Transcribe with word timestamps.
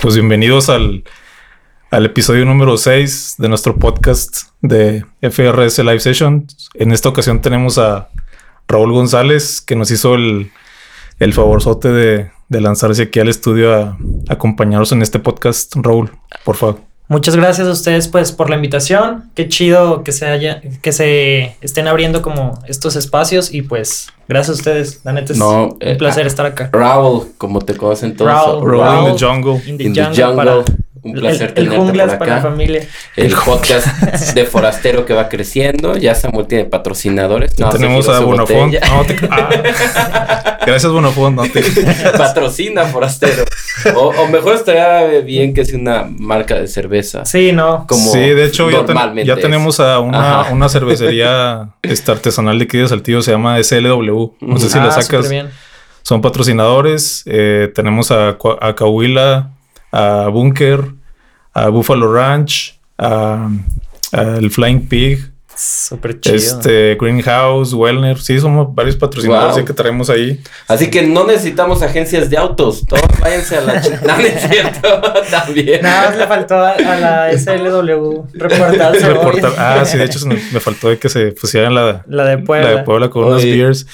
pues 0.00 0.14
bienvenidos 0.14 0.68
al, 0.68 1.02
al 1.90 2.06
episodio 2.06 2.44
número 2.44 2.76
6 2.76 3.34
de 3.38 3.48
nuestro 3.48 3.76
podcast 3.76 4.42
de 4.62 5.04
FRS 5.20 5.78
Live 5.80 6.00
Session. 6.00 6.46
En 6.74 6.92
esta 6.92 7.08
ocasión 7.08 7.40
tenemos 7.40 7.78
a 7.78 8.08
Raúl 8.68 8.92
González, 8.92 9.60
que 9.60 9.74
nos 9.74 9.90
hizo 9.90 10.14
el, 10.14 10.52
el 11.18 11.32
favorzote 11.32 11.88
de, 11.88 12.30
de 12.48 12.60
lanzarse 12.60 13.02
aquí 13.02 13.18
al 13.18 13.28
estudio 13.28 13.74
a, 13.74 13.80
a 13.80 13.98
acompañarnos 14.28 14.92
en 14.92 15.02
este 15.02 15.18
podcast. 15.18 15.74
Raúl, 15.76 16.12
por 16.44 16.56
favor. 16.56 16.80
Muchas 17.08 17.34
gracias 17.34 17.66
a 17.66 17.72
ustedes 17.72 18.06
pues 18.06 18.32
por 18.32 18.50
la 18.50 18.56
invitación. 18.56 19.30
Qué 19.34 19.48
chido 19.48 20.04
que 20.04 20.12
se 20.12 20.26
haya, 20.26 20.60
que 20.60 20.92
se 20.92 21.56
estén 21.60 21.88
abriendo 21.88 22.22
como 22.22 22.62
estos 22.68 22.94
espacios 22.96 23.52
y 23.52 23.62
pues 23.62 24.08
gracias 24.28 24.50
a 24.50 24.60
ustedes. 24.60 25.00
La 25.04 25.12
neta 25.12 25.32
es 25.32 25.38
No, 25.38 25.64
un 25.68 25.76
eh, 25.80 25.96
placer 25.96 26.24
ah, 26.24 26.28
estar 26.28 26.46
acá. 26.46 26.70
Raúl, 26.72 27.28
como 27.38 27.60
te 27.60 27.74
conocen 27.76 28.16
todos. 28.16 28.30
Raúl, 28.30 28.70
Raúl 28.78 29.08
in 29.10 29.16
the 29.16 29.24
jungle. 29.26 29.60
In 29.66 29.78
the 29.78 29.84
In 29.84 29.92
the 29.94 30.04
jungle 30.22 30.36
para- 30.36 30.64
Un 31.00 31.12
placer 31.12 31.52
el, 31.54 31.72
el 31.72 31.86
tenerte 31.86 32.16
para 32.18 32.36
la 32.36 32.42
familia. 32.42 32.82
El 33.16 33.32
podcast 33.32 33.86
de 34.34 34.44
Forastero 34.44 35.06
que 35.06 35.14
va 35.14 35.28
creciendo. 35.28 35.96
Ya 35.96 36.14
Samuel 36.16 36.46
tiene 36.48 36.64
patrocinadores. 36.64 37.56
No, 37.58 37.68
tenemos 37.70 38.08
a 38.08 38.18
botella. 38.20 38.80
No, 38.90 39.04
te- 39.04 39.16
ah. 39.30 40.58
Gracias, 40.66 40.92
Bonafont. 40.92 41.36
No 41.36 41.42
te- 41.44 41.62
Patrocina 42.18 42.84
Forastero. 42.86 43.44
O, 43.94 44.08
o 44.08 44.26
mejor 44.26 44.56
estaría 44.56 45.20
bien 45.20 45.54
que 45.54 45.64
sea 45.64 45.78
una 45.78 46.04
marca 46.10 46.56
de 46.56 46.66
cerveza. 46.66 47.24
Sí, 47.24 47.52
no. 47.52 47.86
Como 47.88 48.10
sí, 48.12 48.18
de 48.18 48.44
hecho, 48.46 48.68
ya, 48.68 48.84
ten- 48.84 49.24
ya 49.24 49.36
tenemos 49.36 49.78
a 49.80 50.00
una 50.00 50.68
cervecería 50.68 51.70
este, 51.82 52.10
artesanal 52.10 52.58
de 52.58 52.64
aquí 52.64 52.76
de 52.76 52.88
Saltillo, 52.88 53.22
se 53.22 53.30
llama 53.30 53.62
SLW. 53.62 54.17
No 54.40 54.58
sé 54.58 54.68
si 54.68 54.78
la 54.78 54.86
Ah, 54.86 54.90
sacas. 54.90 55.24
súper 55.24 55.30
bien. 55.30 55.50
Son 56.02 56.20
patrocinadores. 56.20 57.22
eh, 57.26 57.70
tenemos 57.74 58.10
a, 58.10 58.36
a 58.60 58.74
Cahuila, 58.74 59.50
a 59.92 60.28
Bunker, 60.32 60.92
a 61.54 61.68
Buffalo 61.68 62.12
Ranch, 62.12 62.78
a, 62.98 63.48
a 64.12 64.20
el 64.38 64.50
Flying 64.50 64.88
Pig, 64.88 65.18
Súper 65.60 66.20
chido. 66.20 66.36
este 66.36 66.96
Greenhouse, 67.00 67.72
Wellner. 67.74 68.18
Sí, 68.20 68.38
somos 68.38 68.72
varios 68.74 68.94
patrocinadores 68.96 69.56
Wow. 69.56 69.64
que 69.64 69.72
traemos 69.72 70.08
ahí. 70.08 70.40
Así 70.68 70.88
que 70.88 71.02
no 71.02 71.26
necesitamos 71.26 71.82
agencias 71.82 72.30
de 72.30 72.36
autos. 72.36 72.84
Todos 72.86 73.02
váyanse 73.20 73.56
a 73.56 73.60
la 73.62 73.82
ch- 73.82 74.00
No, 74.06 74.16
no 74.16 74.22
es 74.22 74.48
cierto. 74.48 75.02
También. 75.30 75.82
Nada 75.82 76.10
más 76.10 76.18
le 76.18 76.26
faltó 76.28 76.54
a, 76.54 76.70
a 76.70 76.96
la 77.00 77.32
SLW 77.36 78.26
reportarse. 78.34 79.08
Reportar- 79.12 79.54
Ah, 79.58 79.84
sí, 79.84 79.98
de 79.98 80.04
hecho 80.04 80.24
me, 80.26 80.36
me 80.52 80.60
faltó 80.60 80.88
de 80.90 80.98
que 80.98 81.08
se 81.08 81.32
pusieran 81.32 81.74
la, 81.74 82.04
La 82.06 82.24
de 82.24 82.38
Puebla. 82.38 82.70
la 82.70 82.76
de 82.78 82.82
Puebla 82.84 83.10
con 83.10 83.24
unas 83.24 83.42
Oye. 83.42 83.56
beers. 83.56 83.86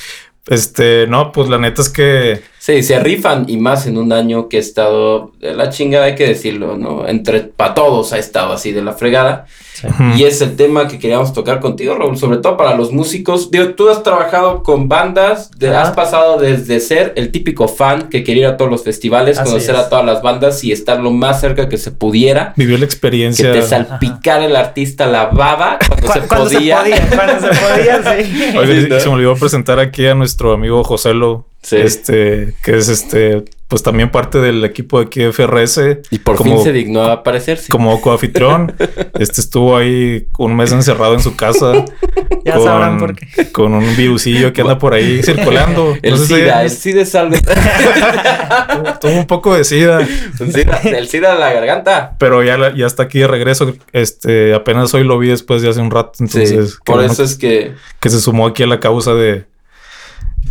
Este, 0.46 1.06
no, 1.08 1.32
pues 1.32 1.48
la 1.48 1.56
neta 1.58 1.80
es 1.80 1.88
que 1.88 2.42
Sí, 2.64 2.82
se 2.82 2.98
rifan 2.98 3.44
y 3.46 3.58
más 3.58 3.86
en 3.86 3.98
un 3.98 4.10
año 4.10 4.48
que 4.48 4.56
ha 4.56 4.60
estado 4.60 5.32
de 5.38 5.52
la 5.52 5.68
chingada, 5.68 6.06
hay 6.06 6.14
que 6.14 6.26
decirlo, 6.26 6.78
¿no? 6.78 7.06
Entre 7.06 7.40
para 7.40 7.74
todos 7.74 8.14
ha 8.14 8.18
estado 8.18 8.54
así 8.54 8.72
de 8.72 8.80
la 8.82 8.94
fregada. 8.94 9.44
Sí. 9.74 9.86
Y 10.16 10.24
es 10.24 10.40
el 10.40 10.56
tema 10.56 10.88
que 10.88 10.98
queríamos 10.98 11.34
tocar 11.34 11.60
contigo, 11.60 11.94
Raúl, 11.94 12.16
sobre 12.16 12.38
todo 12.38 12.56
para 12.56 12.74
los 12.74 12.90
músicos. 12.90 13.50
Digo, 13.50 13.74
tú 13.74 13.90
has 13.90 14.02
trabajado 14.02 14.62
con 14.62 14.88
bandas, 14.88 15.50
de- 15.58 15.76
has 15.76 15.90
pasado 15.90 16.38
desde 16.38 16.80
ser 16.80 17.12
el 17.16 17.30
típico 17.32 17.68
fan 17.68 18.08
que 18.08 18.24
quería 18.24 18.44
ir 18.44 18.48
a 18.54 18.56
todos 18.56 18.70
los 18.70 18.82
festivales, 18.82 19.36
Así 19.38 19.50
conocer 19.50 19.74
es. 19.74 19.80
a 19.82 19.88
todas 19.90 20.06
las 20.06 20.22
bandas 20.22 20.64
y 20.64 20.72
estar 20.72 21.00
lo 21.00 21.10
más 21.10 21.42
cerca 21.42 21.68
que 21.68 21.76
se 21.76 21.90
pudiera. 21.90 22.54
vivió 22.56 22.76
la 22.78 22.80
Que 22.80 22.84
experiencia. 22.86 23.52
te 23.52 23.60
salpicara 23.60 24.46
el 24.46 24.56
artista 24.56 25.06
la 25.06 25.26
baba 25.26 25.78
cuando, 25.86 26.06
Cu- 26.06 26.12
se, 26.14 26.20
cuando 26.28 26.50
podía. 26.50 26.76
se 26.82 26.82
podía. 26.82 27.08
Cuando 27.14 27.40
se 27.40 27.60
podía, 27.60 28.22
sí. 28.24 28.52
¿no? 28.54 29.00
se 29.00 29.08
me 29.08 29.14
olvidó 29.16 29.36
presentar 29.36 29.78
aquí 29.80 30.06
a 30.06 30.14
nuestro 30.14 30.52
amigo 30.54 30.82
Joselo, 30.82 31.46
Sí. 31.64 31.76
este, 31.78 32.54
que 32.62 32.76
es 32.76 32.88
este, 32.88 33.42
pues 33.68 33.82
también 33.82 34.10
parte 34.10 34.38
del 34.38 34.62
equipo 34.66 35.00
de 35.00 35.06
aquí 35.06 35.20
de 35.22 35.32
FRS. 35.32 35.80
Y 36.10 36.18
por 36.18 36.36
como, 36.36 36.56
fin 36.56 36.62
se 36.64 36.72
dignó 36.72 37.00
a 37.04 37.12
aparecerse. 37.14 37.72
como 37.72 38.00
coanfitrión. 38.02 38.74
este 39.18 39.40
estuvo 39.40 39.76
ahí 39.76 40.26
un 40.38 40.54
mes 40.54 40.70
encerrado 40.72 41.14
en 41.14 41.20
su 41.20 41.34
casa. 41.36 41.84
Ya 42.46 42.56
con, 42.56 42.64
sabrán 42.64 42.98
por 42.98 43.16
qué. 43.16 43.50
Con 43.52 43.72
un 43.72 43.97
virusillo 43.97 44.53
que 44.53 44.60
anda 44.60 44.76
por 44.78 44.92
ahí 44.92 45.22
circulando. 45.22 45.97
el 46.03 46.10
No 46.10 46.16
sé 46.19 46.26
si- 46.26 46.34
SIDA, 46.34 46.62
el 46.62 46.69
SIDA 46.70 47.00
es 47.00 47.14
algo. 47.14 47.36
Tuvo 49.00 49.12
un 49.12 49.26
poco 49.26 49.54
de 49.54 49.64
sida, 49.64 50.00
el 50.41 50.53
SIDA, 50.53 50.76
el 50.84 51.08
SIDA 51.08 51.32
de 51.34 51.41
la 51.41 51.53
garganta. 51.54 52.16
pero 52.19 52.42
ya, 52.44 52.58
la- 52.58 52.74
ya 52.76 52.84
está 52.84 53.04
aquí 53.04 53.20
de 53.20 53.28
regreso. 53.28 53.74
Este, 53.94 54.53
apenas 54.53 54.92
hoy 54.92 55.04
lo 55.04 55.19
vi 55.19 55.28
después 55.28 55.62
de 55.62 55.70
hace 55.70 55.80
un 55.80 55.91
rato. 55.91 56.12
Entonces, 56.20 56.50
sí, 56.72 56.76
por 56.84 56.97
bueno 56.97 57.10
eso 57.12 57.22
es 57.24 57.36
que 57.36 57.72
que 58.00 58.10
se 58.10 58.20
sumó 58.20 58.47
aquí 58.47 58.62
a 58.62 58.66
la 58.66 58.78
causa 58.78 59.14
de 59.14 59.47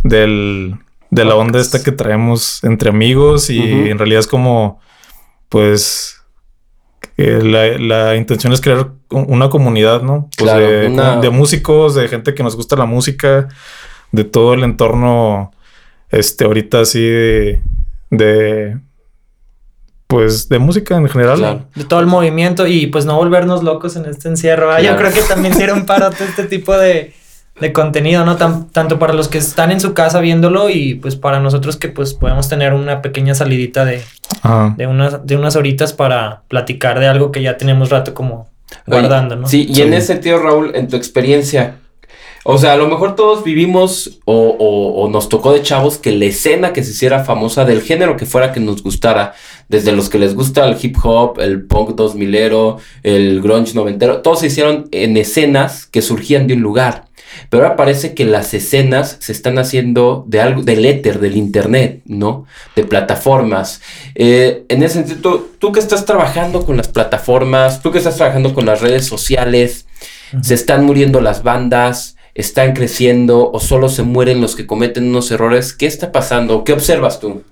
del 0.02 0.74
de 1.14 1.24
la 1.24 1.34
onda 1.36 1.60
esta 1.60 1.82
que 1.82 1.92
traemos 1.92 2.62
entre 2.64 2.88
amigos 2.90 3.48
y 3.50 3.60
en 3.90 3.98
realidad 3.98 4.20
es 4.20 4.26
como 4.26 4.80
pues 5.48 6.20
que 7.16 7.22
la, 7.42 7.78
la 7.78 8.16
intención 8.16 8.52
es 8.52 8.60
crear 8.60 8.90
un- 9.10 9.26
una 9.28 9.48
comunidad, 9.48 10.02
¿no? 10.02 10.28
Pues 10.36 10.50
Claro, 10.50 10.66
de, 10.68 10.86
una- 10.88 11.16
de 11.20 11.30
músicos, 11.30 11.94
de 11.94 12.08
gente 12.08 12.34
que 12.34 12.42
nos 12.42 12.56
gusta 12.56 12.74
la 12.76 12.86
música, 12.86 13.48
de 14.10 14.24
todo 14.24 14.54
el 14.54 14.64
entorno, 14.64 15.52
este, 16.10 16.44
ahorita 16.44 16.80
así 16.80 17.00
de, 17.00 17.62
de 18.10 18.78
pues 20.06 20.48
de 20.48 20.58
música 20.58 20.96
en 20.96 21.08
general. 21.08 21.38
Claro. 21.38 21.64
de 21.74 21.84
todo 21.84 22.00
el 22.00 22.06
movimiento 22.06 22.66
y 22.66 22.86
pues 22.88 23.04
no 23.04 23.16
volvernos 23.16 23.62
locos 23.62 23.96
en 23.96 24.06
este 24.06 24.28
encierro. 24.28 24.76
Yo 24.80 24.96
creo 24.96 25.12
que 25.12 25.22
también 25.22 25.54
un 25.72 25.86
paro 25.86 26.10
todo 26.10 26.24
este 26.28 26.44
tipo 26.44 26.76
de, 26.76 27.14
de 27.60 27.72
contenido, 27.72 28.24
¿no? 28.24 28.36
Tan- 28.36 28.68
tanto 28.70 28.98
para 28.98 29.12
los 29.14 29.28
que 29.28 29.38
están 29.38 29.70
en 29.70 29.80
su 29.80 29.94
casa 29.94 30.20
viéndolo 30.20 30.70
y 30.70 30.94
pues 30.96 31.14
para 31.16 31.38
nosotros 31.40 31.76
que 31.76 31.88
pues 31.88 32.12
podemos 32.14 32.48
tener 32.48 32.72
una 32.74 33.00
pequeña 33.00 33.34
salidita 33.34 33.84
de, 33.84 34.02
Ajá. 34.42 34.74
de, 34.76 34.86
unas, 34.86 35.24
de 35.24 35.36
unas 35.36 35.54
horitas 35.56 35.92
para 35.92 36.42
platicar 36.48 36.98
de 36.98 37.06
algo 37.06 37.30
que 37.30 37.42
ya 37.42 37.56
tenemos 37.56 37.90
rato 37.90 38.12
como 38.12 38.48
Oye, 38.86 38.98
guardando, 39.00 39.36
¿no? 39.36 39.46
Sí, 39.46 39.66
y 39.68 39.74
Sí. 39.76 39.82
en 39.82 39.94
ese 39.94 40.08
sentido, 40.08 40.38
Raúl, 40.40 40.72
en 40.74 40.88
tu 40.88 40.96
experiencia, 40.96 41.76
o 42.42 42.58
sea, 42.58 42.72
a 42.72 42.76
lo 42.76 42.88
mejor 42.88 43.14
todos 43.14 43.44
vivimos 43.44 44.18
o, 44.24 44.34
o- 44.58 45.02
o 45.04 45.08
nos 45.08 45.28
tocó 45.28 45.52
de 45.52 45.62
chavos 45.62 45.96
que 45.98 46.10
la 46.10 46.24
escena 46.26 46.72
que 46.72 46.82
se 46.82 46.90
hiciera 46.90 47.22
famosa 47.24 47.64
del 47.64 47.82
género 47.82 48.16
que 48.16 48.26
fuera 48.26 48.52
que 48.52 48.58
nos 48.60 48.82
gustara, 48.82 49.32
desde 49.68 49.92
los 49.92 50.10
que 50.10 50.18
les 50.18 50.34
gusta 50.34 50.66
el 50.68 50.76
hip 50.82 50.96
hop, 51.04 51.38
el 51.40 51.62
punk 51.66 51.90
2000ero, 51.90 52.78
el 53.04 53.40
grunge 53.40 53.74
noventero, 53.74 54.22
todos 54.22 54.40
se 54.40 54.48
hicieron 54.48 54.88
en 54.90 55.16
escenas 55.16 55.86
que 55.86 56.02
surgían 56.02 56.46
de 56.48 56.54
un 56.54 56.60
lugar. 56.60 57.03
Pero 57.48 57.62
ahora 57.62 57.76
parece 57.76 58.14
que 58.14 58.24
las 58.24 58.54
escenas 58.54 59.16
se 59.20 59.32
están 59.32 59.58
haciendo 59.58 60.24
de 60.26 60.40
algo, 60.40 60.62
del 60.62 60.84
éter, 60.84 61.20
del 61.20 61.36
internet, 61.36 62.02
¿no? 62.04 62.46
De 62.76 62.84
plataformas. 62.84 63.80
Eh, 64.14 64.64
en 64.68 64.82
ese 64.82 64.94
sentido, 64.94 65.20
tú, 65.20 65.48
tú 65.58 65.72
que 65.72 65.80
estás 65.80 66.04
trabajando 66.04 66.64
con 66.64 66.76
las 66.76 66.88
plataformas, 66.88 67.82
tú 67.82 67.92
que 67.92 67.98
estás 67.98 68.16
trabajando 68.16 68.54
con 68.54 68.66
las 68.66 68.80
redes 68.80 69.06
sociales, 69.06 69.86
se 70.42 70.54
están 70.54 70.84
muriendo 70.84 71.20
las 71.20 71.42
bandas, 71.42 72.16
están 72.34 72.72
creciendo 72.72 73.50
o 73.50 73.60
solo 73.60 73.88
se 73.88 74.02
mueren 74.02 74.40
los 74.40 74.56
que 74.56 74.66
cometen 74.66 75.08
unos 75.08 75.30
errores. 75.30 75.72
¿Qué 75.72 75.86
está 75.86 76.12
pasando? 76.12 76.64
¿Qué 76.64 76.72
observas 76.72 77.20
tú? 77.20 77.42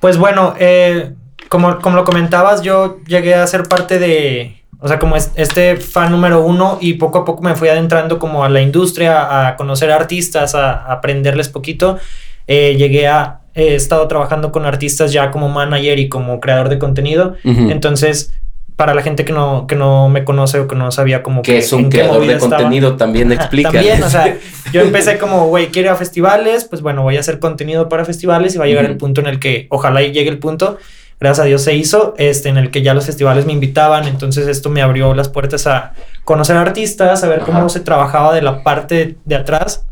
Pues 0.00 0.18
bueno, 0.18 0.54
eh, 0.58 1.14
como, 1.48 1.80
como 1.80 1.96
lo 1.96 2.04
comentabas, 2.04 2.62
yo 2.62 3.00
llegué 3.06 3.34
a 3.34 3.46
ser 3.46 3.64
parte 3.64 3.98
de, 3.98 4.62
o 4.80 4.88
sea, 4.88 4.98
como 4.98 5.16
es- 5.16 5.32
este 5.36 5.76
fan 5.76 6.10
número 6.10 6.44
uno 6.44 6.78
y 6.80 6.94
poco 6.94 7.18
a 7.18 7.24
poco 7.24 7.42
me 7.42 7.54
fui 7.54 7.68
adentrando 7.68 8.18
como 8.18 8.44
a 8.44 8.48
la 8.48 8.60
industria, 8.60 9.48
a 9.48 9.56
conocer 9.56 9.90
artistas, 9.90 10.54
a, 10.54 10.92
aprenderles 10.92 11.48
poquito. 11.48 11.98
Eh, 12.46 12.76
llegué 12.76 13.08
a, 13.08 13.40
he 13.54 13.74
estado 13.74 14.06
trabajando 14.06 14.52
con 14.52 14.66
artistas 14.66 15.12
ya 15.12 15.30
como 15.30 15.48
manager 15.48 15.98
y 15.98 16.08
como 16.08 16.40
creador 16.40 16.68
de 16.68 16.78
contenido. 16.78 17.34
Entonces, 17.44 18.32
para 18.76 18.92
la 18.92 19.02
gente 19.02 19.24
que 19.24 19.32
no, 19.32 19.66
que 19.66 19.74
no 19.74 20.10
me 20.10 20.24
conoce 20.24 20.60
o 20.60 20.68
que 20.68 20.76
no 20.76 20.90
sabía 20.92 21.22
como 21.22 21.40
que 21.40 21.58
es 21.58 21.72
un 21.72 21.88
creador 21.88 22.26
de 22.26 22.34
estaba. 22.34 22.56
contenido, 22.58 22.96
también 22.96 23.32
explica. 23.32 23.72
También, 23.72 24.02
o 24.02 24.10
sea, 24.10 24.36
yo 24.72 24.82
empecé 24.82 25.16
como, 25.16 25.46
güey, 25.48 25.68
quiero 25.68 25.88
ir 25.88 25.92
a 25.92 25.96
festivales, 25.96 26.66
pues 26.66 26.82
bueno, 26.82 27.02
voy 27.02 27.16
a 27.16 27.20
hacer 27.20 27.38
contenido 27.38 27.88
para 27.88 28.04
festivales 28.04 28.54
y 28.54 28.58
va 28.58 28.64
a 28.66 28.68
llegar 28.68 28.84
el 28.84 28.98
punto 28.98 29.22
en 29.22 29.28
el 29.28 29.40
que, 29.40 29.66
ojalá 29.70 30.02
llegue 30.02 30.28
el 30.28 30.38
punto, 30.38 30.76
gracias 31.18 31.44
a 31.44 31.46
Dios 31.46 31.62
se 31.62 31.74
hizo, 31.74 32.14
este, 32.18 32.48
en 32.48 32.58
el 32.58 32.70
que 32.70 32.82
ya 32.82 32.94
los 32.94 33.06
festivales 33.06 33.46
me 33.46 33.52
invitaban, 33.52 34.06
entonces 34.06 34.46
esto 34.48 34.68
me 34.68 34.82
abrió 34.82 35.14
las 35.14 35.28
puertas 35.28 35.66
a 35.66 35.92
conocer 36.24 36.56
artistas, 36.56 37.24
a 37.24 37.28
ver 37.28 37.40
Ajá. 37.40 37.46
cómo 37.46 37.68
se 37.68 37.80
trabajaba 37.80 38.34
de 38.34 38.42
la 38.42 38.62
parte 38.62 39.16
de 39.24 39.34
atrás, 39.34 39.85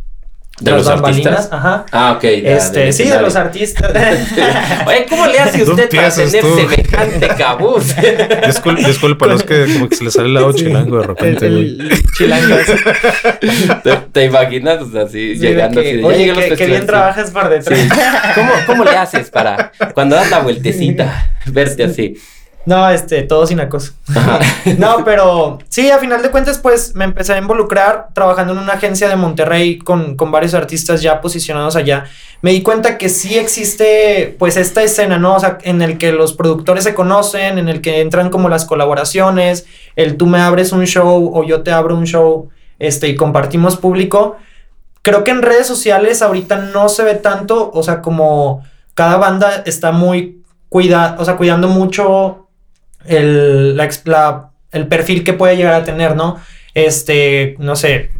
¿De 0.60 0.70
las 0.70 0.86
los 0.86 0.88
artistas? 0.88 1.48
ajá. 1.50 1.84
Ah, 1.90 2.12
ok. 2.16 2.22
ya, 2.22 2.56
Este, 2.56 2.92
sí, 2.92 3.04
de 3.08 3.20
los 3.20 3.34
artistas. 3.34 3.90
Oye, 4.86 5.06
¿cómo 5.10 5.26
le 5.26 5.38
hace 5.40 5.62
usted 5.64 5.88
para 5.90 6.10
tener 6.14 6.40
tú. 6.42 6.56
semejante 6.56 7.28
cabuz? 7.36 7.86
Discul 8.46 8.76
disculpa, 8.76 9.32
es 9.34 9.42
que 9.42 9.66
como 9.72 9.88
que 9.88 9.96
se 9.96 10.04
le 10.04 10.10
sale 10.12 10.28
el 10.28 10.34
lado 10.34 10.52
chilango 10.52 11.00
de 11.00 11.06
repente, 11.08 11.46
El- 11.46 11.90
chilango. 12.16 12.54
¿Te, 13.82 13.96
te 14.12 14.24
imaginas 14.26 14.82
o 14.82 14.90
sea, 14.90 15.02
así, 15.02 15.34
Sí, 15.34 15.40
de 15.40 15.48
llegando 15.48 15.82
que, 15.82 15.90
así 15.90 16.04
Oye, 16.04 16.16
que, 16.18 16.32
que 16.32 16.34
bien 16.34 16.48
festivales"? 16.50 16.86
trabajas 16.86 17.30
por 17.30 17.48
detrás. 17.48 17.78
Sí. 17.78 17.88
¿Cómo, 18.34 18.52
¿Cómo 18.66 18.84
le 18.84 18.96
haces 18.96 19.30
para 19.30 19.72
cuando 19.94 20.16
das 20.16 20.30
la 20.30 20.38
vueltecita 20.40 21.32
verte 21.46 21.84
así? 21.84 22.16
No, 22.66 22.88
este, 22.88 23.22
todo 23.22 23.46
sin 23.46 23.60
acoso. 23.60 23.92
no, 24.78 25.04
pero 25.04 25.58
sí, 25.68 25.90
a 25.90 25.98
final 25.98 26.22
de 26.22 26.30
cuentas, 26.30 26.58
pues 26.58 26.94
me 26.94 27.04
empecé 27.04 27.34
a 27.34 27.38
involucrar 27.38 28.08
trabajando 28.14 28.54
en 28.54 28.60
una 28.60 28.74
agencia 28.74 29.08
de 29.08 29.16
Monterrey 29.16 29.78
con, 29.78 30.16
con 30.16 30.30
varios 30.30 30.54
artistas 30.54 31.02
ya 31.02 31.20
posicionados 31.20 31.76
allá. 31.76 32.04
Me 32.40 32.52
di 32.52 32.62
cuenta 32.62 32.96
que 32.96 33.08
sí 33.08 33.36
existe, 33.36 34.34
pues, 34.38 34.56
esta 34.56 34.82
escena, 34.82 35.18
¿no? 35.18 35.34
O 35.34 35.40
sea, 35.40 35.58
en 35.62 35.82
el 35.82 35.98
que 35.98 36.12
los 36.12 36.32
productores 36.32 36.84
se 36.84 36.94
conocen, 36.94 37.58
en 37.58 37.68
el 37.68 37.80
que 37.80 38.00
entran 38.00 38.30
como 38.30 38.48
las 38.48 38.64
colaboraciones, 38.64 39.66
el 39.96 40.16
tú 40.16 40.26
me 40.26 40.40
abres 40.40 40.72
un 40.72 40.86
show 40.86 41.30
o 41.34 41.44
yo 41.44 41.62
te 41.62 41.70
abro 41.70 41.94
un 41.96 42.04
show, 42.04 42.48
este, 42.78 43.08
y 43.08 43.14
compartimos 43.14 43.76
público. 43.76 44.36
Creo 45.02 45.22
que 45.22 45.32
en 45.32 45.42
redes 45.42 45.66
sociales 45.66 46.22
ahorita 46.22 46.56
no 46.56 46.88
se 46.88 47.02
ve 47.02 47.14
tanto, 47.14 47.70
o 47.74 47.82
sea, 47.82 48.00
como 48.00 48.64
cada 48.94 49.18
banda 49.18 49.62
está 49.66 49.92
muy 49.92 50.42
cuida, 50.70 51.16
o 51.18 51.24
sea, 51.24 51.36
cuidando 51.36 51.68
mucho 51.68 52.43
el, 53.06 53.80
el 54.72 54.88
perfil 54.88 55.24
que 55.24 55.32
puede 55.32 55.56
llegar 55.56 55.74
a 55.74 55.84
tener, 55.84 56.16
¿no? 56.16 56.38
Este, 56.74 57.56
no 57.58 57.76
sé, 57.76 58.10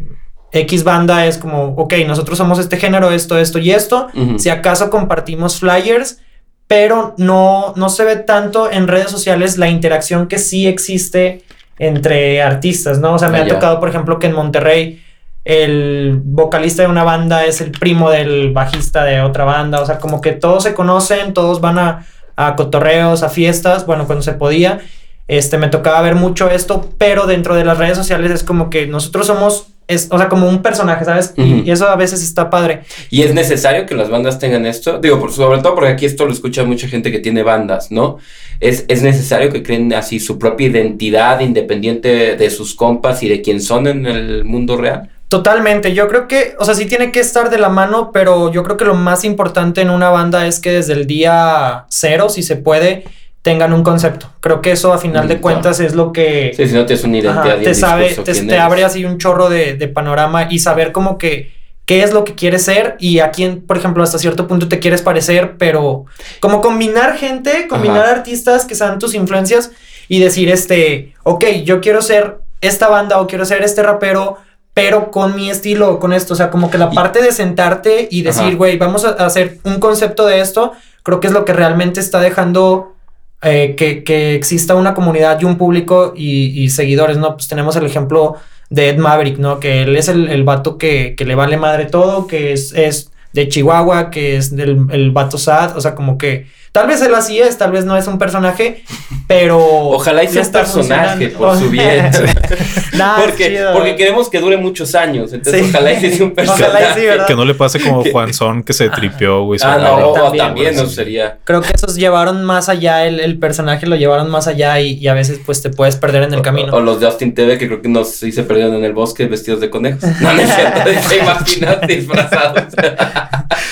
X 0.52 0.84
banda 0.84 1.26
es 1.26 1.38
como, 1.38 1.74
ok, 1.76 1.94
nosotros 2.06 2.38
somos 2.38 2.58
este 2.58 2.76
género, 2.76 3.10
esto, 3.10 3.38
esto 3.38 3.58
y 3.58 3.72
esto. 3.72 4.08
Si 4.38 4.48
acaso 4.48 4.88
compartimos 4.88 5.58
flyers, 5.58 6.20
pero 6.68 7.14
no, 7.18 7.74
no 7.76 7.88
se 7.88 8.04
ve 8.04 8.16
tanto 8.16 8.70
en 8.70 8.86
redes 8.86 9.10
sociales 9.10 9.58
la 9.58 9.68
interacción 9.68 10.28
que 10.28 10.38
sí 10.38 10.66
existe 10.66 11.42
entre 11.78 12.40
artistas, 12.40 13.00
¿no? 13.00 13.14
O 13.14 13.18
sea, 13.18 13.28
me 13.30 13.38
ha 13.38 13.46
tocado, 13.48 13.80
por 13.80 13.88
ejemplo, 13.88 14.18
que 14.20 14.28
en 14.28 14.34
Monterrey 14.34 15.02
el 15.44 16.20
vocalista 16.24 16.82
de 16.82 16.88
una 16.88 17.04
banda 17.04 17.44
es 17.44 17.60
el 17.60 17.70
primo 17.70 18.10
del 18.10 18.52
bajista 18.52 19.04
de 19.04 19.20
otra 19.20 19.44
banda, 19.44 19.82
o 19.82 19.86
sea, 19.86 19.98
como 19.98 20.20
que 20.20 20.32
todos 20.32 20.62
se 20.62 20.72
conocen, 20.72 21.34
todos 21.34 21.60
van 21.60 21.78
a, 21.78 22.06
a 22.36 22.56
cotorreos, 22.56 23.22
a 23.22 23.28
fiestas, 23.28 23.86
bueno, 23.86 24.06
cuando 24.06 24.22
se 24.22 24.32
podía. 24.32 24.80
Este, 25.26 25.56
me 25.56 25.68
tocaba 25.68 26.02
ver 26.02 26.16
mucho 26.16 26.50
esto, 26.50 26.90
pero 26.98 27.26
dentro 27.26 27.54
de 27.54 27.64
las 27.64 27.78
redes 27.78 27.96
sociales 27.96 28.30
es 28.30 28.44
como 28.44 28.68
que 28.68 28.86
nosotros 28.86 29.26
somos, 29.26 29.68
es, 29.88 30.08
o 30.10 30.18
sea, 30.18 30.28
como 30.28 30.46
un 30.48 30.60
personaje, 30.60 31.06
¿sabes? 31.06 31.32
y, 31.36 31.70
eso 31.70 31.88
a 31.88 31.96
veces 31.96 32.22
está 32.22 32.50
padre. 32.50 32.82
¿Y 33.08 33.22
es 33.22 33.32
necesario 33.32 33.86
que 33.86 33.94
las 33.94 34.10
bandas 34.10 34.38
tengan 34.38 34.66
esto? 34.66 34.98
Digo, 34.98 35.18
por, 35.18 35.32
sobre 35.32 35.62
todo 35.62 35.74
porque 35.74 35.90
aquí 35.90 36.04
esto 36.04 36.26
lo 36.26 36.32
escucha 36.32 36.64
mucha 36.64 36.88
gente 36.88 37.10
que 37.10 37.20
tiene 37.20 37.42
bandas, 37.42 37.90
¿no? 37.90 38.18
Es, 38.60 38.84
es 38.88 39.02
necesario 39.02 39.50
que 39.50 39.62
creen 39.62 39.94
así 39.94 40.20
su 40.20 40.38
propia 40.38 40.68
identidad 40.68 41.40
independiente 41.40 42.36
de 42.36 42.50
sus 42.50 42.74
compas 42.74 43.22
y 43.22 43.28
de 43.28 43.40
quién 43.40 43.62
son 43.62 43.86
en 43.86 44.04
el 44.04 44.44
mundo 44.44 44.76
real. 44.76 45.08
Totalmente, 45.28 45.94
yo 45.94 46.06
creo 46.06 46.28
que, 46.28 46.54
o 46.58 46.64
sea, 46.64 46.74
sí 46.74 46.86
tiene 46.86 47.10
que 47.10 47.20
estar 47.20 47.50
de 47.50 47.58
la 47.58 47.68
mano, 47.68 48.10
pero 48.12 48.52
yo 48.52 48.62
creo 48.62 48.76
que 48.76 48.84
lo 48.84 48.94
más 48.94 49.24
importante 49.24 49.80
en 49.80 49.90
una 49.90 50.10
banda 50.10 50.46
es 50.46 50.60
que 50.60 50.70
desde 50.70 50.92
el 50.92 51.06
día 51.06 51.86
cero, 51.88 52.28
si 52.28 52.42
se 52.42 52.56
puede, 52.56 53.04
tengan 53.44 53.74
un 53.74 53.82
concepto. 53.82 54.30
Creo 54.40 54.62
que 54.62 54.72
eso 54.72 54.92
a 54.94 54.98
final 54.98 55.28
de 55.28 55.38
cuentas 55.38 55.78
es 55.78 55.94
lo 55.94 56.12
que... 56.12 56.52
Sí, 56.56 56.66
si 56.66 56.74
no 56.74 56.86
tienes 56.86 57.04
una 57.04 57.18
identidad. 57.18 57.58
te 57.58 57.74
sabe, 57.74 58.14
te, 58.14 58.58
abre 58.58 58.84
así 58.84 59.04
un 59.04 59.18
chorro 59.18 59.50
de, 59.50 59.74
panorama 59.88 60.48
y 60.50 60.60
saber 60.60 60.92
como 60.92 61.18
que 61.18 61.52
qué 61.84 62.02
es 62.02 62.14
lo 62.14 62.24
que 62.24 62.34
quieres 62.34 62.62
ser 62.62 62.96
y 62.98 63.18
a 63.18 63.32
quién, 63.32 63.60
por 63.60 63.76
ejemplo, 63.76 64.02
hasta 64.02 64.18
cierto 64.18 64.46
punto 64.46 64.68
te 64.68 64.78
quieres 64.78 65.02
parecer, 65.02 65.56
pero 65.58 66.06
como 66.40 66.62
combinar 66.62 67.18
gente, 67.18 67.68
combinar 67.68 68.06
artistas 68.06 68.64
que 68.64 68.74
sean 68.74 68.98
tus 68.98 69.14
influencias 69.14 69.72
y 70.08 70.20
decir, 70.20 70.48
este, 70.48 71.12
ok, 71.22 71.44
yo 71.64 71.82
quiero 71.82 72.00
ser 72.00 72.38
esta 72.62 72.88
banda 72.88 73.20
o 73.20 73.26
quiero 73.26 73.44
ser 73.44 73.62
este 73.62 73.82
rapero 73.82 74.38
pero 74.74 75.12
con 75.12 75.36
mi 75.36 75.50
estilo, 75.50 76.00
con 76.00 76.12
esto, 76.12 76.34
o 76.34 76.36
sea, 76.36 76.50
como 76.50 76.68
que 76.68 76.78
la 76.78 76.90
parte 76.90 77.22
de 77.22 77.30
sentarte 77.30 78.08
y 78.10 78.22
decir, 78.22 78.56
güey, 78.56 78.76
vamos 78.76 79.04
a 79.04 79.10
hacer 79.10 79.58
un 79.62 79.78
concepto 79.78 80.26
de 80.26 80.40
esto, 80.40 80.72
creo 81.04 81.20
que 81.20 81.28
es 81.28 81.32
lo 81.32 81.44
que 81.44 81.52
realmente 81.52 82.00
está 82.00 82.20
dejando 82.20 82.96
eh, 83.40 83.76
que, 83.76 84.34
exista 84.34 84.74
una 84.74 84.92
comunidad 84.92 85.40
y 85.40 85.44
un 85.44 85.58
público 85.58 86.12
y, 86.16 86.68
seguidores, 86.70 87.18
¿no? 87.18 87.36
Pues 87.36 87.46
tenemos 87.46 87.76
el 87.76 87.86
ejemplo 87.86 88.34
de 88.68 88.88
Ed 88.88 88.98
Maverick, 88.98 89.38
¿no? 89.38 89.60
Que 89.60 89.82
él 89.82 89.94
es 89.96 90.08
el, 90.08 90.28
el 90.28 90.42
vato 90.42 90.76
que, 90.76 91.14
que, 91.16 91.24
le 91.24 91.36
vale 91.36 91.56
madre 91.56 91.84
todo, 91.84 92.26
que 92.26 92.52
es, 92.52 92.72
es 92.72 93.12
de 93.32 93.48
Chihuahua, 93.48 94.10
que 94.10 94.36
es 94.36 94.56
del 94.56 94.86
el 94.90 95.12
vato 95.12 95.38
sad, 95.38 95.76
o 95.76 95.80
sea, 95.80 95.94
como 95.94 96.18
que 96.18 96.46
Tal 96.74 96.88
vez 96.88 97.00
él 97.02 97.14
así 97.14 97.38
es, 97.38 97.56
tal 97.56 97.70
vez 97.70 97.84
no 97.84 97.96
es 97.96 98.08
un 98.08 98.18
personaje, 98.18 98.82
pero. 99.28 99.64
Ojalá 99.64 100.24
y 100.24 100.28
sea 100.28 100.42
un 100.42 100.50
personaje 100.50 101.28
por 101.28 101.56
su 101.56 101.70
bien. 101.70 102.10
porque, 103.20 103.64
porque 103.72 103.94
queremos 103.94 104.28
que 104.28 104.40
dure 104.40 104.56
muchos 104.56 104.96
años. 104.96 105.32
Entonces, 105.32 105.66
ojalá 105.68 105.92
y 105.92 106.10
sea 106.10 106.26
un 106.26 106.32
personaje. 106.34 107.10
que 107.28 107.36
no 107.36 107.44
le 107.44 107.54
pase 107.54 107.78
como 107.78 108.02
Juan 108.02 108.34
Son 108.34 108.64
que 108.64 108.72
se 108.72 108.88
tripió, 108.88 109.44
güey. 109.44 109.60
Ah, 109.62 109.78
no, 109.78 110.32
también, 110.32 110.74
no 110.74 110.86
sería. 110.86 111.38
Creo 111.44 111.60
que 111.60 111.70
esos 111.72 111.94
llevaron 111.94 112.42
más 112.42 112.68
allá, 112.68 113.06
el, 113.06 113.20
el 113.20 113.38
personaje 113.38 113.86
lo 113.86 113.94
llevaron 113.94 114.28
más 114.28 114.48
allá 114.48 114.80
y, 114.80 115.06
a 115.06 115.14
veces, 115.14 115.38
pues 115.46 115.62
te 115.62 115.70
puedes 115.70 115.94
perder 115.94 116.24
en 116.24 116.34
el 116.34 116.42
camino. 116.42 116.72
O, 116.74 116.80
los 116.80 116.98
de 116.98 117.06
Austin 117.06 117.34
TV, 117.34 117.56
que 117.56 117.68
creo 117.68 117.82
que 117.82 117.88
nos 117.88 118.10
sí 118.10 118.32
se 118.32 118.42
perdieron 118.42 118.74
en 118.74 118.82
el 118.82 118.94
bosque 118.94 119.26
vestidos 119.26 119.60
de 119.60 119.70
conejos. 119.70 120.02
No, 120.20 120.34
no 120.34 120.40
es 120.40 120.52
cierto. 120.52 120.90
Imagínate 121.22 121.86
disfrazados. 121.86 122.64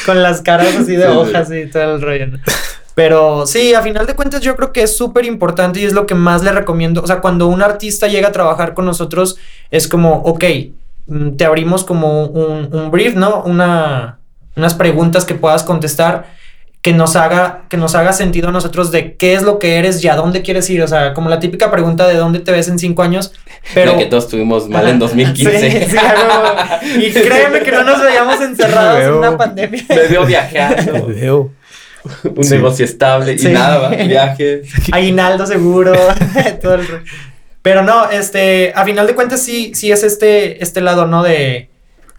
Con 0.06 0.22
las 0.22 0.40
caras 0.40 0.76
así 0.76 0.94
de 0.94 1.08
hojas 1.08 1.50
y 1.50 1.66
todo 1.66 1.96
el 1.96 2.00
rollo. 2.00 2.26
Pero 2.94 3.46
sí, 3.46 3.74
a 3.74 3.82
final 3.82 4.06
de 4.06 4.14
cuentas 4.14 4.42
yo 4.42 4.54
creo 4.56 4.72
que 4.72 4.82
es 4.82 4.96
súper 4.96 5.24
importante 5.24 5.80
y 5.80 5.84
es 5.84 5.92
lo 5.92 6.06
que 6.06 6.14
más 6.14 6.42
le 6.42 6.52
recomiendo. 6.52 7.02
O 7.02 7.06
sea, 7.06 7.20
cuando 7.20 7.46
un 7.46 7.62
artista 7.62 8.06
llega 8.06 8.28
a 8.28 8.32
trabajar 8.32 8.74
con 8.74 8.84
nosotros, 8.84 9.36
es 9.70 9.88
como, 9.88 10.16
ok, 10.16 10.44
mm, 11.06 11.30
te 11.36 11.44
abrimos 11.44 11.84
como 11.84 12.26
un, 12.26 12.90
brief, 12.90 13.14
¿no? 13.14 13.42
Una, 13.44 14.18
unas 14.56 14.74
preguntas 14.74 15.24
que 15.24 15.34
puedas 15.34 15.62
contestar 15.62 16.42
que 16.82 16.92
nos 16.92 17.14
haga 17.14 17.62
que 17.68 17.76
nos 17.76 17.94
haga 17.94 18.12
sentido 18.12 18.48
a 18.48 18.52
nosotros 18.52 18.90
de 18.90 19.14
qué 19.14 19.34
es 19.34 19.44
lo 19.44 19.60
que 19.60 19.76
eres 19.76 20.02
y 20.02 20.08
a 20.08 20.16
dónde 20.16 20.42
quieres 20.42 20.68
ir, 20.68 20.82
o 20.82 20.88
sea, 20.88 21.14
como 21.14 21.30
la 21.30 21.38
típica 21.38 21.70
pregunta 21.70 22.08
de 22.08 22.16
dónde 22.16 22.40
te 22.40 22.50
ves 22.50 22.66
en 22.66 22.80
cinco 22.80 23.02
años, 23.02 23.32
pero 23.74 23.92
la 23.92 23.98
que 23.98 24.06
todos 24.06 24.26
tuvimos 24.26 24.68
mal 24.68 24.88
en 24.88 24.98
2015. 24.98 25.88
sí, 25.88 25.96
y 26.98 27.12
créeme 27.12 27.60
que 27.60 27.70
no 27.70 27.84
nos 27.84 28.02
veíamos 28.02 28.40
encerrados 28.42 29.00
en 29.00 29.12
una 29.12 29.38
pandemia. 29.38 29.84
Me 29.88 30.08
veo 30.08 30.26
viajando. 30.26 31.06
Me 31.06 31.14
veo. 31.14 31.52
un 32.24 32.48
negocio 32.48 32.84
estable 32.84 33.36
y 33.38 33.44
nada, 33.48 33.88
viaje. 34.06 34.62
Aguinaldo 34.90 35.46
seguro, 35.46 35.92
todo 36.62 36.74
el... 36.74 36.86
Pero 37.62 37.82
no, 37.82 38.10
este, 38.10 38.72
a 38.74 38.84
final 38.84 39.06
de 39.06 39.14
cuentas 39.14 39.40
sí, 39.40 39.72
sí 39.74 39.92
es 39.92 40.02
este, 40.02 40.62
este 40.62 40.80
lado, 40.80 41.06
¿no? 41.06 41.22
De, 41.22 41.68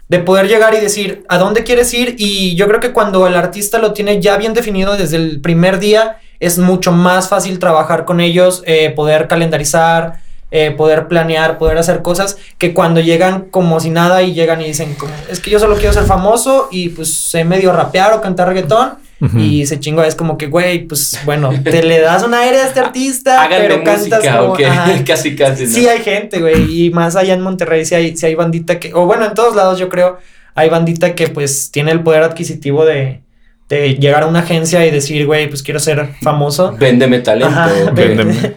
de 0.08 0.18
poder 0.20 0.48
llegar 0.48 0.74
y 0.74 0.80
decir 0.80 1.24
a 1.28 1.36
dónde 1.36 1.64
quieres 1.64 1.92
ir 1.92 2.16
y 2.18 2.54
yo 2.56 2.66
creo 2.66 2.80
que 2.80 2.92
cuando 2.92 3.26
el 3.26 3.34
artista 3.34 3.78
lo 3.78 3.92
tiene 3.92 4.22
ya 4.22 4.38
bien 4.38 4.54
definido 4.54 4.96
desde 4.96 5.16
el 5.16 5.40
primer 5.40 5.78
día, 5.80 6.16
es 6.40 6.58
mucho 6.58 6.92
más 6.92 7.28
fácil 7.28 7.58
trabajar 7.58 8.06
con 8.06 8.20
ellos, 8.20 8.62
eh, 8.66 8.90
poder 8.90 9.28
calendarizar, 9.28 10.20
eh, 10.50 10.70
poder 10.70 11.08
planear, 11.08 11.58
poder 11.58 11.76
hacer 11.78 12.00
cosas 12.00 12.38
que 12.58 12.72
cuando 12.72 13.00
llegan 13.00 13.46
como 13.50 13.80
si 13.80 13.90
nada 13.90 14.22
y 14.22 14.34
llegan 14.34 14.60
y 14.62 14.66
dicen, 14.66 14.96
es 15.28 15.40
que 15.40 15.50
yo 15.50 15.58
solo 15.58 15.76
quiero 15.76 15.92
ser 15.92 16.04
famoso 16.04 16.68
y 16.70 16.90
pues 16.90 17.12
sé 17.12 17.44
medio 17.44 17.72
rapear 17.72 18.12
o 18.12 18.20
cantar 18.20 18.48
reggaetón 18.48 19.03
y 19.20 19.64
se 19.66 19.80
chingó, 19.80 20.02
es 20.02 20.14
como 20.14 20.36
que, 20.36 20.48
güey, 20.48 20.86
pues 20.86 21.18
bueno, 21.24 21.50
te 21.62 21.82
le 21.82 22.00
das 22.00 22.22
un 22.24 22.34
aire 22.34 22.58
a 22.58 22.66
este 22.66 22.80
artista, 22.84 23.46
pero 23.48 23.82
cantas 23.82 24.22
como, 24.26 24.56
casi 25.06 25.34
casi. 25.34 25.66
Sí 25.66 25.88
hay 25.88 26.00
gente, 26.00 26.40
güey, 26.40 26.86
y 26.86 26.90
más 26.90 27.16
allá 27.16 27.34
en 27.34 27.40
Monterrey 27.40 27.84
sí 27.84 27.94
hay, 27.94 28.16
sí 28.16 28.26
hay 28.26 28.34
bandita 28.34 28.78
que, 28.78 28.92
o 28.92 29.06
bueno, 29.06 29.24
en 29.24 29.34
todos 29.34 29.54
lados 29.54 29.78
yo 29.78 29.88
creo, 29.88 30.18
hay 30.54 30.68
bandita 30.68 31.14
que 31.14 31.28
pues 31.28 31.70
tiene 31.70 31.92
el 31.92 32.00
poder 32.00 32.22
adquisitivo 32.22 32.84
de, 32.84 33.22
de 33.68 33.94
llegar 33.94 34.24
a 34.24 34.26
una 34.26 34.40
agencia 34.40 34.84
y 34.84 34.90
decir, 34.90 35.26
güey, 35.26 35.48
pues 35.48 35.62
quiero 35.62 35.80
ser 35.80 36.10
famoso. 36.20 36.76
Véndeme 36.78 37.20
talento. 37.20 37.54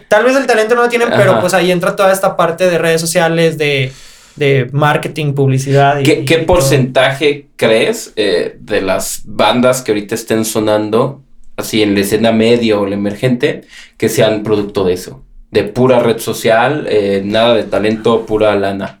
Tal 0.08 0.24
vez 0.24 0.36
el 0.36 0.46
talento 0.46 0.74
no 0.74 0.82
lo 0.82 0.88
tienen, 0.88 1.08
pero 1.16 1.40
pues 1.40 1.54
ahí 1.54 1.70
entra 1.70 1.96
toda 1.96 2.12
esta 2.12 2.36
parte 2.36 2.68
de 2.68 2.78
redes 2.78 3.00
sociales, 3.00 3.56
de 3.56 3.92
de 4.38 4.68
marketing, 4.72 5.34
publicidad. 5.34 6.02
¿Qué, 6.02 6.44
porcentaje 6.46 7.48
crees 7.56 8.12
eh, 8.16 8.56
de 8.60 8.80
las 8.80 9.22
bandas 9.24 9.82
que 9.82 9.92
ahorita 9.92 10.14
estén 10.14 10.44
sonando, 10.44 11.22
así 11.56 11.82
en 11.82 11.94
la 11.94 12.00
escena 12.00 12.32
media 12.32 12.78
o 12.78 12.86
la 12.86 12.94
emergente, 12.94 13.62
que 13.96 14.08
sean 14.08 14.42
producto 14.42 14.84
de 14.84 14.94
eso? 14.94 15.24
De 15.50 15.64
pura 15.64 16.00
red 16.00 16.18
social, 16.18 16.86
eh, 16.88 17.22
nada 17.24 17.54
de 17.54 17.64
talento, 17.64 18.26
pura 18.26 18.54
lana. 18.56 19.00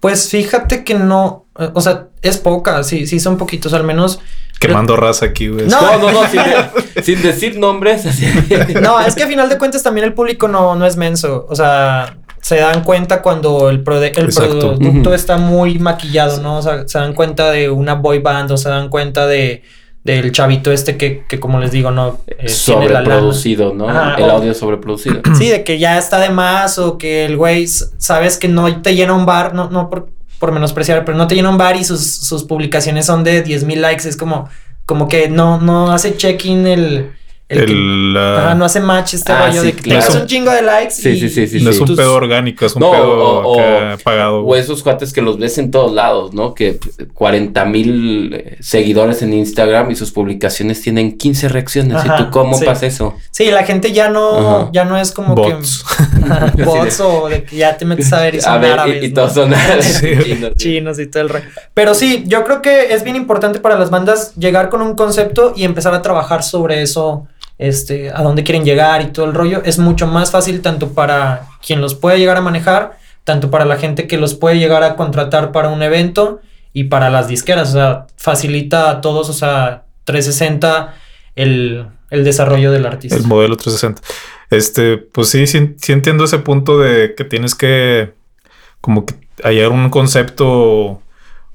Pues 0.00 0.30
fíjate 0.30 0.84
que 0.84 0.94
no, 0.94 1.46
o 1.74 1.80
sea, 1.80 2.08
es 2.22 2.38
poca, 2.38 2.82
sí, 2.84 3.06
sí 3.06 3.18
son 3.18 3.38
poquitos, 3.38 3.72
al 3.72 3.84
menos. 3.84 4.20
Quemando 4.58 4.96
raza 4.96 5.26
aquí, 5.26 5.48
güey. 5.48 5.66
No, 5.66 5.98
no, 5.98 6.12
no, 6.12 6.22
sin, 7.02 7.22
decir 7.22 7.58
nombres. 7.58 8.04
no, 8.80 9.00
es 9.00 9.14
que 9.14 9.22
a 9.22 9.26
final 9.26 9.48
de 9.48 9.58
cuentas 9.58 9.82
también 9.82 10.06
el 10.06 10.14
público 10.14 10.48
no, 10.48 10.74
no 10.74 10.86
es 10.86 10.96
menso. 10.96 11.46
O 11.48 11.54
sea, 11.54 12.16
se 12.46 12.58
dan 12.58 12.84
cuenta 12.84 13.22
cuando 13.22 13.70
el, 13.70 13.78
el 13.78 13.82
producto 13.82 15.12
está 15.12 15.36
muy 15.36 15.80
maquillado, 15.80 16.40
¿no? 16.40 16.58
O 16.58 16.62
sea, 16.62 16.86
se 16.86 16.96
dan 16.96 17.12
cuenta 17.12 17.50
de 17.50 17.70
una 17.70 17.94
boy 17.94 18.20
band 18.20 18.52
o 18.52 18.56
se 18.56 18.68
dan 18.68 18.88
cuenta 18.88 19.26
de 19.26 19.64
del 20.04 20.30
chavito 20.30 20.70
este 20.70 20.96
que, 20.96 21.24
que 21.26 21.40
como 21.40 21.58
les 21.58 21.72
digo, 21.72 21.90
no 21.90 22.20
eh, 22.28 22.48
sobreproducido, 22.48 23.74
¿no? 23.74 23.88
el 24.16 24.30
audio 24.30 24.54
sobreproducido. 24.54 25.20
Sí, 25.36 25.48
de 25.48 25.64
que 25.64 25.80
ya 25.80 25.98
está 25.98 26.20
de 26.20 26.30
más 26.30 26.78
o 26.78 26.98
que 26.98 27.24
el 27.24 27.36
güey 27.36 27.66
sabes 27.66 28.38
que 28.38 28.46
no 28.46 28.80
te 28.80 28.94
llena 28.94 29.14
un 29.14 29.26
bar, 29.26 29.52
no, 29.52 29.68
no 29.68 29.90
por, 29.90 30.10
por 30.38 30.52
menospreciar, 30.52 31.04
pero 31.04 31.18
no 31.18 31.26
te 31.26 31.34
llena 31.34 31.50
un 31.50 31.58
bar 31.58 31.74
y 31.74 31.82
sus, 31.82 32.08
sus 32.08 32.44
publicaciones 32.44 33.06
son 33.06 33.24
de 33.24 33.42
10 33.42 33.64
mil 33.64 33.82
likes, 33.82 34.08
es 34.08 34.16
como, 34.16 34.48
como 34.84 35.08
que 35.08 35.28
no, 35.28 35.60
no 35.60 35.90
hace 35.90 36.16
check-in 36.16 36.68
el 36.68 37.10
el 37.48 37.64
que- 37.66 37.72
El, 37.72 38.16
ah, 38.18 38.38
Ajá, 38.46 38.54
no 38.56 38.64
hace 38.64 38.80
match 38.80 39.14
este 39.14 39.30
Ah, 39.32 39.46
rollo 39.46 39.60
sí, 39.60 39.66
de 39.68 39.72
que 39.74 39.82
claro. 39.82 40.00
te 40.06 40.12
das 40.12 40.20
un 40.22 40.26
chingo 40.26 40.50
de 40.50 40.62
likes. 40.62 40.90
Sí, 40.94 41.10
y- 41.10 41.20
sí, 41.20 41.28
sí, 41.28 41.46
sí. 41.46 41.60
no 41.64 41.70
es 41.70 41.78
un 41.78 41.94
pedo 41.94 42.14
orgánico, 42.14 42.66
es 42.66 42.74
un 42.74 42.80
No, 42.80 42.90
pedo 42.90 43.08
o- 43.12 43.52
o- 43.56 43.60
acá 43.60 43.98
pagado. 44.02 44.40
O 44.44 44.56
esos 44.56 44.82
cuates 44.82 45.12
que 45.12 45.22
los 45.22 45.38
ves 45.38 45.56
en 45.58 45.70
todos 45.70 45.92
lados, 45.92 46.34
¿no? 46.34 46.54
Que 46.54 46.78
40 47.14 47.64
mil 47.64 48.34
eh, 48.34 48.56
seguidores 48.60 49.22
en 49.22 49.32
Instagram 49.32 49.90
y 49.92 49.96
sus 49.96 50.10
publicaciones 50.10 50.80
tienen 50.82 51.16
15 51.16 51.48
reacciones. 51.48 51.96
Ajá, 51.98 52.16
¿Y 52.20 52.24
tú 52.24 52.30
cómo 52.30 52.58
sí. 52.58 52.64
pasa 52.64 52.86
eso? 52.86 53.14
Sí, 53.30 53.50
la 53.52 53.62
gente 53.64 53.92
ya 53.92 54.08
no, 54.08 54.60
Ajá. 54.62 54.70
ya 54.72 54.84
no 54.84 54.96
es 54.98 55.12
como 55.12 55.34
Bots. 55.36 55.84
que 56.56 56.64
bots 56.64 57.00
o 57.00 57.28
de 57.28 57.44
que 57.44 57.56
ya 57.56 57.76
te 57.76 57.84
metes 57.84 58.12
a 58.12 58.20
ver 58.22 58.34
y 58.34 58.40
son 58.40 58.52
A 58.54 58.58
ver, 58.58 58.72
árabes, 58.72 59.02
y, 59.02 59.06
y 59.06 59.08
¿no? 59.10 59.14
todos 59.14 59.34
son 59.34 59.54
árabes, 59.54 59.84
Sí. 60.00 60.08
chinos, 60.24 60.50
sí. 60.56 60.58
chinos 60.64 60.98
y 60.98 61.06
todo 61.06 61.22
el 61.22 61.28
rollo. 61.28 61.44
Pero 61.74 61.94
sí, 61.94 62.24
yo 62.26 62.42
creo 62.44 62.60
que 62.60 62.92
es 62.92 63.04
bien 63.04 63.14
importante 63.16 63.60
para 63.60 63.78
las 63.78 63.90
bandas 63.90 64.34
llegar 64.34 64.68
con 64.68 64.82
un 64.82 64.96
concepto 64.96 65.52
y 65.54 65.64
empezar 65.64 65.94
a 65.94 66.02
trabajar 66.02 66.42
sobre 66.42 66.82
eso, 66.82 67.28
este, 67.58 68.10
a 68.10 68.22
dónde 68.22 68.44
quieren 68.44 68.64
llegar 68.64 69.02
y 69.02 69.06
todo 69.06 69.26
el 69.26 69.34
rollo. 69.34 69.62
Es 69.64 69.78
mucho 69.78 70.06
más 70.06 70.30
fácil 70.30 70.60
tanto 70.62 70.90
para 70.90 71.48
quien 71.64 71.80
los 71.80 71.94
puede 71.94 72.18
llegar 72.18 72.36
a 72.36 72.42
manejar, 72.42 72.98
tanto 73.24 73.50
para 73.50 73.64
la 73.64 73.76
gente 73.76 74.06
que 74.06 74.18
los 74.18 74.34
puede 74.34 74.58
llegar 74.58 74.82
a 74.82 74.96
contratar 74.96 75.52
para 75.52 75.68
un 75.68 75.82
evento 75.82 76.40
y 76.72 76.84
para 76.84 77.10
las 77.10 77.28
disqueras. 77.28 77.70
O 77.70 77.72
sea, 77.72 78.06
facilita 78.16 78.90
a 78.90 79.00
todos, 79.00 79.28
o 79.28 79.32
sea, 79.32 79.84
360 80.04 80.94
el, 81.34 81.86
el 82.10 82.24
desarrollo 82.24 82.72
del 82.72 82.86
artista. 82.86 83.16
El 83.16 83.26
modelo 83.26 83.56
360. 83.56 84.02
Este, 84.50 84.96
pues 84.98 85.28
sí, 85.28 85.46
sí, 85.46 85.74
sí 85.78 85.92
entiendo 85.92 86.24
ese 86.24 86.38
punto 86.38 86.78
de 86.78 87.14
que 87.16 87.24
tienes 87.24 87.54
que 87.54 88.14
como 88.80 89.04
que 89.04 89.14
hallar 89.42 89.70
un 89.70 89.90
concepto 89.90 91.02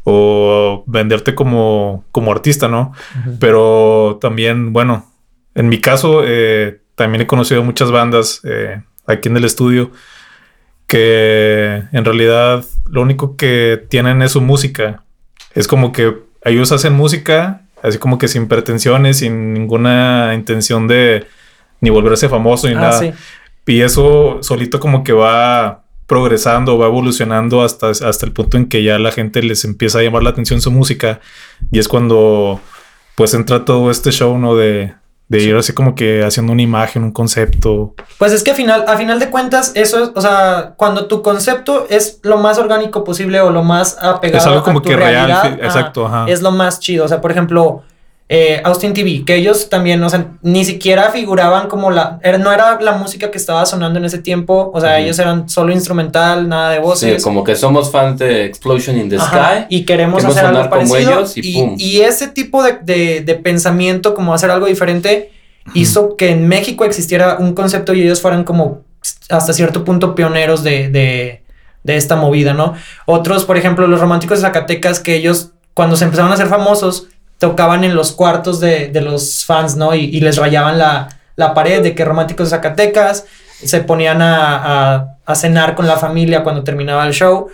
o 0.04 0.84
venderte 0.88 1.36
como, 1.36 2.04
como 2.12 2.32
artista, 2.32 2.68
¿no? 2.68 2.94
Pero 3.40 4.18
también, 4.20 4.74
bueno, 4.74 5.11
en 5.56 5.70
mi 5.70 5.80
caso, 5.82 6.22
eh, 6.26 6.80
también 6.96 7.22
he 7.22 7.28
conocido 7.28 7.64
muchas 7.64 7.92
bandas 7.92 8.42
eh, 8.44 8.82
aquí 9.08 9.30
en 9.30 9.38
el 9.38 9.46
estudio 9.46 9.92
que 10.88 11.84
en 11.92 12.06
realidad 12.06 12.66
lo 12.90 13.02
único 13.02 13.38
que 13.38 13.84
tienen 13.90 14.22
es 14.22 14.32
su 14.34 14.42
música. 14.42 15.04
Es 15.56 15.68
como 15.68 15.92
que 15.92 16.18
ellos 16.44 16.72
hacen 16.72 16.94
música, 16.94 17.62
así 17.82 17.98
como 17.98 18.18
que 18.18 18.28
sin 18.28 18.48
pretensiones, 18.48 19.20
sin 19.20 19.54
ninguna 19.54 20.34
intención 20.36 20.88
de 20.88 21.26
ni 21.80 21.90
volverse 21.90 22.30
famoso 22.30 22.68
ni 22.68 22.74
Ah, 22.76 22.80
nada. 22.80 23.00
sí. 23.00 23.12
Y 23.68 23.82
eso 23.82 24.40
solito 24.42 24.80
como 24.82 25.04
que 25.04 25.14
va 25.14 25.84
progresando, 26.08 26.78
va 26.78 26.88
evolucionando 26.88 27.62
hasta, 27.64 27.90
hasta 27.92 28.26
el 28.26 28.34
punto 28.34 28.58
en 28.58 28.66
que 28.68 28.84
ya 28.84 29.00
la 29.00 29.14
gente 29.14 29.42
les 29.42 29.64
empieza 29.64 30.00
a 30.00 30.02
llamar 30.04 30.24
la 30.24 30.32
atención 30.32 30.60
su 30.60 30.72
música. 30.72 31.22
Y 31.72 31.80
es 31.80 31.88
cuando 31.88 32.60
pues 33.16 33.34
entra 33.34 33.64
todo 33.64 33.90
este 33.90 34.12
show, 34.12 34.38
¿no? 34.38 34.56
De, 34.58 34.94
de 35.32 35.44
ir 35.44 35.56
así 35.56 35.72
como 35.72 35.96
que 35.96 36.26
haciendo 36.26 36.52
una 36.52 36.62
imagen, 36.62 37.04
un 37.04 37.12
concepto. 37.12 37.96
Pues 38.18 38.34
es 38.34 38.44
que 38.44 38.52
a 38.52 38.54
final, 38.54 38.84
a 38.86 38.98
final 38.98 39.18
de 39.18 39.30
cuentas, 39.30 39.72
eso 39.76 40.04
es, 40.04 40.12
o 40.14 40.20
sea, 40.20 40.74
cuando 40.76 41.06
tu 41.08 41.22
concepto 41.22 41.88
es 41.90 42.20
lo 42.24 42.38
más 42.38 42.58
orgánico 42.58 43.06
posible 43.06 43.40
o 43.40 43.50
lo 43.50 43.64
más 43.64 43.98
apegado 44.02 44.40
Es 44.40 44.46
algo 44.46 44.60
a 44.60 44.64
como 44.64 44.82
tu 44.82 44.90
que 44.90 44.98
real, 44.98 45.28
realidad, 45.28 45.38
ajá, 45.38 45.66
exacto, 45.66 46.06
ajá. 46.06 46.26
es 46.28 46.42
lo 46.42 46.52
más 46.52 46.82
chido. 46.82 47.06
O 47.06 47.08
sea, 47.08 47.22
por 47.22 47.32
ejemplo, 47.32 47.82
eh, 48.34 48.62
Austin 48.64 48.94
TV, 48.94 49.24
que 49.26 49.36
ellos 49.36 49.68
también, 49.68 50.02
o 50.02 50.10
sea, 50.10 50.28
ni 50.42 50.64
siquiera 50.64 51.12
figuraban 51.12 51.68
como 51.68 51.92
la, 51.92 52.18
era- 52.24 52.38
no 52.38 52.50
era 52.54 52.80
la 52.80 52.94
música 52.94 53.30
que 53.30 53.38
estaba 53.38 53.66
sonando 53.66 54.00
en 54.00 54.06
ese 54.06 54.20
tiempo, 54.20 54.72
o 54.74 54.80
sea, 54.80 55.00
ellos 55.00 55.20
eran 55.20 55.50
solo 55.50 55.74
instrumental, 55.74 56.48
nada 56.48 56.70
de 56.70 56.78
Sí, 56.78 56.82
voces. 56.82 57.24
como 57.24 57.44
que 57.44 57.58
somos 57.58 57.92
fans 57.92 58.20
de 58.20 58.46
Explosion 58.46 58.98
in 58.98 59.10
the 59.10 59.18
Ajá, 59.18 59.66
Sky. 59.66 59.66
y 59.76 59.84
queremos, 59.84 60.20
queremos 60.20 60.38
hacer 60.38 60.46
algo 60.48 60.64
sonar 60.64 60.70
como 60.70 60.92
parecido. 60.94 61.12
ellos 61.20 61.34
y 61.82 62.00
ese 62.02 62.30
tipo 62.30 62.64
de, 62.64 62.78
de- 62.82 63.20
de 63.20 63.36
pensamiento, 63.36 64.14
como 64.14 64.34
hacer 64.34 64.50
algo 64.50 64.68
diferente, 64.68 65.32
hizo 65.74 66.16
que 66.16 66.30
en 66.32 66.48
México 66.48 66.86
existiera 66.86 67.36
un 67.38 67.54
concepto 67.54 67.94
y 67.94 68.02
ellos 68.02 68.22
fueran 68.22 68.46
como 68.46 68.82
hasta 69.30 69.52
cierto 69.52 69.84
punto 69.84 70.16
pioneros 70.16 70.64
de, 70.64 70.88
de, 70.90 71.44
de 71.84 71.98
esta 71.98 72.16
movida, 72.16 72.54
¿no? 72.54 72.76
Otros, 73.06 73.44
por 73.44 73.58
ejemplo, 73.58 73.88
los 73.88 74.00
románticos 74.00 74.38
de 74.40 74.44
Zacatecas, 74.48 75.02
que 75.02 75.16
ellos 75.16 75.50
cuando 75.74 75.96
se 75.98 76.04
empezaron 76.06 76.32
a 76.32 76.36
hacer 76.36 76.48
famosos, 76.48 77.08
tocaban 77.42 77.84
en 77.84 77.96
los 77.96 78.12
cuartos 78.12 78.60
de, 78.60 78.90
de 78.90 79.02
los 79.02 79.46
fans, 79.46 79.76
¿no? 79.76 79.96
Y, 79.96 80.02
y 80.06 80.22
les 80.22 80.38
rayaban 80.38 80.78
la, 80.78 81.10
la 81.36 81.56
pared 81.56 81.82
de 81.82 81.96
que 81.96 82.06
románticos 82.06 82.52
de 82.52 82.56
Zacatecas, 82.56 83.26
se 83.64 83.80
ponían 83.82 84.22
a, 84.22 84.36
a- 84.96 85.18
a 85.26 85.36
cenar 85.36 85.74
con 85.76 85.88
la 85.88 85.98
familia 85.98 86.44
cuando 86.44 86.64
terminaba 86.64 87.06
el 87.08 87.14
show. 87.14 87.48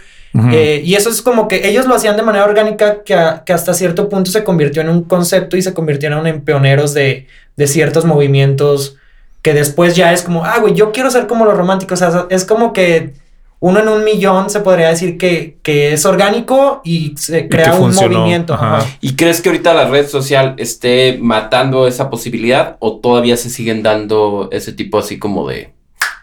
Eh, 0.52 0.82
y 0.84 0.94
eso 0.96 1.10
es 1.10 1.22
como 1.22 1.48
que 1.48 1.68
ellos 1.70 1.86
lo 1.88 1.96
hacían 1.96 2.16
de 2.18 2.22
manera 2.22 2.44
orgánica 2.46 3.02
que, 3.04 3.16
a- 3.16 3.44
que 3.46 3.54
hasta 3.54 3.74
cierto 3.74 4.08
punto 4.10 4.30
se 4.30 4.44
convirtió 4.44 4.82
en 4.82 4.90
un 4.90 5.04
concepto 5.04 5.56
y 5.58 5.62
se 5.62 5.74
convirtieron 5.74 6.28
en 6.28 6.42
pioneros 6.42 6.94
de, 6.94 7.28
de 7.56 7.68
ciertos 7.68 8.04
movimientos 8.06 8.98
que 9.42 9.54
después 9.54 9.96
ya 9.96 10.12
es 10.12 10.22
como, 10.24 10.44
ah, 10.44 10.58
güey, 10.60 10.74
yo 10.76 10.92
quiero 10.92 11.10
ser 11.10 11.28
como 11.28 11.46
los 11.46 11.56
románticos. 11.58 12.02
O 12.02 12.12
sea, 12.12 12.26
es 12.30 12.44
como 12.46 12.74
que 12.74 13.14
uno 13.60 13.80
en 13.80 13.88
un 13.88 14.04
millón 14.04 14.50
se 14.52 14.60
podría 14.60 14.90
decir 14.90 15.18
que, 15.18 15.58
que 15.64 15.94
es 15.94 16.06
orgánico 16.06 16.82
y 16.84 17.16
se 17.18 17.48
crea 17.50 17.74
un 17.76 17.94
movimiento. 17.94 18.54
ajá. 18.54 18.86
¿Y 19.02 19.16
crees 19.16 19.42
que 19.42 19.50
ahorita 19.50 19.74
la 19.74 19.88
red 19.90 20.08
social 20.08 20.54
esté 20.58 21.18
matando 21.20 21.88
esa 21.88 22.10
posibilidad 22.10 22.78
o 22.80 22.98
todavía 23.00 23.36
se 23.36 23.50
siguen 23.50 23.82
dando 23.82 24.50
ese 24.52 24.74
tipo 24.74 25.00
así 25.00 25.18
como 25.18 25.48
de 25.48 25.74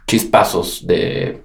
chispazos 0.07 0.87
de 0.87 1.41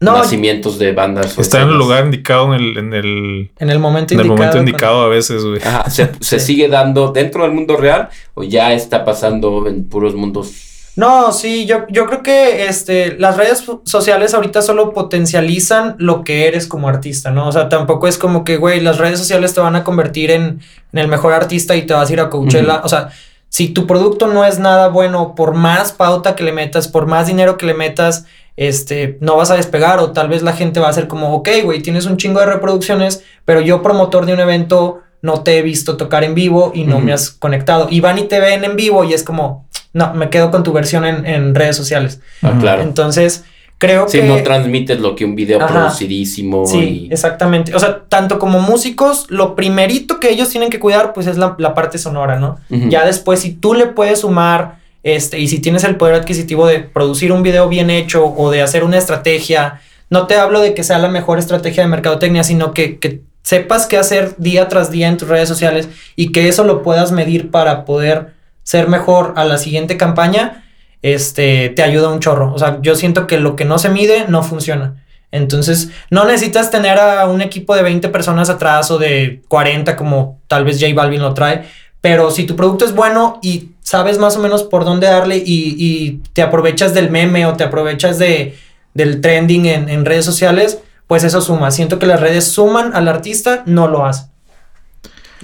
No, 0.00 0.16
nacimientos 0.16 0.78
de 0.78 0.92
bandas? 0.92 1.38
Está 1.38 1.60
en 1.62 1.68
el 1.68 1.76
lugar 1.76 2.06
indicado 2.06 2.54
en 2.54 2.60
el, 2.60 2.78
en 2.78 2.94
el, 2.94 3.50
en 3.58 3.70
el 3.70 3.78
momento 3.78 4.14
en 4.14 4.20
el 4.20 4.26
indicado. 4.26 4.56
momento 4.56 5.02
a 5.02 5.08
veces, 5.08 5.44
güey. 5.44 5.60
Ajá, 5.62 5.90
¿se, 5.90 6.10
se 6.20 6.38
Sí. 6.40 6.46
sigue 6.46 6.68
dando 6.68 7.12
dentro 7.12 7.42
del 7.42 7.52
mundo 7.52 7.76
real 7.76 8.08
o 8.34 8.42
ya 8.44 8.72
está 8.72 9.04
pasando 9.04 9.66
en 9.68 9.84
puros 9.88 10.14
mundos? 10.14 10.71
No, 10.94 11.32
sí, 11.32 11.64
yo, 11.64 11.86
yo 11.88 12.06
creo 12.06 12.22
que 12.22 12.66
este, 12.66 13.16
las 13.18 13.38
redes 13.38 13.64
sociales 13.84 14.34
ahorita 14.34 14.60
solo 14.60 14.92
potencializan 14.92 15.94
lo 15.98 16.22
que 16.22 16.46
eres 16.46 16.66
como 16.66 16.88
artista, 16.88 17.30
¿no? 17.30 17.48
O 17.48 17.52
sea, 17.52 17.70
tampoco 17.70 18.08
es 18.08 18.18
como 18.18 18.44
que, 18.44 18.58
güey, 18.58 18.80
las 18.80 18.98
redes 18.98 19.18
sociales 19.18 19.54
te 19.54 19.60
van 19.60 19.74
a 19.74 19.84
convertir 19.84 20.30
en, 20.30 20.60
en 20.92 20.98
el 20.98 21.08
mejor 21.08 21.32
artista 21.32 21.76
y 21.76 21.86
te 21.86 21.94
vas 21.94 22.10
a 22.10 22.12
ir 22.12 22.20
a 22.20 22.28
Coachella. 22.28 22.82
O 22.84 22.88
sea, 22.90 23.08
si 23.48 23.68
tu 23.68 23.86
producto 23.86 24.26
no 24.26 24.44
es 24.44 24.58
nada 24.58 24.88
bueno, 24.88 25.34
por 25.34 25.54
más 25.54 25.92
pauta 25.92 26.34
que 26.34 26.44
le 26.44 26.52
metas, 26.52 26.88
por 26.88 27.06
más 27.06 27.26
dinero 27.26 27.56
que 27.56 27.66
le 27.66 27.74
metas, 27.74 28.26
este, 28.56 29.16
no 29.20 29.36
vas 29.36 29.50
a 29.50 29.56
despegar 29.56 29.98
o 29.98 30.12
tal 30.12 30.28
vez 30.28 30.42
la 30.42 30.52
gente 30.52 30.78
va 30.78 30.88
a 30.88 30.92
ser 30.92 31.08
como, 31.08 31.34
ok, 31.34 31.48
güey, 31.64 31.80
tienes 31.80 32.04
un 32.04 32.18
chingo 32.18 32.40
de 32.40 32.46
reproducciones, 32.46 33.24
pero 33.44 33.60
yo 33.60 33.82
promotor 33.82 34.26
de 34.26 34.34
un 34.34 34.40
evento 34.40 35.00
no 35.22 35.42
te 35.42 35.56
he 35.58 35.62
visto 35.62 35.96
tocar 35.96 36.24
en 36.24 36.34
vivo 36.34 36.72
y 36.74 36.84
no 36.84 37.00
me 37.00 37.12
has 37.12 37.30
conectado. 37.30 37.86
Y 37.90 38.00
van 38.00 38.18
y 38.18 38.24
te 38.24 38.40
ven 38.40 38.64
en 38.64 38.76
vivo 38.76 39.04
y 39.04 39.14
es 39.14 39.22
como, 39.22 39.66
no, 39.92 40.12
me 40.14 40.28
quedo 40.30 40.50
con 40.50 40.62
tu 40.62 40.72
versión 40.72 41.04
en, 41.04 41.24
en 41.24 41.54
redes 41.54 41.76
sociales. 41.76 42.20
Ah, 42.42 42.54
claro. 42.60 42.82
Entonces, 42.82 43.44
creo 43.78 44.08
Si 44.08 44.18
que... 44.18 44.24
no 44.26 44.42
transmites 44.42 44.98
lo 45.00 45.14
que 45.14 45.24
un 45.24 45.34
video 45.36 45.60
Ajá. 45.62 45.68
producidísimo 45.72 46.66
Sí, 46.66 47.06
y... 47.08 47.12
exactamente. 47.12 47.74
O 47.74 47.78
sea, 47.78 48.02
tanto 48.08 48.38
como 48.38 48.60
músicos, 48.60 49.26
lo 49.28 49.54
primerito 49.54 50.18
que 50.20 50.30
ellos 50.30 50.48
tienen 50.50 50.70
que 50.70 50.80
cuidar, 50.80 51.12
pues 51.12 51.26
es 51.26 51.36
la, 51.38 51.54
la 51.58 51.74
parte 51.74 51.98
sonora, 51.98 52.38
¿no? 52.38 52.58
Ya 52.68 53.04
después, 53.06 53.40
si 53.40 53.52
tú 53.52 53.74
le 53.74 53.86
puedes 53.86 54.20
sumar, 54.20 54.80
este, 55.04 55.38
y 55.38 55.48
si 55.48 55.60
tienes 55.60 55.84
el 55.84 55.96
poder 55.96 56.14
adquisitivo 56.14 56.66
de 56.66 56.80
producir 56.80 57.32
un 57.32 57.42
video 57.42 57.68
bien 57.68 57.90
hecho 57.90 58.24
o 58.26 58.50
de 58.50 58.62
hacer 58.62 58.84
una 58.84 58.98
estrategia, 58.98 59.80
no 60.10 60.26
te 60.26 60.36
hablo 60.36 60.60
de 60.60 60.74
que 60.74 60.84
sea 60.84 60.98
la 60.98 61.08
mejor 61.08 61.38
estrategia 61.38 61.82
de 61.82 61.88
mercadotecnia, 61.88 62.44
sino 62.44 62.72
que, 62.72 62.98
que 62.98 63.22
sepas 63.42 63.86
qué 63.86 63.98
hacer 63.98 64.34
día 64.38 64.68
tras 64.68 64.90
día 64.90 65.08
en 65.08 65.16
tus 65.16 65.28
redes 65.28 65.48
sociales 65.48 65.88
y 66.16 66.32
que 66.32 66.48
eso 66.48 66.64
lo 66.64 66.82
puedas 66.82 67.12
medir 67.12 67.50
para 67.50 67.84
poder 67.84 68.34
ser 68.62 68.88
mejor 68.88 69.34
a 69.36 69.44
la 69.44 69.58
siguiente 69.58 69.96
campaña, 69.96 70.64
este, 71.02 71.68
te 71.70 71.82
ayuda 71.82 72.10
un 72.10 72.20
chorro. 72.20 72.52
O 72.54 72.58
sea, 72.58 72.78
yo 72.80 72.94
siento 72.94 73.26
que 73.26 73.38
lo 73.38 73.56
que 73.56 73.64
no 73.64 73.78
se 73.78 73.88
mide 73.88 74.26
no 74.28 74.42
funciona. 74.42 75.02
Entonces, 75.32 75.90
no 76.10 76.24
necesitas 76.24 76.70
tener 76.70 76.98
a 76.98 77.26
un 77.26 77.40
equipo 77.40 77.74
de 77.74 77.82
20 77.82 78.08
personas 78.10 78.50
atrás 78.50 78.90
o 78.90 78.98
de 78.98 79.40
40 79.48 79.96
como 79.96 80.40
tal 80.46 80.64
vez 80.64 80.78
J 80.80 80.94
Balvin 80.94 81.22
lo 81.22 81.34
trae, 81.34 81.64
pero 82.02 82.30
si 82.30 82.44
tu 82.44 82.54
producto 82.54 82.84
es 82.84 82.94
bueno 82.94 83.40
y 83.42 83.70
sabes 83.80 84.18
más 84.18 84.36
o 84.36 84.40
menos 84.40 84.62
por 84.62 84.84
dónde 84.84 85.06
darle 85.06 85.38
y, 85.38 85.74
y 85.78 86.20
te 86.34 86.42
aprovechas 86.42 86.92
del 86.92 87.10
meme 87.10 87.46
o 87.46 87.54
te 87.54 87.64
aprovechas 87.64 88.18
de, 88.18 88.56
del 88.92 89.20
trending 89.20 89.66
en, 89.66 89.88
en 89.88 90.04
redes 90.04 90.24
sociales, 90.24 90.80
pues 91.12 91.24
eso 91.24 91.42
suma. 91.42 91.70
Siento 91.70 91.98
que 91.98 92.06
las 92.06 92.18
redes 92.18 92.44
suman 92.44 92.96
al 92.96 93.06
artista, 93.06 93.64
no 93.66 93.86
lo 93.86 94.06
hacen. 94.06 94.28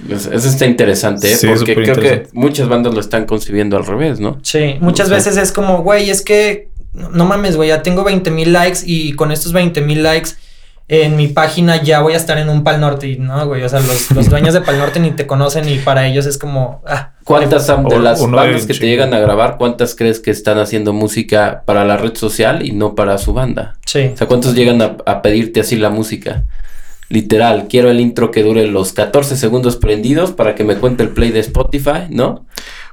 Eso 0.09 0.33
eso 0.33 0.49
está 0.49 0.65
interesante, 0.65 1.31
¿eh? 1.31 1.35
Sí, 1.35 1.45
porque 1.45 1.75
creo 1.75 1.95
que 1.95 2.27
muchas 2.33 2.67
bandas 2.67 2.95
lo 2.95 2.99
están 2.99 3.27
concibiendo 3.27 3.77
al 3.77 3.85
revés, 3.85 4.19
¿no? 4.19 4.39
Sí, 4.41 4.77
muchas 4.79 5.11
veces 5.11 5.37
es 5.37 5.51
como, 5.51 5.83
güey, 5.83 6.09
es 6.09 6.23
que 6.23 6.69
no 6.93 7.09
no 7.11 7.25
mames, 7.25 7.55
güey, 7.55 7.69
ya 7.69 7.83
tengo 7.83 8.03
20 8.03 8.31
mil 8.31 8.51
likes 8.51 8.79
y 8.83 9.13
con 9.13 9.31
estos 9.31 9.53
20 9.53 9.81
mil 9.81 10.01
likes 10.01 10.31
en 10.89 11.15
mi 11.15 11.27
página 11.27 11.81
ya 11.81 12.01
voy 12.01 12.13
a 12.13 12.17
estar 12.17 12.39
en 12.39 12.49
un 12.49 12.63
Pal 12.63 12.81
Norte. 12.81 13.07
Y 13.07 13.17
no, 13.17 13.45
güey, 13.45 13.63
o 13.63 13.69
sea, 13.69 13.79
los, 13.79 14.09
los 14.11 14.29
dueños 14.29 14.55
de 14.55 14.61
Pal 14.61 14.79
Norte 14.79 14.99
ni 14.99 15.11
te 15.11 15.27
conocen 15.27 15.69
y 15.69 15.77
para 15.77 16.07
ellos 16.07 16.25
es 16.25 16.37
como, 16.37 16.81
ah, 16.85 17.13
¿Cuántas 17.23 17.67
de 17.67 17.99
las 17.99 18.27
bandas 18.27 18.65
que 18.65 18.73
te 18.73 18.87
llegan 18.87 19.13
a 19.13 19.19
grabar, 19.19 19.57
cuántas 19.57 19.93
crees 19.93 20.19
que 20.19 20.31
están 20.31 20.57
haciendo 20.57 20.91
música 20.91 21.61
para 21.65 21.85
la 21.85 21.95
red 21.95 22.15
social 22.15 22.65
y 22.65 22.71
no 22.71 22.95
para 22.95 23.19
su 23.19 23.33
banda? 23.33 23.77
sí. 23.85 24.09
O 24.13 24.17
sea, 24.17 24.27
¿cuántos 24.27 24.55
llegan 24.55 24.81
a, 24.81 24.97
a 25.05 25.21
pedirte 25.21 25.59
así 25.59 25.75
la 25.75 25.91
música? 25.91 26.45
Literal, 27.09 27.67
quiero 27.69 27.91
el 27.91 27.99
intro 27.99 28.31
que 28.31 28.43
dure 28.43 28.65
los 28.67 28.93
14 28.93 29.37
segundos 29.37 29.77
prendidos 29.77 30.31
para 30.31 30.55
que 30.55 30.63
me 30.63 30.77
cuente 30.77 31.03
el 31.03 31.09
play 31.09 31.31
de 31.31 31.39
Spotify, 31.39 32.07
¿no? 32.09 32.45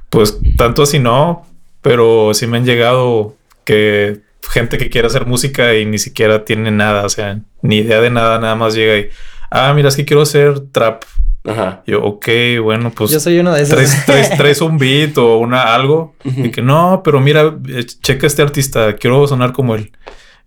Pues 0.09 0.37
tanto 0.55 0.83
así 0.83 0.99
no, 0.99 1.45
pero 1.81 2.33
sí 2.33 2.45
me 2.45 2.57
han 2.57 2.65
llegado 2.65 3.35
que 3.63 4.21
gente 4.49 4.77
que 4.77 4.89
quiere 4.89 5.07
hacer 5.07 5.25
música 5.25 5.75
y 5.75 5.85
ni 5.85 5.97
siquiera 5.99 6.45
tiene 6.45 6.71
nada, 6.71 7.05
o 7.05 7.09
sea, 7.09 7.39
ni 7.61 7.77
idea 7.77 8.01
de 8.01 8.09
nada, 8.09 8.39
nada 8.39 8.55
más 8.55 8.73
llega 8.75 8.97
y, 8.97 9.09
ah, 9.51 9.73
mira, 9.75 9.89
es 9.89 9.95
que 9.95 10.05
quiero 10.05 10.21
hacer 10.23 10.59
trap. 10.71 11.03
Ajá. 11.45 11.81
Yo, 11.87 12.03
ok, 12.03 12.27
bueno, 12.61 12.91
pues 12.93 13.09
Yo 13.11 13.19
soy 13.21 13.39
uno 13.39 13.53
de 13.53 13.61
esos. 13.61 13.75
traes, 13.75 14.05
traes- 14.05 14.29
traes 14.37 14.59
un 14.61 14.77
beat 14.77 15.17
o 15.17 15.37
una 15.37 15.73
algo. 15.73 16.15
Y 16.25 16.51
que 16.51 16.61
no, 16.61 17.01
pero 17.05 17.21
mira, 17.21 17.55
eh, 17.69 17.85
checa 17.85 18.27
este 18.27 18.41
artista, 18.41 18.95
quiero 18.95 19.25
sonar 19.27 19.53
como 19.53 19.75
él. 19.75 19.91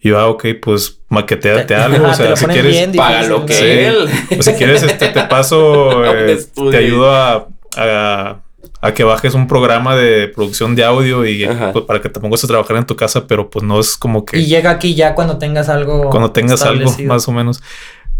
Y 0.02 0.10
yo, 0.10 0.18
ah, 0.18 0.28
ok, 0.28 0.46
pues 0.60 1.00
maqueteate 1.08 1.74
algo. 1.76 2.04
Ajá, 2.06 2.12
o 2.12 2.14
sea, 2.14 2.36
si 2.36 2.44
quieres, 2.46 2.72
bien 2.72 2.92
Paga 2.92 3.22
difícil, 3.22 3.30
lo 3.32 3.46
que 3.46 3.88
él. 3.88 4.08
o 4.38 4.42
si 4.42 4.52
quieres, 4.52 4.82
este, 4.82 5.08
te 5.08 5.22
paso, 5.24 6.04
eh, 6.14 6.38
te 6.70 6.76
ayudo 6.76 7.10
a, 7.14 7.48
a, 7.76 8.40
a 8.82 8.94
que 8.94 9.04
bajes 9.04 9.34
un 9.34 9.46
programa 9.46 9.94
de 9.94 10.28
producción 10.28 10.74
de 10.74 10.84
audio 10.84 11.26
y 11.26 11.46
pues, 11.72 11.84
para 11.84 12.00
que 12.00 12.08
te 12.08 12.18
pongas 12.20 12.42
a 12.44 12.46
trabajar 12.48 12.76
en 12.76 12.86
tu 12.86 12.96
casa, 12.96 13.26
pero 13.26 13.50
pues 13.50 13.62
no 13.64 13.78
es 13.78 13.96
como 13.96 14.24
que 14.24 14.38
Y 14.38 14.46
llega 14.46 14.70
aquí 14.70 14.94
ya 14.94 15.14
cuando 15.14 15.36
tengas 15.38 15.68
algo. 15.68 16.08
cuando 16.10 16.32
tengas 16.32 16.62
algo 16.62 16.90
más 17.06 17.28
o 17.28 17.32
menos. 17.32 17.62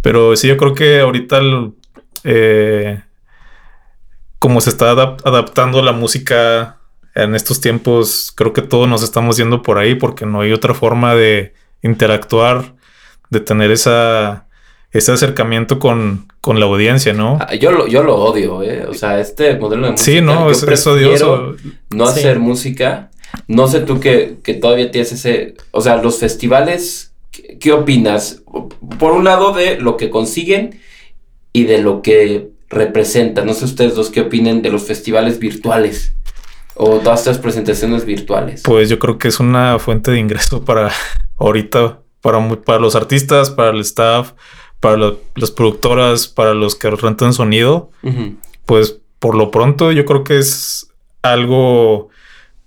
Pero 0.03 0.37
sí, 0.37 0.49
yo 0.49 0.57
creo 0.57 0.75
que 0.75 1.01
ahorita 1.01 1.39
el, 1.39 1.73
eh, 2.25 3.01
como 4.39 4.61
se 4.61 4.71
está 4.71 4.93
adap- 4.95 5.21
adaptando 5.25 5.83
la 5.83 5.93
música 5.93 6.79
en 7.15 7.35
estos 7.35 7.61
tiempos, 7.61 8.33
creo 8.35 8.53
que 8.53 8.63
todos 8.63 8.89
nos 8.89 9.03
estamos 9.03 9.37
yendo 9.37 9.63
por 9.63 9.79
ahí 9.79 9.95
porque 9.95 10.27
no 10.27 10.41
hay 10.41 10.53
otra 10.53 10.75
forma 10.75 11.15
de 11.15 11.55
interactuar, 11.83 12.75
de 13.31 13.41
tener 13.41 13.71
esa, 13.71 14.47
ese 14.93 15.13
acercamiento 15.13 15.79
con, 15.79 16.27
con 16.41 16.59
la 16.59 16.67
audiencia, 16.67 17.13
¿no? 17.13 17.39
Ah, 17.41 17.55
Yo 17.55 17.71
lo, 17.71 17.87
yo 17.87 18.03
lo 18.03 18.17
odio, 18.17 18.63
¿eh? 18.63 18.87
O 18.89 18.95
sea, 18.95 19.21
este 19.21 19.57
modelo 19.57 19.87
de 19.87 19.93
música. 19.93 20.11
sí, 20.11 20.21
no, 20.21 20.51
yo 20.53 20.73
es, 20.73 20.87
odioso. 20.87 21.55
No 21.91 22.07
Sí. 22.07 22.21
hacer 22.21 22.39
música. 22.41 23.11
No 23.47 23.69
sé 23.69 23.81
tú 23.81 24.01
que, 24.01 24.39
que 24.43 24.55
todavía 24.55 24.91
tienes 24.91 25.13
ese. 25.13 25.55
O 25.71 25.81
sea, 25.81 25.97
los 26.03 26.19
festivales, 26.19 27.13
¿qué, 27.31 27.59
qué 27.61 27.73
opinas? 27.73 28.43
Por 28.99 29.13
un 29.13 29.25
lado, 29.25 29.53
de 29.53 29.79
lo 29.81 29.97
que 29.97 30.11
consiguen 30.11 30.81
y 31.53 31.65
de 31.65 31.79
lo 31.79 32.03
que 32.03 32.49
representan. 32.69 33.47
No 33.47 33.55
sé 33.55 33.65
ustedes 33.67 33.95
dos 33.95 34.11
qué 34.11 34.23
opinen 34.23 34.63
de 34.63 34.71
los 34.71 34.83
festivales 34.83 35.39
virtuales 35.39 36.15
o 36.75 36.99
todas 36.99 37.21
estas 37.21 37.39
presentaciones 37.39 38.05
virtuales. 38.05 38.63
Pues 38.65 38.89
yo 38.89 38.99
creo 38.99 39.19
que 39.19 39.29
es 39.29 39.39
una 39.39 39.79
fuente 39.79 40.11
de 40.11 40.19
ingreso 40.19 40.65
para 40.65 40.91
ahorita, 41.37 42.01
para, 42.21 42.49
para 42.65 42.79
los 42.81 42.97
artistas, 42.97 43.51
para 43.51 43.71
el 43.71 43.81
staff, 43.81 44.33
para 44.81 45.13
las 45.37 45.51
productoras, 45.51 46.27
para 46.27 46.55
los 46.55 46.75
que 46.75 46.91
rentan 46.91 47.33
sonido. 47.33 47.91
Pues 48.67 48.99
por 49.19 49.35
lo 49.37 49.51
pronto 49.51 49.93
yo 49.93 50.05
creo 50.05 50.25
que 50.25 50.39
es 50.39 50.91
algo 51.23 52.09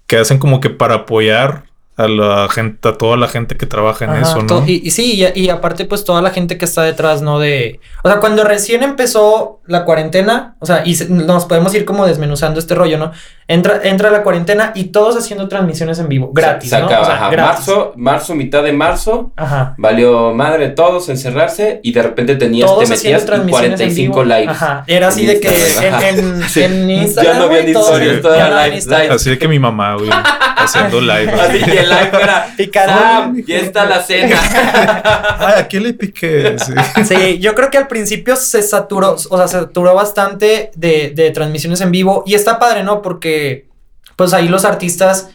que 0.07 0.17
hacen 0.17 0.37
como 0.37 0.59
que 0.61 0.69
para 0.69 0.95
apoyar 0.95 1.65
a 1.95 2.07
la 2.07 2.47
gente, 2.49 2.89
a 2.89 2.93
toda 2.97 3.17
la 3.17 3.27
gente 3.27 3.55
que 3.55 3.65
trabaja 3.65 4.05
en 4.05 4.11
Ajá, 4.11 4.21
eso, 4.21 4.41
¿no? 4.41 4.63
Y, 4.65 4.81
y 4.83 4.91
sí, 4.91 5.23
y, 5.35 5.39
y 5.41 5.49
aparte, 5.49 5.85
pues 5.85 6.03
toda 6.03 6.21
la 6.21 6.31
gente 6.31 6.57
que 6.57 6.65
está 6.65 6.81
detrás, 6.83 7.21
¿no? 7.21 7.39
De. 7.39 7.79
O 8.03 8.09
sea, 8.09 8.19
cuando 8.19 8.43
recién 8.43 8.81
empezó 8.83 9.59
la 9.67 9.85
cuarentena, 9.85 10.55
o 10.59 10.65
sea, 10.65 10.81
y 10.85 10.95
se- 10.95 11.09
nos 11.09 11.45
podemos 11.45 11.73
ir 11.75 11.85
como 11.85 12.05
desmenuzando 12.05 12.59
este 12.59 12.73
rollo, 12.75 12.97
¿no? 12.97 13.11
Entra, 13.47 13.81
entra 13.83 14.09
la 14.09 14.23
cuarentena 14.23 14.71
y 14.73 14.85
todos 14.85 15.15
haciendo 15.17 15.47
transmisiones 15.47 15.99
en 15.99 16.07
vivo, 16.09 16.31
gratis, 16.33 16.69
Se 16.71 16.79
¿no? 16.79 16.85
acaba, 16.85 17.01
O 17.01 17.05
sea, 17.05 17.15
ajá, 17.15 17.29
gratis. 17.29 17.67
marzo, 17.67 17.93
marzo, 17.95 18.35
mitad 18.35 18.63
de 18.63 18.73
marzo. 18.73 19.31
Ajá. 19.35 19.75
Valió 19.77 20.33
madre 20.33 20.69
todos 20.69 21.09
encerrarse 21.09 21.79
y 21.83 21.91
de 21.91 22.01
repente 22.01 22.35
tenías, 22.37 22.69
Todos 22.69 22.85
te 22.85 22.89
metías 22.95 23.21
y 23.23 23.25
transmisiones 23.25 23.79
en 23.81 23.87
45 24.11 24.23
vivo. 24.23 24.35
lives. 24.35 24.49
Ajá. 24.49 24.83
Era 24.87 25.09
así 25.09 25.25
de 25.25 25.39
que 25.39 25.49
en, 25.49 26.19
en, 26.19 26.43
Sí. 26.49 26.63
en 26.63 26.89
Instagram. 26.89 27.33
Ya 27.33 27.39
no 27.47 27.59
historias, 27.59 28.25
había 28.25 28.63
live, 28.65 28.75
Instagram. 28.77 29.01
live. 29.03 29.15
Así 29.15 29.29
de 29.29 29.37
que 29.37 29.47
mi 29.47 29.59
mamá, 29.59 29.95
güey, 29.95 30.09
haciendo 30.63 31.01
live. 31.01 31.31
Así 31.31 31.59
que 31.63 31.79
el 31.79 31.89
live 31.89 32.09
era. 32.21 32.47
Picarón. 32.57 32.95
"Ah, 32.97 33.33
ya 33.45 33.57
está 33.57 33.85
la 33.85 34.01
cena. 34.01 34.37
Ay, 35.39 35.53
aquí 35.57 35.79
le 35.79 35.93
piqué. 35.93 36.55
Sí. 36.59 36.73
Sí, 37.05 37.39
yo 37.39 37.55
creo 37.55 37.69
que 37.69 37.77
al 37.77 37.87
principio 37.87 38.35
se 38.35 38.61
saturó, 38.61 39.15
o 39.29 39.37
sea, 39.37 39.47
se 39.47 39.59
saturó 39.59 39.93
bastante 39.95 40.71
de, 40.75 41.11
de 41.15 41.31
transmisiones 41.31 41.81
en 41.81 41.91
vivo 41.91 42.23
y 42.25 42.33
está 42.35 42.59
padre, 42.59 42.83
¿no? 42.83 43.01
Porque 43.01 43.67
pues 44.15 44.33
ahí 44.33 44.47
los 44.47 44.63
artistas 44.65 45.29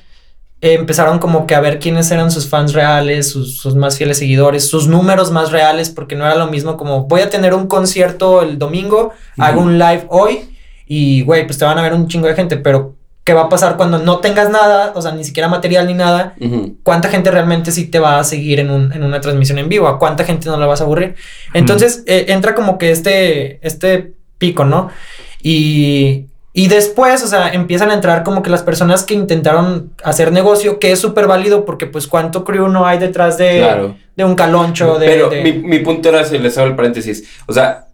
eh, 0.61 0.75
empezaron 0.75 1.18
como 1.18 1.47
que 1.47 1.54
a 1.54 1.61
ver 1.61 1.78
quiénes 1.78 2.11
eran 2.11 2.30
sus 2.30 2.49
fans 2.49 2.73
reales, 2.73 3.28
sus, 3.30 3.58
sus 3.58 3.75
más 3.75 3.97
fieles 3.97 4.18
seguidores, 4.18 4.68
sus 4.68 4.88
números 4.88 5.30
más 5.30 5.50
reales, 5.52 5.90
porque 5.90 6.14
no 6.16 6.24
era 6.26 6.35
lo 6.37 6.46
mismo 6.48 6.76
como 6.76 7.05
voy 7.05 7.20
a 7.20 7.31
tener 7.31 7.55
un 7.55 7.66
concierto 7.66 8.42
el 8.42 8.59
domingo, 8.59 9.12
hago 9.37 9.61
un 9.61 9.79
live 9.79 10.07
hoy 10.09 10.57
y, 10.87 11.22
güey, 11.22 11.44
pues 11.46 11.59
te 11.59 11.64
van 11.64 11.79
a 11.79 11.83
ver 11.83 11.92
un 11.92 12.09
chingo 12.09 12.26
de 12.29 12.35
gente, 12.35 12.57
pero 12.57 12.94
¿qué 13.29 13.35
va 13.35 13.43
a 13.43 13.49
pasar 13.51 13.77
cuando 13.77 13.99
no 13.99 14.21
tengas 14.21 14.49
nada, 14.49 14.93
o 14.95 15.03
sea, 15.03 15.12
ni 15.12 15.23
siquiera 15.23 15.49
material 15.51 15.87
ni 15.87 15.93
nada? 15.93 16.33
Cuánta 16.83 17.11
gente 17.11 17.31
realmente 17.31 17.73
sí 17.73 17.85
te 17.91 17.99
va 17.99 18.19
a 18.19 18.25
seguir 18.25 18.59
en, 18.59 18.71
un- 18.71 18.91
en 18.91 19.05
una 19.05 19.21
transmisión 19.21 19.59
en 19.59 19.69
vivo, 19.69 19.87
a 19.87 19.99
cuánta 19.99 20.25
gente 20.25 20.49
no 20.49 20.57
la 20.57 20.64
vas 20.64 20.81
a 20.81 20.85
aburrir. 20.85 21.14
Entonces 21.53 22.05
eh, 22.07 22.25
entra 22.29 22.55
como 22.55 22.79
que 22.79 22.91
este, 22.91 23.59
este 23.67 24.14
pico, 24.38 24.64
¿no? 24.64 24.88
Y, 25.43 26.25
y 26.55 26.69
después, 26.69 27.23
o 27.23 27.27
sea, 27.27 27.51
empiezan 27.53 27.91
a 27.91 27.95
entrar 27.95 28.25
como 28.25 28.43
que 28.43 28.49
las 28.51 28.62
personas 28.62 29.05
que 29.05 29.12
intentaron 29.12 29.93
hacer 30.03 30.33
negocio, 30.33 30.79
que 30.79 30.93
es 30.93 30.99
súper 30.99 31.27
válido 31.27 31.67
porque 31.67 31.85
pues 31.87 32.07
cuánto 32.07 32.45
crew 32.45 32.69
no 32.69 32.87
hay 32.87 32.99
detrás 32.99 33.37
de, 33.37 33.59
Claro. 33.59 33.97
de 34.17 34.25
un 34.25 34.35
caloncho, 34.35 34.99
de... 34.99 35.07
Pero 35.07 35.29
de- 35.29 35.43
Mi, 35.43 35.53
mi 35.53 35.79
punto 35.81 36.09
era, 36.09 36.25
si 36.25 36.38
les 36.38 36.57
hago 36.57 36.69
el 36.69 36.77
paréntesis, 36.77 37.29
o 37.47 37.53
sea, 37.53 37.88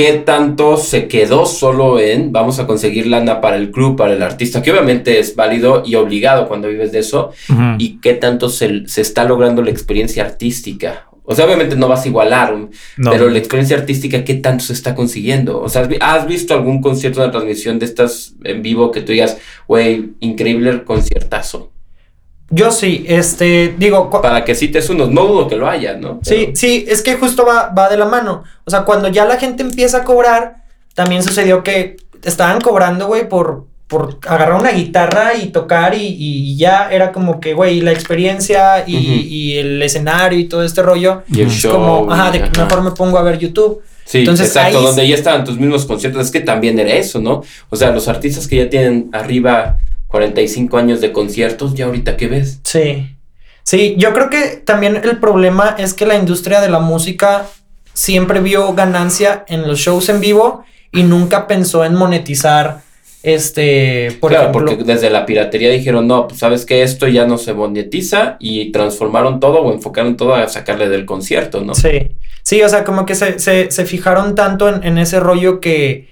¿qué 0.00 0.12
tanto 0.14 0.78
se 0.78 1.08
quedó 1.08 1.44
solo 1.44 1.98
en 2.00 2.32
vamos 2.32 2.58
a 2.58 2.66
conseguir 2.66 3.06
lana 3.06 3.42
para 3.42 3.56
el 3.56 3.70
club, 3.70 3.96
para 3.98 4.14
el 4.14 4.22
artista? 4.22 4.62
Que 4.62 4.70
obviamente 4.70 5.18
es 5.18 5.36
válido 5.36 5.82
y 5.84 5.94
obligado 5.96 6.48
cuando 6.48 6.68
vives 6.68 6.90
de 6.90 7.00
eso. 7.00 7.32
¿Y 7.78 7.98
qué 8.00 8.14
tanto 8.14 8.48
se, 8.48 8.88
se 8.88 9.02
está 9.02 9.24
logrando 9.24 9.60
la 9.62 9.70
experiencia 9.70 10.24
artística? 10.24 11.06
O 11.22 11.34
sea, 11.34 11.44
obviamente 11.44 11.76
no 11.76 11.86
vas 11.86 12.04
a 12.04 12.08
igualar, 12.08 12.56
No. 12.96 13.10
pero 13.10 13.28
la 13.28 13.38
experiencia 13.38 13.76
artística, 13.76 14.24
¿qué 14.24 14.34
tanto 14.34 14.64
se 14.64 14.72
está 14.72 14.94
consiguiendo? 14.94 15.60
O 15.60 15.68
sea, 15.68 15.82
¿has 15.82 15.88
vi- 15.88 15.98
¿has 16.00 16.26
visto 16.26 16.54
algún 16.54 16.80
concierto, 16.80 17.20
una 17.22 17.30
transmisión 17.30 17.78
de 17.78 17.84
estas 17.84 18.34
en 18.42 18.62
vivo 18.62 18.90
que 18.90 19.02
tú 19.02 19.12
digas, 19.12 19.36
güey, 19.68 20.12
increíble 20.20 20.82
conciertazo? 20.84 21.72
Yo 22.52 22.72
sí, 22.72 23.04
este, 23.06 23.74
digo... 23.78 24.10
Para 24.10 24.44
que 24.44 24.54
cites 24.56 24.90
unos, 24.90 25.10
no 25.10 25.24
dudo 25.24 25.46
que 25.48 25.54
lo 25.56 25.68
haya, 25.68 25.94
¿no? 25.96 26.18
Sí, 26.22 26.34
Pero- 26.46 26.56
sí, 26.56 26.84
es 26.88 27.02
que 27.02 27.14
justo 27.14 27.46
va, 27.46 27.68
va 27.68 27.88
de 27.88 27.96
la 27.96 28.06
mano. 28.06 28.42
O 28.64 28.70
sea, 28.70 28.82
cuando 28.82 29.08
ya 29.08 29.24
la 29.24 29.36
gente 29.38 29.62
empieza 29.62 29.98
a 29.98 30.04
cobrar, 30.04 30.56
también 30.94 31.22
sucedió 31.22 31.62
que 31.62 31.96
estaban 32.24 32.60
cobrando, 32.60 33.06
güey, 33.06 33.28
por, 33.28 33.66
por 33.86 34.18
agarrar 34.26 34.60
una 34.60 34.72
guitarra 34.72 35.34
y 35.40 35.46
tocar 35.50 35.94
y, 35.94 36.16
y 36.18 36.56
ya 36.56 36.90
era 36.90 37.12
como 37.12 37.38
que, 37.40 37.54
güey, 37.54 37.80
la 37.82 37.92
experiencia 37.92 38.82
y, 38.84 38.96
y 38.96 39.58
el 39.58 39.80
escenario 39.80 40.38
y 40.38 40.44
todo 40.46 40.64
este 40.64 40.82
rollo. 40.82 41.22
Y 41.32 41.42
el. 41.42 41.46
Es 41.46 41.52
show. 41.54 41.72
como, 41.72 42.12
ajá, 42.12 42.32
de 42.32 42.38
que 42.38 42.44
ajá. 42.46 42.64
mejor 42.64 42.82
me 42.82 42.90
pongo 42.90 43.16
a 43.18 43.22
ver 43.22 43.38
YouTube. 43.38 43.80
Sí, 44.04 44.18
Entonces, 44.18 44.48
exacto, 44.48 44.78
ahí- 44.78 44.84
donde 44.84 45.06
ya 45.06 45.14
estaban 45.14 45.44
tus 45.44 45.56
mismos 45.56 45.86
conciertos, 45.86 46.26
es 46.26 46.32
que 46.32 46.40
también 46.40 46.76
era 46.80 46.90
eso, 46.94 47.20
¿no? 47.20 47.44
O 47.68 47.76
sea, 47.76 47.92
los 47.92 48.08
artistas 48.08 48.48
que 48.48 48.56
ya 48.56 48.68
tienen 48.68 49.08
arriba 49.12 49.78
45 50.10 50.76
años 50.76 51.00
de 51.00 51.12
conciertos, 51.12 51.74
ya 51.74 51.86
ahorita 51.86 52.16
qué 52.16 52.26
ves. 52.26 52.60
Sí. 52.64 53.16
Sí, 53.62 53.94
yo 53.96 54.12
creo 54.12 54.30
que 54.30 54.56
también 54.64 54.96
el 54.96 55.18
problema 55.18 55.76
es 55.78 55.94
que 55.94 56.06
la 56.06 56.16
industria 56.16 56.60
de 56.60 56.68
la 56.68 56.80
música 56.80 57.46
siempre 57.92 58.40
vio 58.40 58.72
ganancia 58.74 59.44
en 59.48 59.68
los 59.68 59.78
shows 59.78 60.08
en 60.08 60.20
vivo 60.20 60.64
y 60.90 61.04
nunca 61.04 61.46
pensó 61.46 61.84
en 61.84 61.94
monetizar 61.94 62.82
este, 63.22 64.16
por 64.18 64.30
claro, 64.30 64.48
ejemplo. 64.48 64.70
porque 64.70 64.84
desde 64.84 65.10
la 65.10 65.26
piratería 65.26 65.70
dijeron, 65.70 66.06
no, 66.08 66.26
pues 66.26 66.40
sabes 66.40 66.64
que 66.64 66.82
esto 66.82 67.06
ya 67.06 67.26
no 67.26 67.36
se 67.36 67.52
monetiza 67.52 68.36
y 68.40 68.72
transformaron 68.72 69.40
todo 69.40 69.60
o 69.60 69.72
enfocaron 69.72 70.16
todo 70.16 70.34
a 70.34 70.48
sacarle 70.48 70.88
del 70.88 71.04
concierto, 71.04 71.60
¿no? 71.60 71.74
Sí, 71.74 72.12
sí, 72.42 72.62
o 72.62 72.68
sea, 72.68 72.82
como 72.82 73.04
que 73.04 73.14
se, 73.14 73.38
se, 73.38 73.70
se 73.70 73.84
fijaron 73.84 74.34
tanto 74.34 74.68
en, 74.70 74.82
en 74.84 74.96
ese 74.96 75.20
rollo 75.20 75.60
que, 75.60 76.08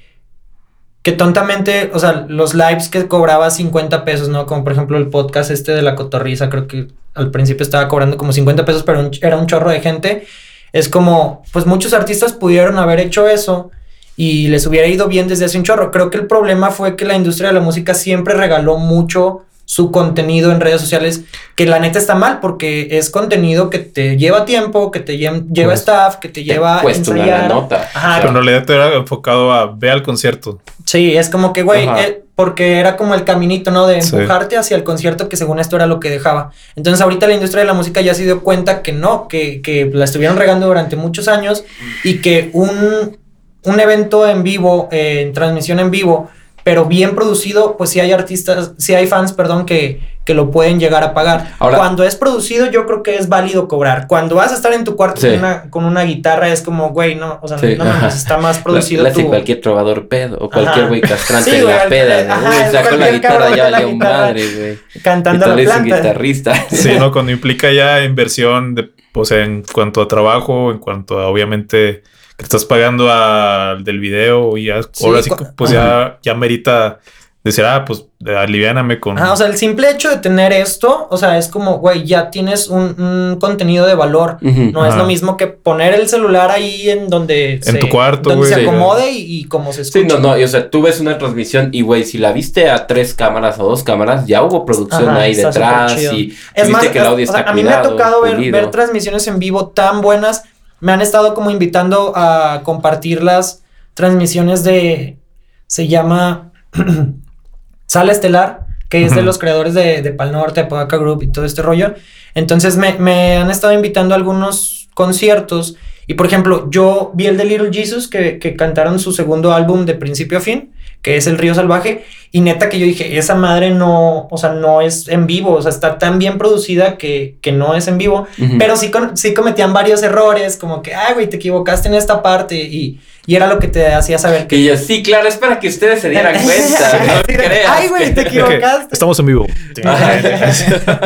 que 1.09 1.13
tontamente, 1.13 1.91
o 1.95 1.99
sea, 1.99 2.27
los 2.29 2.53
lives 2.53 2.91
que 2.91 3.09
cobraba 3.09 3.49
50 3.49 4.05
pesos, 4.05 4.29
¿no? 4.29 4.45
Como 4.45 4.63
por 4.63 4.75
ejemplo 4.75 4.99
el 4.99 5.09
podcast 5.09 5.51
este 5.51 5.73
de 5.73 5.81
la 5.81 5.95
cotorriza, 5.95 6.51
creo 6.51 6.69
que 6.69 6.89
al 7.15 7.31
principio 7.31 7.63
estaba 7.63 7.89
cobrando 7.89 8.19
como 8.19 8.31
50 8.31 8.67
pesos, 8.67 8.83
pero 8.83 9.11
era 9.23 9.39
un 9.39 9.47
chorro 9.47 9.71
de 9.71 9.81
gente. 9.81 10.27
Es 10.75 10.91
como, 10.91 11.43
pues 11.51 11.65
muchos 11.65 11.95
artistas 11.95 12.35
pudieron 12.35 12.79
haber 12.79 13.01
hecho 13.01 13.27
eso 13.27 13.71
y 14.19 14.49
les 14.49 14.67
hubiera 14.67 14.87
ido 14.87 15.09
bien 15.09 15.29
desde 15.29 15.47
hace 15.47 15.57
un 15.57 15.65
chorro. 15.65 15.91
Creo 15.91 16.11
que 16.11 16.19
el 16.19 16.27
problema 16.27 16.71
fue 16.71 16.95
que 16.95 17.07
la 17.07 17.17
industria 17.17 17.49
de 17.49 17.55
la 17.55 17.63
música 17.63 17.95
siempre 17.95 18.35
regaló 18.35 18.77
mucho 18.77 19.47
su 19.71 19.91
contenido 19.93 20.51
en 20.51 20.61
redes 20.63 20.81
sociales, 20.81 21.25
que 21.55 21.67
la 21.67 21.79
neta 21.79 21.99
está 21.99 22.15
mal 22.15 22.41
porque 22.41 22.89
es 22.93 23.11
contenido 23.11 23.69
que 23.69 23.79
te 23.81 24.17
lleva 24.17 24.47
tiempo, 24.47 24.91
que 24.91 25.01
te 25.01 25.19
lle- 25.19 25.45
lleva 25.53 25.69
Pues, 25.73 25.81
staff, 25.81 26.17
que 26.17 26.31
te 26.31 26.43
lleva 26.43 26.79
a 26.79 26.83
Cuesta 26.83 27.11
una 27.11 27.21
ensayar. 27.21 27.49
nota. 27.51 27.87
Ajá, 27.93 28.17
Pero 28.17 28.29
en 28.31 28.35
realidad 28.37 28.65
te 28.65 28.75
era 28.75 28.95
enfocado 28.95 29.53
a 29.53 29.67
ve 29.67 29.91
al 29.91 30.03
concierto. 30.03 30.59
Sí, 30.87 31.15
es 31.19 31.29
como 31.29 31.53
que, 31.53 31.65
güey, 31.65 31.87
eh, 31.87 32.23
porque 32.35 32.79
era 32.79 32.97
como 32.97 33.15
el 33.15 33.25
caminito, 33.25 33.71
¿no? 33.71 33.87
De 33.87 34.01
Sí. 34.01 34.17
empujarte 34.17 34.57
hacia 34.57 34.75
el 34.75 34.85
concierto 34.85 35.29
que 35.29 35.37
según 35.37 35.59
esto 35.59 35.77
era 35.77 35.87
lo 35.87 36.01
que 36.01 36.09
dejaba. 36.09 36.51
Entonces 36.75 37.03
ahorita 37.03 37.27
la 37.27 37.35
industria 37.35 37.61
de 37.61 37.67
la 37.67 37.75
música 37.75 38.01
ya 38.01 38.15
se 38.15 38.25
dio 38.25 38.41
cuenta 38.43 38.81
que 38.81 38.93
no, 38.93 39.29
que, 39.29 39.61
que 39.61 39.91
la 39.93 40.07
estuvieron 40.07 40.39
regando 40.39 40.67
durante 40.67 40.97
muchos 40.97 41.29
años 41.29 41.65
y 42.05 42.23
que 42.23 42.49
un, 42.55 43.19
un 43.65 43.81
evento 43.81 44.27
en 44.27 44.43
vivo, 44.45 44.89
eh, 44.91 45.25
en 45.27 45.35
transmisión 45.35 45.79
en 45.79 45.91
vivo, 45.91 46.31
pero 46.69 46.85
bien 46.85 47.15
producido, 47.15 47.79
pues 47.79 47.89
sí 47.89 47.99
hay 47.99 48.13
artistas, 48.13 48.73
sí 48.77 48.95
hay 48.95 49.07
fans, 49.07 49.33
perdón, 49.33 49.65
que, 49.65 50.03
que 50.27 50.35
lo 50.35 50.51
pueden 50.51 50.79
llegar 50.79 51.03
a 51.03 51.15
pagar. 51.15 51.55
Ahora- 51.61 51.79
Cuando 51.79 52.05
es 52.05 52.15
producido, 52.15 52.71
yo 52.71 52.85
creo 52.85 53.03
que 53.03 53.17
es 53.17 53.31
válido 53.31 53.69
cobrar. 53.69 54.07
Cuando 54.07 54.35
vas 54.35 54.53
a 54.53 54.57
estar 54.57 54.75
en 54.75 54.85
tu 54.85 54.95
cuarto 54.95 55.23
Sí. 55.23 55.29
con, 55.31 55.39
una, 55.39 55.71
con 55.71 55.85
una 55.87 56.03
guitarra, 56.03 56.51
es 56.51 56.61
como, 56.61 56.91
güey, 56.91 57.15
no, 57.15 57.39
o 57.41 57.49
sea, 57.49 57.57
Sí, 57.57 57.75
no 57.79 57.87
mames, 57.87 58.15
está 58.17 58.37
más 58.37 58.59
producido 58.59 59.03
La, 59.03 59.09
la 59.09 59.13
hace 59.15 59.23
tu- 59.23 59.29
cualquier 59.29 59.63
trovador 59.63 60.09
pedo 60.09 60.37
o 60.39 60.51
cualquier 60.51 60.89
güey 60.89 61.01
castrante 61.01 61.51
Sí, 61.53 61.57
en 61.57 61.65
la 61.65 61.87
peda, 61.89 62.25
¿no? 62.25 62.35
ajá, 62.35 62.51
Uy, 62.67 62.73
sacó 62.73 62.97
la 62.97 63.11
guitarra 63.13 63.57
ya 63.57 63.63
con 63.65 63.73
valió 63.73 63.97
madre, 63.97 64.43
güey. 64.55 64.79
cantando 65.03 65.47
Y 65.59 65.65
la 65.65 65.73
planta. 65.77 65.97
guitarrista. 65.97 66.53
Sí, 66.71 66.91
¿no? 66.99 67.11
Cuando 67.13 67.33
implica 67.33 67.73
ya 67.73 68.05
inversión, 68.05 68.75
de, 68.75 68.91
o 69.15 69.25
sea, 69.25 69.43
en 69.43 69.63
cuanto 69.73 70.03
a 70.03 70.07
trabajo, 70.09 70.71
en 70.71 70.81
cuanto 70.81 71.19
a, 71.19 71.29
obviamente, 71.29 72.03
estás 72.39 72.65
pagando 72.65 73.11
al 73.13 73.85
del 73.85 73.99
video 73.99 74.57
y 74.57 74.67
ya, 74.67 74.81
Sí, 74.93 75.05
ahora 75.05 75.23
sí, 75.23 75.31
pues 75.57 75.71
ya, 75.71 76.19
ya 76.23 76.35
merita 76.35 77.01
decir, 77.45 77.65
ah, 77.65 77.85
pues 77.85 78.05
aliviáname 78.27 79.01
con... 79.01 79.19
Ajá, 79.19 79.33
o 79.33 79.37
sea, 79.37 79.47
el 79.47 79.57
simple 79.57 79.91
hecho 79.91 80.11
de 80.11 80.17
tener 80.17 80.53
esto, 80.53 81.07
o 81.11 81.17
sea, 81.17 81.39
es 81.39 81.49
como, 81.49 81.79
güey, 81.79 82.05
ya 82.05 82.31
tienes 82.31 82.69
un, 82.69 83.01
un 83.01 83.39
contenido 83.41 83.87
de 83.87 83.95
valor. 83.95 84.39
No 84.41 84.85
es 84.87 84.95
lo 84.97 85.05
mismo 85.05 85.37
que 85.37 85.47
poner 85.47 85.95
el 85.95 86.09
celular 86.09 86.51
ahí 86.51 86.91
en 86.91 87.09
donde 87.09 87.61
En 87.65 87.79
tu 87.79 87.89
cuarto, 87.89 88.31
donde 88.31 88.49
se 88.49 88.55
acomode 88.63 89.11
y, 89.11 89.41
y 89.41 89.45
como 89.45 89.73
se 89.73 89.83
escucha. 89.83 90.01
Sí, 90.01 90.07
no, 90.07 90.19
no, 90.19 90.39
y, 90.39 90.45
o 90.45 90.49
sea, 90.49 90.69
tú 90.69 90.83
ves 90.83 91.01
una 91.01 91.17
transmisión 91.17 91.71
y, 91.73 91.83
güey, 91.83 92.05
si 92.05 92.19
la 92.19 92.33
viste 92.33 92.71
a 92.71 92.87
tres 92.87 93.15
cámaras 93.15 93.59
o 93.59 93.65
dos 93.65 93.83
cámaras, 93.83 94.27
ya 94.27 94.43
hubo 94.43 94.67
producción 94.67 95.09
Ajá, 95.09 95.21
ahí 95.21 95.35
detrás 95.35 96.03
y 96.13 96.37
Es 96.55 96.67
viste 96.67 96.73
más, 96.73 96.89
que 96.89 96.99
el 96.99 97.07
audio 97.07 97.29
o 97.29 97.33
sea, 97.33 97.41
está 97.41 97.51
a 97.51 97.55
mí 97.55 97.63
me 97.63 97.71
ha 97.71 97.83
tocado 97.83 98.23
ver 98.23 98.71
transmisiones 98.71 99.27
en 99.29 99.39
vivo 99.39 99.69
tan 99.69 100.01
buenas. 100.01 100.45
Me 100.81 100.93
han 100.93 101.01
estado 101.01 101.35
como 101.35 101.51
invitando 101.51 102.13
a 102.15 102.63
compartir 102.65 103.23
las 103.23 103.63
transmisiones 103.95 104.65
de. 104.65 105.19
Se 105.67 105.89
llama 105.89 106.53
Sala 107.87 108.13
Estelar, 108.13 108.67
que 108.89 109.05
es 109.05 109.15
de 109.15 109.23
los 109.23 109.39
creadores 109.39 109.75
de, 109.75 110.03
de 110.03 110.13
Pal 110.13 110.33
Norte, 110.33 110.61
Apodaca 110.61 110.97
Group 110.97 111.23
y 111.23 111.33
todo 111.33 111.45
este 111.45 111.63
rollo. 111.63 111.95
Entonces 112.35 112.77
me, 112.77 112.95
me 112.95 113.37
han 113.37 113.51
estado 113.51 113.73
invitando 113.73 114.15
a 114.15 114.17
algunos 114.17 114.89
conciertos. 114.95 115.77
Y 116.07 116.15
por 116.15 116.27
ejemplo, 116.27 116.71
yo 116.71 117.13
vi 117.15 117.27
el 117.27 117.37
de 117.37 117.45
Little 117.45 117.71
Jesus 117.73 118.09
que, 118.09 118.39
que 118.39 118.57
cantaron 118.57 118.99
su 118.99 119.13
segundo 119.13 119.53
álbum 119.53 119.85
de 119.85 119.95
principio 119.95 120.39
a 120.39 120.41
fin, 120.41 120.73
que 121.03 121.17
es 121.17 121.27
El 121.27 121.39
Río 121.39 121.55
Salvaje. 121.55 122.05
Y 122.31 122.43
neta 122.43 122.69
que 122.69 122.79
yo 122.79 122.85
dije, 122.85 123.17
esa 123.17 123.35
madre 123.35 123.71
no, 123.71 124.29
o 124.31 124.37
sea, 124.37 124.51
no 124.51 124.83
es 124.83 125.09
en 125.09 125.27
vivo, 125.27 125.53
o 125.55 125.63
sea, 125.63 125.71
está 125.71 125.97
tan 125.97 126.19
bien 126.19 126.37
producida 126.37 126.99
que, 126.99 127.37
que 127.41 127.53
no 127.53 127.75
es 127.75 127.89
en 127.89 127.97
vivo. 127.97 128.27
Pero 128.59 128.77
sí, 128.77 128.91
con- 128.91 129.17
sí 129.17 129.33
cometían 129.33 129.73
varios 129.73 130.03
errores, 130.03 130.59
como 130.59 130.83
que, 130.83 130.95
ay, 130.95 131.15
güey, 131.15 131.27
te 131.31 131.37
equivocaste 131.37 131.89
en 131.89 131.95
esta 131.95 132.23
parte. 132.23 132.55
Y, 132.57 133.01
y 133.25 133.35
era 133.35 133.47
lo 133.47 133.59
que 133.59 133.69
te 133.69 133.87
hacía 133.95 134.19
saber 134.19 134.43
Que 134.43 134.57
que... 134.57 134.65
yo, 134.65 134.77
sí, 134.77 135.03
claro, 135.03 135.27
es 135.27 135.37
para 135.37 135.59
que 135.59 135.69
ustedes 135.69 136.01
se 136.03 136.11
dieran 136.11 136.35
cuenta, 136.45 136.99
no 137.07 137.23
creas. 137.23 137.67
Ay, 137.71 137.89
güey, 137.89 138.15
te 138.15 138.21
equivocaste. 138.29 138.89
Estamos 138.93 139.19
en 139.21 139.27
vivo. 139.27 139.47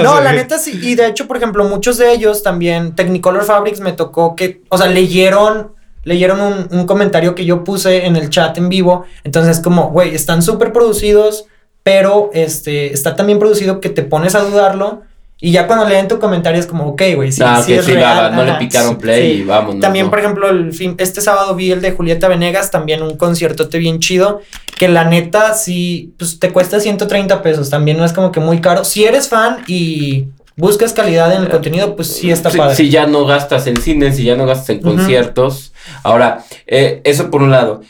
No, 0.02 0.20
la 0.20 0.33
neta 0.33 0.59
sí. 0.59 0.78
Y 0.83 0.94
de 0.96 1.07
hecho, 1.07 1.26
por 1.28 1.37
ejemplo, 1.37 1.64
muchos 1.64 1.98
de 1.98 2.12
ellos 2.12 2.42
también, 2.42 2.94
Technicolor 2.96 3.44
Fabrics 3.44 3.81
me 3.81 3.92
tocó 3.92 4.35
que, 4.37 4.62
o 4.68 4.78
sea, 4.78 4.88
leyeron, 4.88 5.72
leyeron 6.05 6.41
un, 6.41 6.69
un 6.71 6.87
comentario 6.87 7.35
que 7.35 7.45
yo 7.45 7.65
puse 7.65 8.07
en 8.07 8.17
el 8.17 8.31
chat 8.31 8.57
en 8.59 8.69
vivo. 8.69 9.05
Entonces, 9.25 9.61
como, 9.61 9.91
güey, 9.91 10.15
están 10.15 10.43
súper 10.43 10.73
producidos, 10.73 11.47
pero 11.83 12.31
este, 12.35 12.93
está 12.93 13.17
tan 13.17 13.27
bien 13.27 13.38
producido 13.38 13.81
que 13.81 13.88
te 13.88 14.03
pones 14.03 14.35
a 14.35 14.41
dudarlo. 14.41 15.03
Y 15.45 15.51
ya 15.51 15.67
cuando 15.67 15.88
leen 15.88 16.07
tu 16.07 16.21
comentario 16.21 16.61
es 16.61 16.67
como, 16.67 16.87
ok, 16.87 17.03
güey, 17.17 17.33
sí, 17.33 17.43
Ah, 17.45 17.61
sí 17.61 17.73
ok, 17.73 17.79
es 17.81 17.85
sí, 17.87 17.95
real, 17.95 18.17
va, 18.17 18.31
no 18.31 18.45
le 18.45 18.53
picaron 18.55 18.97
play 18.97 19.33
sí. 19.33 19.38
y 19.41 19.45
vámonos. 19.45 19.81
También, 19.81 20.05
¿no? 20.07 20.11
por 20.11 20.21
ejemplo, 20.21 20.49
el 20.49 20.73
fin, 20.73 20.95
este 20.99 21.21
sábado 21.21 21.57
vi 21.57 21.73
el 21.73 21.81
de 21.81 21.91
Julieta 21.91 22.29
Venegas, 22.29 22.71
también 22.71 23.03
un 23.03 23.17
conciertote 23.17 23.79
bien 23.79 23.99
chido, 23.99 24.41
que 24.79 24.87
la 24.87 25.03
neta 25.05 25.55
sí, 25.55 26.15
pues 26.17 26.38
te 26.38 26.53
cuesta 26.53 26.79
130 26.79 27.43
pesos, 27.43 27.71
también 27.71 27.97
no 27.97 28.05
es 28.05 28.12
como 28.12 28.31
que 28.31 28.38
muy 28.38 28.61
caro. 28.61 28.85
Si 28.85 29.05
eres 29.05 29.29
fan 29.29 29.65
y 29.67 30.27
buscas 30.57 30.93
calidad 30.93 31.33
en 31.35 31.43
el 31.43 31.49
contenido, 31.49 31.97
pues 31.97 32.09
sí 32.09 32.31
está 32.31 32.51
si, 32.51 32.59
padre. 32.59 32.77
si 32.77 32.91
ya 32.91 33.07
no 33.07 33.25
gastas 33.27 33.67
en 33.67 33.77
cine, 33.77 34.12
si 34.12 34.25
ya 34.25 34.37
no 34.37 34.47
gastas 34.47 34.71
en 34.71 34.81
conciertos. 34.81 35.73
Ahora, 36.03 36.45
eh, 36.67 37.01
eso 37.05 37.31
por 37.31 37.43
un 37.43 37.51
lado. 37.51 37.83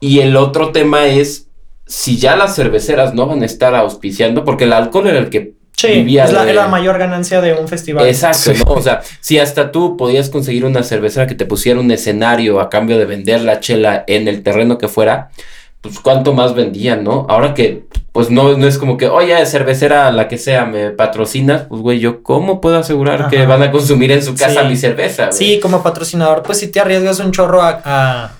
Y 0.00 0.20
el 0.20 0.36
otro 0.36 0.72
tema 0.72 1.06
es 1.06 1.48
si 1.86 2.16
ya 2.18 2.36
las 2.36 2.54
cerveceras 2.56 3.14
no 3.14 3.26
van 3.26 3.42
a 3.42 3.46
estar 3.46 3.74
auspiciando, 3.74 4.44
porque 4.44 4.64
el 4.64 4.72
alcohol 4.72 5.06
era 5.06 5.18
el 5.18 5.30
que 5.30 5.54
Sí, 5.76 5.88
vivía 5.88 6.24
es 6.24 6.32
la, 6.32 6.44
de- 6.44 6.50
es 6.52 6.56
la 6.56 6.68
mayor 6.68 6.96
ganancia 6.98 7.40
de 7.42 7.52
un 7.52 7.68
festival. 7.68 8.06
Exacto, 8.06 8.54
Sí. 8.54 8.62
¿no? 8.64 8.72
O 8.72 8.80
sea, 8.80 9.02
si 9.20 9.38
hasta 9.38 9.70
tú 9.72 9.96
podías 9.98 10.30
conseguir 10.30 10.64
una 10.64 10.82
cervecera 10.82 11.26
que 11.26 11.34
te 11.34 11.44
pusiera 11.44 11.78
un 11.78 11.90
escenario 11.90 12.60
a 12.60 12.70
cambio 12.70 12.96
de 12.98 13.04
vender 13.04 13.42
la 13.42 13.60
chela 13.60 14.02
en 14.06 14.26
el 14.26 14.42
terreno 14.42 14.78
que 14.78 14.88
fuera, 14.88 15.28
pues 15.86 16.00
cuánto 16.00 16.32
más 16.34 16.54
vendían, 16.54 17.04
¿no? 17.04 17.26
Ahora 17.28 17.54
que, 17.54 17.84
pues 18.12 18.30
no, 18.30 18.56
no 18.56 18.66
es 18.66 18.78
como 18.78 18.96
que, 18.96 19.08
oye, 19.08 19.44
cervecera, 19.46 20.10
la 20.12 20.28
que 20.28 20.38
sea, 20.38 20.64
me 20.64 20.90
patrocinas, 20.90 21.62
pues 21.68 21.80
güey, 21.82 21.98
yo 22.00 22.22
cómo 22.22 22.60
puedo 22.60 22.78
asegurar 22.78 23.28
que 23.28 23.44
van 23.46 23.62
a 23.62 23.70
consumir 23.70 24.10
en 24.12 24.22
su 24.22 24.34
casa 24.34 24.62
Sí. 24.62 24.68
mi 24.68 24.76
cerveza, 24.76 25.26
güey? 25.26 25.36
Sí, 25.38 25.60
como 25.60 25.82
patrocinador, 25.82 26.42
pues 26.42 26.58
sí 26.58 26.68
te 26.68 26.80
arriesgas 26.80 27.18
un 27.20 27.32
chorro 27.32 27.62
a... 27.62 27.80
a- 27.84 28.32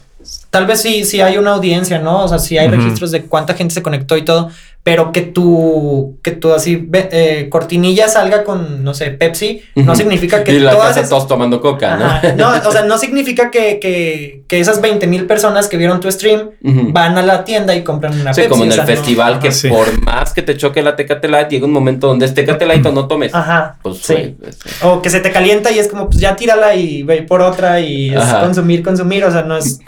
Tal 0.50 0.66
vez 0.66 0.80
sí, 0.80 1.04
sí 1.04 1.20
hay 1.20 1.36
una 1.38 1.52
audiencia, 1.54 1.98
¿no? 2.00 2.24
O 2.24 2.28
sea, 2.28 2.38
sí 2.40 2.58
hay 2.58 2.66
registros 2.68 3.12
de 3.12 3.22
cuánta 3.26 3.54
gente 3.54 3.74
se 3.74 3.82
conectó 3.82 4.16
y 4.16 4.24
todo, 4.24 4.50
pero 4.86 5.10
que 5.10 5.22
tu, 5.22 6.16
que 6.22 6.30
tu 6.30 6.54
así, 6.54 6.88
eh, 6.92 7.48
cortinilla 7.50 8.06
salga 8.06 8.44
con, 8.44 8.84
no 8.84 8.94
sé, 8.94 9.10
Pepsi, 9.10 9.60
no 9.74 9.96
significa 9.96 10.44
que 10.44 10.52
y 10.52 10.60
la 10.60 10.70
todas 10.70 10.86
casa 10.90 11.00
esas- 11.00 11.10
todos 11.10 11.26
tomando 11.26 11.60
coca, 11.60 11.96
¿no? 11.96 12.04
Ajá. 12.06 12.32
No, 12.36 12.50
o 12.68 12.70
sea, 12.70 12.82
no 12.86 12.96
significa 12.96 13.50
que, 13.50 13.80
que, 13.80 14.44
que 14.46 14.60
esas 14.60 14.80
20 14.80 15.08
mil 15.08 15.26
personas 15.26 15.66
que 15.66 15.76
vieron 15.76 15.98
tu 15.98 16.08
stream 16.12 16.50
van 16.92 17.18
a 17.18 17.22
la 17.22 17.42
tienda 17.44 17.74
y 17.74 17.82
compran 17.82 18.20
una 18.20 18.32
Sí, 18.32 18.42
Pepsi. 18.42 18.48
como 18.48 18.62
en 18.62 18.70
o 18.70 18.74
el 18.74 18.78
no- 18.80 18.86
festival 18.86 19.40
que 19.40 19.48
Ajá, 19.48 19.56
sí. 19.56 19.68
por 19.70 20.00
más 20.02 20.32
que 20.32 20.42
te 20.42 20.56
choque 20.56 20.80
la 20.84 20.94
Tecate 20.94 21.26
Light, 21.26 21.48
llega 21.48 21.66
un 21.66 21.72
momento 21.72 22.06
donde 22.06 22.26
es 22.26 22.32
Tecate 22.34 22.64
Light 22.64 22.86
o 22.86 22.92
no 22.92 23.08
tomes. 23.08 23.34
Ajá. 23.34 23.78
Pues 23.82 23.98
sí. 23.98 24.36
O 24.82 25.02
que 25.02 25.10
se 25.10 25.18
te 25.18 25.32
calienta 25.32 25.72
y 25.72 25.80
es 25.80 25.88
como, 25.88 26.06
pues 26.06 26.20
ya 26.20 26.36
tírala 26.36 26.76
y 26.76 27.02
ve 27.02 27.22
por 27.22 27.42
otra 27.42 27.80
y 27.80 28.10
es 28.10 28.18
Ajá. 28.22 28.40
consumir, 28.42 28.84
consumir. 28.84 29.24
O 29.24 29.32
sea, 29.32 29.42
no 29.42 29.56
es. 29.56 29.80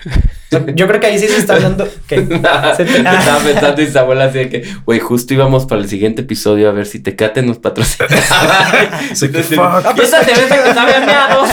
yo 0.74 0.86
creo 0.88 0.98
que 0.98 1.06
ahí 1.06 1.18
sí 1.20 1.28
se 1.28 1.36
está 1.36 1.54
hablando. 1.54 1.86
que 2.08 2.16
Estaba 2.38 3.38
pensando 3.44 3.82
Isabel 3.82 4.20
así 4.22 4.38
de 4.38 4.48
que, 4.48 4.64
güey, 4.88 5.00
justo 5.00 5.34
íbamos 5.34 5.66
para 5.66 5.82
el 5.82 5.88
siguiente 5.90 6.22
episodio 6.22 6.66
a 6.66 6.72
ver 6.72 6.86
si 6.86 6.98
Tecate 7.00 7.42
nos 7.42 7.58
patrocina. 7.58 8.08
Sí, 9.12 9.28
que 9.30 9.40
Entonces, 9.40 9.54
fuck. 9.58 9.98
"Y 9.98 10.00
esa 10.00 10.24
cerveza 10.24 10.64
que 10.64 10.72
sabe 10.72 10.94
a 10.94 11.00
meados". 11.04 11.48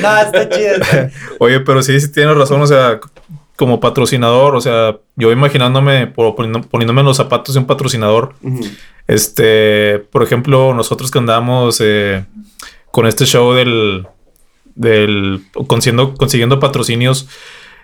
No, 0.00 0.16
está 0.20 0.48
chido. 0.48 1.08
Oye, 1.40 1.58
pero 1.58 1.82
sí, 1.82 2.00
sí 2.00 2.12
tienes 2.12 2.36
razón, 2.36 2.62
o 2.62 2.66
sea, 2.68 3.00
como 3.56 3.80
patrocinador, 3.80 4.54
o 4.54 4.60
sea, 4.60 4.96
yo 5.16 5.32
imaginándome, 5.32 6.06
por- 6.06 6.36
poniéndome 6.36 7.00
en 7.00 7.06
los 7.06 7.16
zapatos 7.16 7.54
de 7.54 7.58
un 7.62 7.66
patrocinador, 7.66 8.34
este, 9.08 9.98
por 10.12 10.22
ejemplo, 10.22 10.72
nosotros 10.72 11.10
que 11.10 11.18
andamos 11.18 11.80
eh, 11.82 12.24
con 12.92 13.06
este 13.08 13.24
show 13.26 13.54
del, 13.54 14.06
del, 14.76 15.42
consiguiendo, 15.66 16.14
consiguiendo 16.14 16.60
patrocinios, 16.60 17.28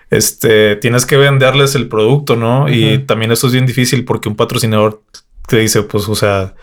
este, 0.09 0.75
tienes 0.77 1.05
que 1.05 1.17
venderles 1.17 1.75
el 1.75 1.87
producto, 1.87 2.35
¿no? 2.35 2.67
Y 2.69 2.99
también 2.99 3.31
eso 3.31 3.47
es 3.47 3.53
bien 3.53 3.65
difícil 3.65 4.05
porque 4.05 4.29
un 4.29 4.35
patrocinador 4.35 5.01
te 5.47 5.57
dice, 5.59 5.83
pues, 5.83 6.07
o 6.09 6.15
sea, 6.15 6.55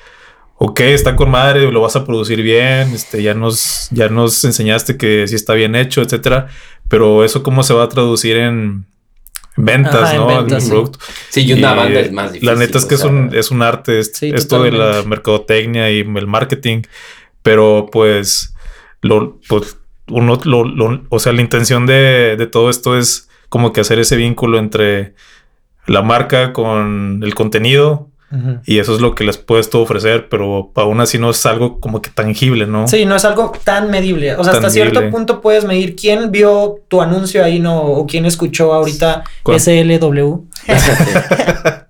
ok, 0.59 0.81
está 0.81 1.17
con 1.17 1.31
madre, 1.31 1.71
lo 1.71 1.81
vas 1.81 1.97
a 1.97 2.05
producir 2.05 2.43
bien, 2.43 2.93
este, 2.95 3.23
ya 3.23 3.35
nos, 3.35 3.89
ya 3.91 4.09
nos 4.09 4.43
enseñaste 4.45 4.97
que 4.97 5.27
sí 5.29 5.35
está 5.35 5.55
bien 5.55 5.75
hecho, 5.77 6.03
etcétera, 6.03 6.49
pero 6.89 7.25
eso 7.25 7.43
cómo 7.43 7.63
se 7.63 7.75
va 7.75 7.85
a 7.85 7.89
traducir 7.89 8.37
en 8.37 8.87
ventas, 9.57 9.95
Ajá, 9.95 10.15
en 10.15 10.21
¿no? 10.21 10.27
ventas, 10.27 10.65
sí. 10.65 10.71
producto. 10.71 10.99
Sí, 11.31 11.43
y 11.47 11.53
una 11.53 11.73
Y, 11.73 11.77
banda 11.77 12.01
es 12.01 12.13
más 12.13 12.33
difícil. 12.33 12.49
La 12.49 12.55
neta 12.57 12.79
es 12.79 12.85
que 12.85 12.95
o 12.95 12.99
es, 12.99 13.05
un, 13.05 13.31
es 13.35 13.51
un 13.51 13.63
arte 13.63 13.99
es- 14.01 14.13
Sí, 14.15 14.31
esto 14.35 14.63
de 14.63 14.71
la 14.73 15.03
mercadotecnia 15.05 15.91
y 15.91 16.01
el 16.01 16.27
marketing, 16.27 16.83
pero 17.43 17.89
pues, 17.93 18.55
lo, 19.03 19.39
pues 19.49 19.77
uno, 20.09 20.39
lo, 20.45 20.65
lo- 20.65 21.03
o 21.09 21.19
sea, 21.19 21.33
la 21.33 21.41
intención 21.43 21.87
de, 21.87 22.37
de 22.37 22.47
todo 22.47 22.71
esto 22.71 22.97
es 22.99 23.29
como 23.49 23.73
que 23.73 23.81
hacer 23.81 23.99
ese 23.99 24.17
vínculo 24.17 24.59
entre 24.59 25.15
la 25.87 26.03
marca 26.03 26.53
con 26.53 27.21
el 27.23 27.35
contenido 27.35 28.09
y 28.67 28.81
eso 28.81 28.95
es 28.95 29.01
lo 29.01 29.15
que 29.15 29.23
les 29.25 29.39
puedes 29.39 29.71
tú 29.71 29.79
ofrecer, 29.79 30.29
pero 30.29 30.71
aún 30.75 31.01
así 31.01 31.17
no 31.17 31.31
es 31.31 31.47
algo 31.47 31.79
como 31.81 32.03
que 32.03 32.11
tangible, 32.11 32.67
¿no? 32.67 32.87
Sí, 32.89 33.07
no 33.07 33.15
es 33.17 33.25
algo 33.25 33.53
tan 33.65 33.89
medible. 33.91 34.35
O 34.35 34.43
sea, 34.45 34.53
hasta 34.53 34.67
Tangible. 34.67 34.91
cierto 34.91 35.11
punto 35.11 35.41
puedes 35.41 35.65
medir 35.65 35.95
quién 35.97 36.33
vio 36.33 36.81
tu 36.89 37.01
anuncio 37.01 37.43
ahí, 37.45 37.61
¿no? 37.61 37.81
O 37.83 38.05
quién 38.07 38.27
escuchó 38.27 38.75
ahorita 38.75 39.23
¿Cuál? 39.43 39.61
SLW. 39.61 40.45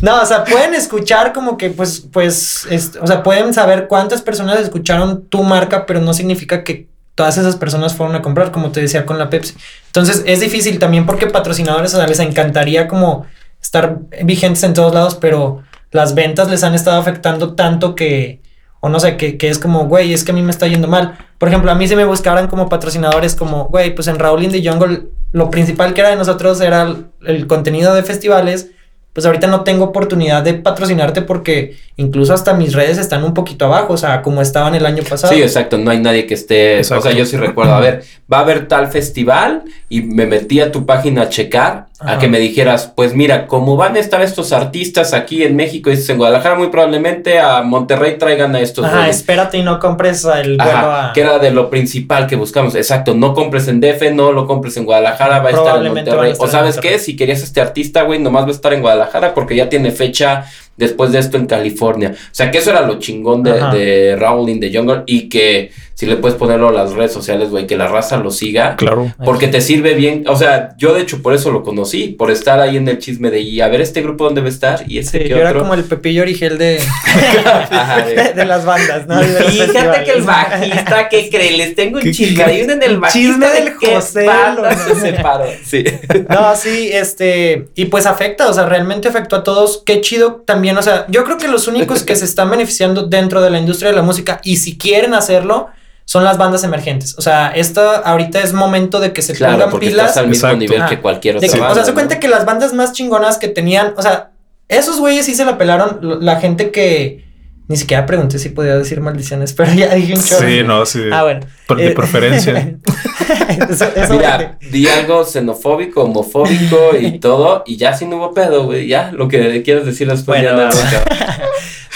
No, 0.00 0.22
o 0.22 0.26
sea, 0.26 0.44
pueden 0.44 0.74
escuchar 0.74 1.32
como 1.32 1.56
que, 1.56 1.70
pues, 1.70 2.06
pues, 2.12 2.66
es- 2.70 2.96
o 3.00 3.06
sea, 3.06 3.22
pueden 3.24 3.52
saber 3.52 3.88
cuántas 3.88 4.22
personas 4.22 4.60
escucharon 4.60 5.26
tu 5.26 5.42
marca, 5.42 5.86
pero 5.86 6.00
no 6.00 6.14
significa 6.14 6.62
que 6.62 6.88
todas 7.16 7.38
esas 7.38 7.56
personas 7.56 7.94
fueron 7.94 8.14
a 8.14 8.22
comprar, 8.22 8.52
como 8.52 8.70
te 8.70 8.80
decía 8.80 9.06
con 9.06 9.18
la 9.18 9.30
Pepsi. 9.30 9.54
Entonces, 9.86 10.22
es 10.26 10.38
difícil 10.38 10.78
también 10.78 11.06
porque 11.06 11.26
patrocinadores, 11.26 11.92
o 11.94 11.96
sea, 11.96 12.06
les 12.06 12.20
encantaría 12.20 12.86
como 12.86 13.26
estar 13.60 13.98
vigentes 14.22 14.62
en 14.62 14.74
todos 14.74 14.94
lados, 14.94 15.16
pero 15.16 15.62
las 15.90 16.14
ventas 16.14 16.50
les 16.50 16.62
han 16.62 16.74
estado 16.74 17.00
afectando 17.00 17.54
tanto 17.54 17.94
que, 17.94 18.42
o 18.80 18.90
no 18.90 19.00
sé, 19.00 19.16
que, 19.16 19.38
que 19.38 19.48
es 19.48 19.58
como, 19.58 19.86
güey, 19.86 20.12
es 20.12 20.24
que 20.24 20.32
a 20.32 20.34
mí 20.34 20.42
me 20.42 20.50
está 20.50 20.66
yendo 20.66 20.88
mal. 20.88 21.16
Por 21.38 21.48
ejemplo, 21.48 21.70
a 21.70 21.74
mí 21.74 21.88
se 21.88 21.96
me 21.96 22.04
buscaran 22.04 22.48
como 22.48 22.68
patrocinadores, 22.68 23.34
como, 23.34 23.64
güey, 23.64 23.94
pues 23.94 24.08
en 24.08 24.18
Raúl 24.18 24.44
in 24.44 24.52
the 24.52 24.62
Jungle, 24.62 25.04
lo 25.32 25.50
principal 25.50 25.94
que 25.94 26.02
era 26.02 26.10
de 26.10 26.16
nosotros 26.16 26.60
era 26.60 26.94
el 27.26 27.46
contenido 27.46 27.94
de 27.94 28.02
festivales, 28.02 28.72
pues 29.16 29.24
ahorita 29.24 29.46
no 29.46 29.64
tengo 29.64 29.84
oportunidad 29.84 30.42
de 30.42 30.52
patrocinarte 30.52 31.22
porque 31.22 31.78
incluso 31.96 32.34
hasta 32.34 32.52
mis 32.52 32.74
redes 32.74 32.98
están 32.98 33.24
un 33.24 33.32
poquito 33.32 33.64
abajo, 33.64 33.94
o 33.94 33.96
sea, 33.96 34.20
como 34.20 34.42
estaban 34.42 34.74
el 34.74 34.84
año 34.84 35.02
pasado. 35.08 35.32
Sí, 35.32 35.40
exacto, 35.40 35.78
no 35.78 35.90
hay 35.90 36.00
nadie 36.00 36.26
que 36.26 36.34
esté, 36.34 36.80
o 36.80 36.84
sea, 36.84 37.12
yo 37.12 37.24
sí 37.24 37.38
recuerdo, 37.38 37.72
a 37.72 37.80
ver, 37.80 38.04
va 38.30 38.36
a 38.36 38.40
haber 38.42 38.68
tal 38.68 38.88
festival 38.88 39.62
y 39.88 40.02
me 40.02 40.26
metí 40.26 40.60
a 40.60 40.70
tu 40.70 40.84
página 40.84 41.22
a 41.22 41.28
checar, 41.30 41.85
a 42.00 42.18
que 42.18 42.28
me 42.28 42.38
dijeras, 42.38 42.92
pues 42.94 43.14
mira, 43.14 43.46
como 43.46 43.76
van 43.76 43.96
a 43.96 43.98
estar 43.98 44.20
estos 44.20 44.52
artistas 44.52 45.14
aquí 45.14 45.42
en 45.42 45.56
México, 45.56 45.88
dices 45.88 46.08
en 46.10 46.18
Guadalajara 46.18 46.54
muy 46.54 46.68
probablemente 46.68 47.38
a 47.38 47.62
Monterrey 47.62 48.18
traigan 48.18 48.54
a 48.54 48.60
estos. 48.60 48.84
Ajá, 48.84 49.08
espérate 49.08 49.58
y 49.58 49.62
no 49.62 49.78
compres 49.78 50.24
el 50.24 50.58
vuelo 50.58 50.72
a... 50.72 51.12
que 51.14 51.22
era 51.22 51.38
de 51.38 51.50
lo 51.50 51.70
principal 51.70 52.26
que 52.26 52.36
buscamos, 52.36 52.74
exacto, 52.74 53.14
no 53.14 53.32
compres 53.32 53.68
en 53.68 53.80
DF, 53.80 54.12
no 54.12 54.32
lo 54.32 54.46
compres 54.46 54.76
en 54.76 54.84
Guadalajara, 54.84 55.38
va 55.38 55.48
a 55.48 55.52
estar 55.52 55.86
en 55.86 55.94
Monterrey. 55.94 56.34
o 56.38 56.46
sabes 56.46 56.78
qué, 56.78 56.98
si 56.98 57.16
querías 57.16 57.42
este 57.42 57.60
artista, 57.60 58.02
güey, 58.02 58.18
nomás 58.18 58.44
va 58.44 58.48
a 58.48 58.52
estar 58.52 58.72
en 58.74 58.82
Guadalajara 58.82 59.32
porque 59.32 59.56
ya 59.56 59.68
tiene 59.68 59.90
fecha 59.90 60.44
después 60.76 61.12
de 61.12 61.18
esto 61.18 61.38
en 61.38 61.46
California. 61.46 62.12
O 62.14 62.34
sea, 62.34 62.50
que 62.50 62.58
eso 62.58 62.70
era 62.70 62.82
lo 62.82 62.98
chingón 62.98 63.42
de, 63.42 63.52
de 63.52 64.16
Raúl 64.16 64.50
in 64.50 64.60
the 64.60 64.70
Jungle 64.70 65.02
y 65.06 65.28
que 65.28 65.70
si 65.96 66.04
le 66.04 66.16
puedes 66.16 66.36
ponerlo 66.36 66.68
a 66.68 66.72
las 66.72 66.92
redes 66.92 67.10
sociales, 67.10 67.48
güey, 67.48 67.66
que 67.66 67.74
la 67.74 67.88
raza 67.88 68.18
lo 68.18 68.30
siga. 68.30 68.76
Claro. 68.76 69.14
Porque 69.24 69.48
te 69.48 69.62
sirve 69.62 69.94
bien. 69.94 70.24
O 70.28 70.36
sea, 70.36 70.74
yo 70.76 70.92
de 70.92 71.00
hecho 71.00 71.22
por 71.22 71.32
eso 71.32 71.50
lo 71.50 71.62
conocí, 71.62 72.08
por 72.08 72.30
estar 72.30 72.60
ahí 72.60 72.76
en 72.76 72.86
el 72.86 72.98
chisme 72.98 73.30
de 73.30 73.40
y 73.40 73.62
a 73.62 73.68
ver 73.68 73.80
este 73.80 74.02
grupo 74.02 74.24
dónde 74.24 74.42
va 74.42 74.48
a 74.48 74.50
estar 74.50 74.84
y 74.86 74.98
ese 74.98 75.22
sí, 75.22 75.28
yo 75.30 75.38
era 75.38 75.54
como 75.54 75.72
el 75.72 75.84
Pepillo 75.84 76.20
Origel 76.20 76.58
de, 76.58 76.82
de, 78.36 78.44
las 78.44 78.66
bandas, 78.66 79.06
¿no? 79.06 79.18
Fíjate 79.22 80.04
que 80.04 80.10
el 80.12 80.22
bajista, 80.22 81.08
¿qué 81.08 81.30
cree? 81.30 81.56
Les 81.56 81.74
tengo 81.74 81.98
un 81.98 82.12
chisme 82.12 82.60
en 82.60 82.82
el 82.82 82.98
bajista 82.98 83.18
chisme 83.18 83.48
del 83.48 83.72
José. 83.72 84.26
No, 84.26 84.94
se 84.94 85.00
separó. 85.00 85.46
Sí. 85.64 85.82
No, 86.28 86.56
sí, 86.56 86.90
este, 86.92 87.68
y 87.74 87.86
pues 87.86 88.04
afecta, 88.04 88.48
o 88.48 88.52
sea, 88.52 88.66
realmente 88.66 89.08
afectó 89.08 89.36
a 89.36 89.44
todos. 89.44 89.82
Qué 89.86 90.00
chido 90.00 90.42
también, 90.44 90.76
o 90.76 90.82
sea, 90.82 91.06
yo 91.08 91.24
creo 91.24 91.38
que 91.38 91.48
los 91.48 91.68
únicos 91.68 92.02
que 92.02 92.16
se 92.16 92.24
están 92.24 92.50
beneficiando 92.50 93.04
dentro 93.04 93.40
de 93.40 93.50
la 93.50 93.58
industria 93.58 93.90
de 93.90 93.96
la 93.96 94.02
música 94.02 94.40
y 94.44 94.56
si 94.56 94.76
quieren 94.76 95.14
hacerlo, 95.14 95.70
son 96.06 96.22
las 96.22 96.38
bandas 96.38 96.62
emergentes. 96.64 97.16
O 97.18 97.20
sea, 97.20 97.50
esto 97.50 97.80
ahorita 97.82 98.40
es 98.40 98.52
momento 98.52 99.00
de 99.00 99.12
que 99.12 99.22
se 99.22 99.34
claro, 99.34 99.54
pongan 99.54 99.70
porque 99.70 99.88
pilas. 99.88 100.06
Estás 100.10 100.22
al 100.22 100.28
mismo 100.28 100.52
nivel 100.52 100.86
que 100.86 101.00
cualquier 101.00 101.36
otra 101.36 101.48
banda, 101.50 101.70
O 101.70 101.74
sea, 101.74 101.84
se 101.84 101.92
cuenta 101.92 102.20
que 102.20 102.28
las 102.28 102.44
bandas 102.46 102.72
más 102.72 102.92
chingonas 102.92 103.38
que 103.38 103.48
tenían, 103.48 103.92
o 103.96 104.02
sea, 104.02 104.30
esos 104.68 105.00
güeyes 105.00 105.26
sí 105.26 105.34
se 105.34 105.44
la 105.44 105.58
pelaron. 105.58 105.98
La 106.24 106.36
gente 106.40 106.70
que 106.70 107.26
ni 107.66 107.76
siquiera 107.76 108.06
pregunté 108.06 108.38
si 108.38 108.50
podía 108.50 108.76
decir 108.76 109.00
maldiciones, 109.00 109.52
pero 109.56 109.74
ya 109.74 109.92
dije 109.96 110.14
un 110.14 110.22
chorro. 110.22 110.48
Sí, 110.48 110.62
no, 110.64 110.86
sí. 110.86 111.02
Ah, 111.12 111.24
bueno. 111.24 111.40
de 111.76 111.88
eh, 111.88 111.90
preferencia. 111.90 112.78
eso, 113.68 114.14
Mira, 114.14 114.58
di 114.70 114.86
algo 114.86 115.24
xenofóbico, 115.24 116.04
homofóbico 116.04 116.96
y 117.00 117.18
todo, 117.20 117.64
y 117.66 117.76
ya 117.78 117.96
sin 117.96 118.12
hubo 118.12 118.32
pedo, 118.32 118.66
güey. 118.66 118.86
Ya, 118.86 119.10
lo 119.10 119.26
que 119.26 119.60
quieres 119.64 119.84
decir 119.84 120.08
después 120.08 120.40
bueno, 120.40 120.56
ya 120.56 120.68
nada. 120.68 121.04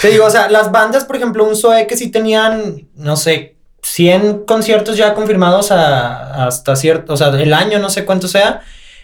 Te 0.01 0.09
digo, 0.09 0.25
o 0.25 0.29
sea, 0.29 0.49
las 0.49 0.71
bandas, 0.71 1.05
por 1.05 1.15
ejemplo, 1.15 1.47
un 1.47 1.55
Zoe 1.55 1.87
que 1.87 1.95
sí 1.95 2.11
tenían, 2.11 2.89
no 2.95 3.15
sé, 3.15 3.55
100 3.91 4.45
conciertos 4.45 4.95
ya 4.95 5.13
confirmados 5.13 5.69
hasta 5.69 6.75
cierto, 6.77 7.13
o 7.13 7.17
sea, 7.17 7.27
el 7.27 7.53
año, 7.53 7.77
no 7.77 7.89
sé 7.89 8.05
cuánto 8.05 8.29
sea. 8.29 8.61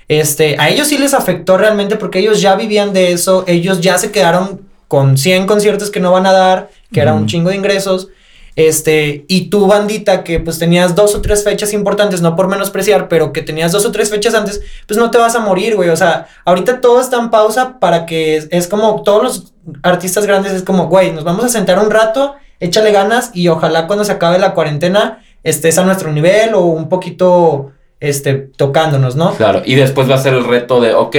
Este, 0.08 0.56
a 0.60 0.70
ellos 0.70 0.88
sí 0.88 0.98
les 0.98 1.14
afectó 1.14 1.58
realmente 1.58 1.98
porque 1.98 2.20
ellos 2.20 2.40
ya 2.40 2.56
vivían 2.56 2.94
de 2.94 3.12
eso, 3.12 3.44
ellos 3.48 3.82
ya 3.82 3.98
se 3.98 4.12
quedaron 4.12 4.62
con 4.88 5.18
100 5.18 5.46
conciertos 5.46 5.92
que 5.92 6.00
no 6.00 6.14
van 6.14 6.26
a 6.26 6.32
dar, 6.32 6.70
que 6.94 7.02
era 7.02 7.14
un 7.14 7.28
chingo 7.28 7.50
de 7.50 7.58
ingresos. 7.58 8.08
Este, 8.56 9.26
y 9.28 9.50
tu 9.50 9.68
bandita 9.68 10.24
que 10.24 10.40
pues 10.40 10.58
tenías 10.58 10.96
dos 10.96 11.14
o 11.16 11.22
tres 11.22 11.44
fechas 11.44 11.74
importantes, 11.74 12.22
no 12.22 12.38
por 12.38 12.48
menospreciar, 12.48 13.10
pero 13.10 13.34
que 13.34 13.42
tenías 13.42 13.74
dos 13.74 13.86
o 13.86 13.92
tres 13.92 14.10
fechas 14.10 14.34
antes, 14.36 14.62
pues 14.88 14.98
no 14.98 15.12
te 15.12 15.18
vas 15.18 15.36
a 15.36 15.42
morir, 15.42 15.76
güey. 15.76 15.90
O 15.90 15.98
sea, 15.98 16.28
ahorita 16.46 16.80
todo 16.80 17.02
está 17.02 17.18
en 17.18 17.30
pausa 17.30 17.78
para 17.80 18.06
que 18.06 18.38
es, 18.38 18.48
es 18.52 18.68
como 18.68 19.04
todos 19.04 19.22
los 19.22 19.54
artistas 19.84 20.26
grandes 20.26 20.54
es 20.54 20.64
como, 20.64 20.88
güey, 20.88 21.12
nos 21.12 21.26
vamos 21.26 21.44
a 21.44 21.50
sentar 21.50 21.78
un 21.78 21.92
rato 21.92 22.36
échale 22.60 22.92
ganas 22.92 23.32
y 23.34 23.48
ojalá 23.48 23.88
cuando 23.88 24.06
se 24.06 24.12
acabe 24.12 24.40
la 24.40 24.54
cuarentena 24.54 25.24
estés 25.44 25.78
a 25.78 25.84
nuestro 25.84 26.12
nivel 26.12 26.54
o 26.54 26.62
un 26.62 26.90
poquito 26.90 27.72
este, 28.00 28.34
tocándonos, 28.36 29.16
¿no? 29.16 29.34
Claro, 29.34 29.62
y 29.66 29.76
después 29.76 30.10
va 30.10 30.16
a 30.16 30.20
ser 30.20 30.34
el 30.34 30.46
reto 30.46 30.80
de, 30.82 30.94
ok, 30.94 31.16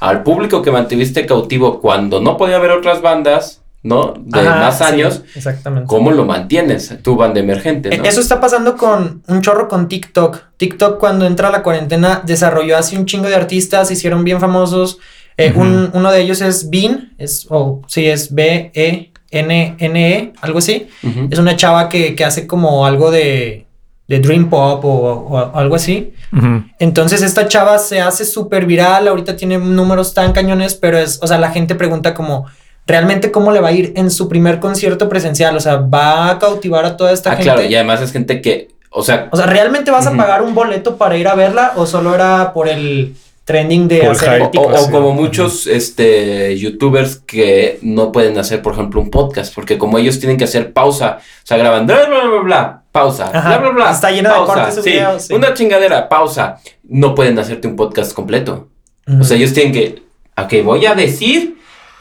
al 0.00 0.22
público 0.22 0.62
que 0.62 0.70
mantuviste 0.70 1.26
cautivo 1.26 1.80
cuando 1.80 2.20
no 2.20 2.36
podía 2.36 2.56
haber 2.56 2.72
otras 2.72 3.00
bandas, 3.00 3.62
¿no? 3.82 4.14
De 4.16 4.42
más 4.42 4.82
años. 4.82 5.22
exactamente. 5.34 5.86
¿Cómo 5.86 6.10
lo 6.10 6.24
mantienes? 6.24 6.96
Tu 7.02 7.14
banda 7.14 7.38
emergente, 7.38 7.96
¿no? 7.96 8.04
Eso 8.04 8.20
está 8.20 8.40
pasando 8.40 8.76
con 8.76 9.22
un 9.28 9.42
chorro 9.42 9.68
con 9.68 9.86
TikTok. 9.86 10.38
TikTok 10.56 10.98
cuando 10.98 11.26
entra 11.26 11.50
la 11.50 11.62
cuarentena 11.62 12.22
desarrolló 12.24 12.76
así 12.76 12.96
un 12.96 13.06
chingo 13.06 13.28
de 13.28 13.36
artistas, 13.36 13.90
hicieron 13.90 14.24
bien 14.24 14.40
famosos. 14.40 14.98
Eh, 15.36 15.52
uno 15.54 16.10
de 16.10 16.20
ellos 16.20 16.40
es 16.40 16.70
Bean, 16.70 17.12
es, 17.18 17.46
o 17.50 17.82
sí, 17.86 18.06
es 18.06 18.34
B-E 18.34 19.12
NNE, 19.30 20.32
algo 20.40 20.58
así. 20.58 20.88
Es 21.30 21.38
una 21.38 21.56
chava 21.56 21.88
que, 21.88 22.16
hace 22.24 22.46
como 22.46 22.86
algo 22.86 23.10
de, 23.10 23.66
de 24.08 24.20
Dream 24.20 24.48
Pop 24.48 24.84
o, 24.84 25.52
algo 25.54 25.76
así. 25.76 26.14
Entonces 26.78 27.22
esta 27.22 27.48
chava 27.48 27.78
se 27.78 28.00
hace 28.00 28.24
súper 28.24 28.66
viral, 28.66 29.08
ahorita 29.08 29.36
tiene 29.36 29.58
números 29.58 30.14
tan 30.14 30.32
cañones, 30.32 30.74
pero 30.74 30.98
es, 30.98 31.18
o 31.22 31.26
sea, 31.26 31.38
la 31.38 31.50
gente 31.50 31.74
pregunta 31.74 32.14
como, 32.14 32.46
¿realmente 32.86 33.30
cómo 33.30 33.52
le 33.52 33.60
va 33.60 33.68
a 33.68 33.72
ir 33.72 33.92
en 33.96 34.10
su 34.10 34.28
primer 34.28 34.60
concierto 34.60 35.08
presencial? 35.08 35.56
O 35.56 35.60
sea, 35.60 35.76
¿va 35.76 36.30
a 36.30 36.38
cautivar 36.38 36.84
a 36.84 36.96
toda 36.96 37.12
esta 37.12 37.30
ah, 37.30 37.36
gente? 37.36 37.44
Claro, 37.44 37.64
y 37.64 37.74
además 37.74 38.00
es 38.00 38.12
gente 38.12 38.40
que, 38.40 38.68
o 38.90 39.02
sea... 39.02 39.28
O 39.32 39.36
sea, 39.36 39.46
¿realmente 39.46 39.90
vas 39.90 40.06
a 40.06 40.16
pagar 40.16 40.42
un 40.42 40.54
boleto 40.54 40.96
para 40.96 41.16
ir 41.16 41.28
a 41.28 41.34
verla 41.34 41.72
o 41.76 41.86
solo 41.86 42.14
era 42.14 42.52
por 42.52 42.68
el 42.68 43.16
trending 43.46 43.88
de 43.88 44.06
hacer 44.06 44.42
o, 44.42 44.50
o, 44.60 44.90
como 44.90 45.12
muchos 45.14 45.66
este 45.66 46.58
youtubers 46.58 47.16
que 47.16 47.78
no 47.80 48.12
pueden 48.12 48.36
hacer 48.38 48.60
por 48.60 48.74
ejemplo 48.74 49.00
un 49.00 49.10
podcast 49.10 49.54
porque 49.54 49.78
como 49.78 49.98
ellos 49.98 50.18
tienen 50.18 50.36
que 50.36 50.44
hacer 50.44 50.72
pausa 50.72 51.20
o 51.20 51.46
sea 51.46 51.56
graban 51.56 51.86
bla 51.86 52.04
bla 52.06 52.24
bla 52.26 52.40
bla 52.42 52.82
pausa 52.90 53.30
bla 53.30 53.58
bla 53.58 53.70
bla 53.70 53.90
está 53.92 54.10
lleno 54.10 54.28
de 54.28 54.46
cortes 54.46 54.82
sí, 54.82 54.98
sí, 55.18 55.34
una 55.34 55.54
chingadera 55.54 56.08
pausa. 56.08 56.58
No 56.84 57.14
pueden 57.14 57.38
hacerte 57.38 57.68
un 57.68 57.76
podcast 57.76 58.12
completo. 58.12 58.68
O 59.20 59.24
sea 59.24 59.36
ellos 59.36 59.52
tienen 59.52 59.72
que 59.72 60.02
ok 60.36 60.64
voy 60.64 60.86
a 60.86 60.94
decir 60.94 61.56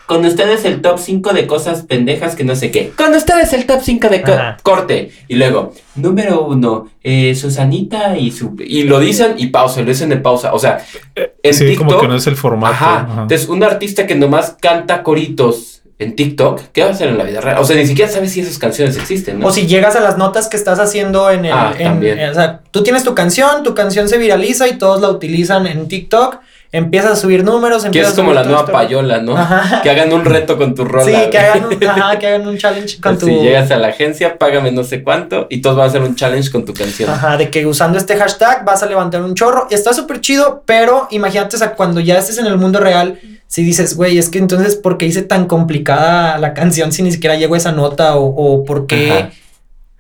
con 0.06 0.24
ustedes 0.24 0.66
el 0.66 0.82
top 0.82 1.00
5 1.00 1.34
de 1.34 1.48
cosas 1.48 1.84
pendejas 1.84 2.36
que 2.36 2.44
no 2.44 2.56
sé 2.56 2.72
qué. 2.72 2.92
Con 2.96 3.14
ustedes 3.14 3.54
el 3.54 3.66
top 3.66 3.80
5 3.82 4.10
de 4.10 4.24
corte. 4.62 5.12
Y 5.28 5.36
luego, 5.36 5.74
número 5.96 6.46
uno, 6.46 6.90
eh, 7.04 7.34
Susanita 7.36 8.18
y 8.18 8.32
su... 8.32 8.56
Y 8.60 8.84
lo 8.84 9.00
dicen 9.00 9.36
y 9.38 9.48
pausa, 9.48 9.82
lo 9.82 9.88
dicen 9.88 10.10
de 10.10 10.18
pausa. 10.18 10.54
O 10.54 10.60
sea, 10.60 10.86
en 11.16 11.54
sí, 11.54 11.66
TikTok... 11.66 11.88
como 11.88 12.02
que 12.02 12.08
no 12.08 12.16
es 12.16 12.28
el 12.28 12.36
formato. 12.36 12.74
Ajá. 12.74 13.08
Entonces, 13.10 13.50
un 13.50 13.64
artista 13.64 14.06
que 14.06 14.16
nomás 14.16 14.56
canta 14.62 15.02
coritos 15.02 15.82
en 15.98 16.16
TikTok, 16.16 16.62
¿qué 16.74 16.82
va 16.82 16.90
a 16.90 16.92
hacer 16.92 17.08
en 17.08 17.18
la 17.18 17.24
vida 17.24 17.42
real? 17.42 17.58
O 17.60 17.66
sea, 17.66 17.76
ni 17.76 17.88
siquiera 17.88 18.12
sabes 18.12 18.32
si 18.32 18.42
esas 18.42 18.60
canciones 18.60 18.98
existen, 18.98 19.40
¿no? 19.40 19.48
O 19.48 19.52
si 19.52 19.66
llegas 19.66 19.96
a 19.96 20.02
las 20.02 20.18
notas 20.18 20.50
que 20.50 20.58
estás 20.58 20.78
haciendo 20.78 21.32
en 21.32 21.46
el... 21.46 21.54
Ah, 21.54 21.74
también. 21.82 22.30
o 22.30 22.34
sea, 22.34 22.62
tú 22.72 22.84
tienes 22.84 23.04
tu 23.04 23.16
canción, 23.16 23.64
tu 23.64 23.74
canción 23.74 24.10
se 24.10 24.18
viraliza 24.18 24.68
y 24.68 24.78
todos 24.78 25.02
la 25.02 25.10
utilizan 25.10 25.66
en 25.68 25.88
TikTok 25.88 26.40
empiezas 26.76 27.12
a 27.12 27.16
subir 27.16 27.44
números. 27.44 27.86
Que 27.86 28.02
es 28.02 28.14
como 28.14 28.34
la 28.34 28.44
nueva 28.44 28.66
payola, 28.66 29.22
¿no? 29.22 29.36
Que 29.82 29.90
hagan 29.90 30.12
un 30.12 30.26
reto 30.26 30.58
con 30.58 30.76
tu 30.76 30.84
rola. 30.86 31.06
Sí, 31.06 31.30
que 31.30 31.38
hagan, 31.38 31.66
un, 31.66 31.84
ajá, 31.84 32.20
que 32.20 32.28
hagan 32.28 32.48
un 32.48 32.58
challenge 32.58 33.00
con 33.00 33.18
tu... 33.18 33.28
Si 33.28 33.36
llegas 33.36 33.72
a 33.72 33.78
la 33.78 33.88
agencia, 33.88 34.38
págame 34.38 34.72
no 34.72 34.84
sé 34.84 35.04
cuánto 35.04 35.48
y 35.50 35.62
todos 35.62 35.78
van 35.78 35.86
a 35.86 35.90
hacer 35.90 36.02
un 36.02 36.16
challenge 36.16 36.52
con 36.52 36.66
tu 36.66 36.74
canción. 36.74 37.10
Ajá, 37.10 37.38
de 37.38 37.50
que 37.50 37.66
usando 37.66 37.98
este 37.98 38.18
hashtag 38.18 38.66
vas 38.66 38.84
a 38.84 38.86
levantar 38.86 39.22
un 39.22 39.36
chorro. 39.36 39.68
Está 39.70 39.94
súper 39.94 40.20
chido, 40.22 40.64
pero 40.66 41.08
imagínate, 41.12 41.56
o 41.56 41.60
sea, 41.60 41.76
cuando 41.76 42.00
ya 42.00 42.18
estés 42.18 42.38
en 42.38 42.48
el 42.48 42.58
mundo 42.58 42.80
real, 42.80 43.20
si 43.48 43.64
dices, 43.64 43.96
güey, 43.96 44.18
es 44.18 44.30
que 44.30 44.40
entonces, 44.40 44.76
¿por 44.76 44.98
qué 44.98 45.06
hice 45.06 45.22
tan 45.22 45.46
complicada 45.46 46.38
la 46.38 46.54
canción 46.54 46.92
si 46.92 47.04
ni 47.04 47.12
siquiera 47.12 47.36
llego 47.36 47.56
a 47.56 47.58
esa 47.58 47.72
nota? 47.72 48.16
O, 48.16 48.26
o 48.26 48.66
por 48.66 48.88
qué 48.88 49.30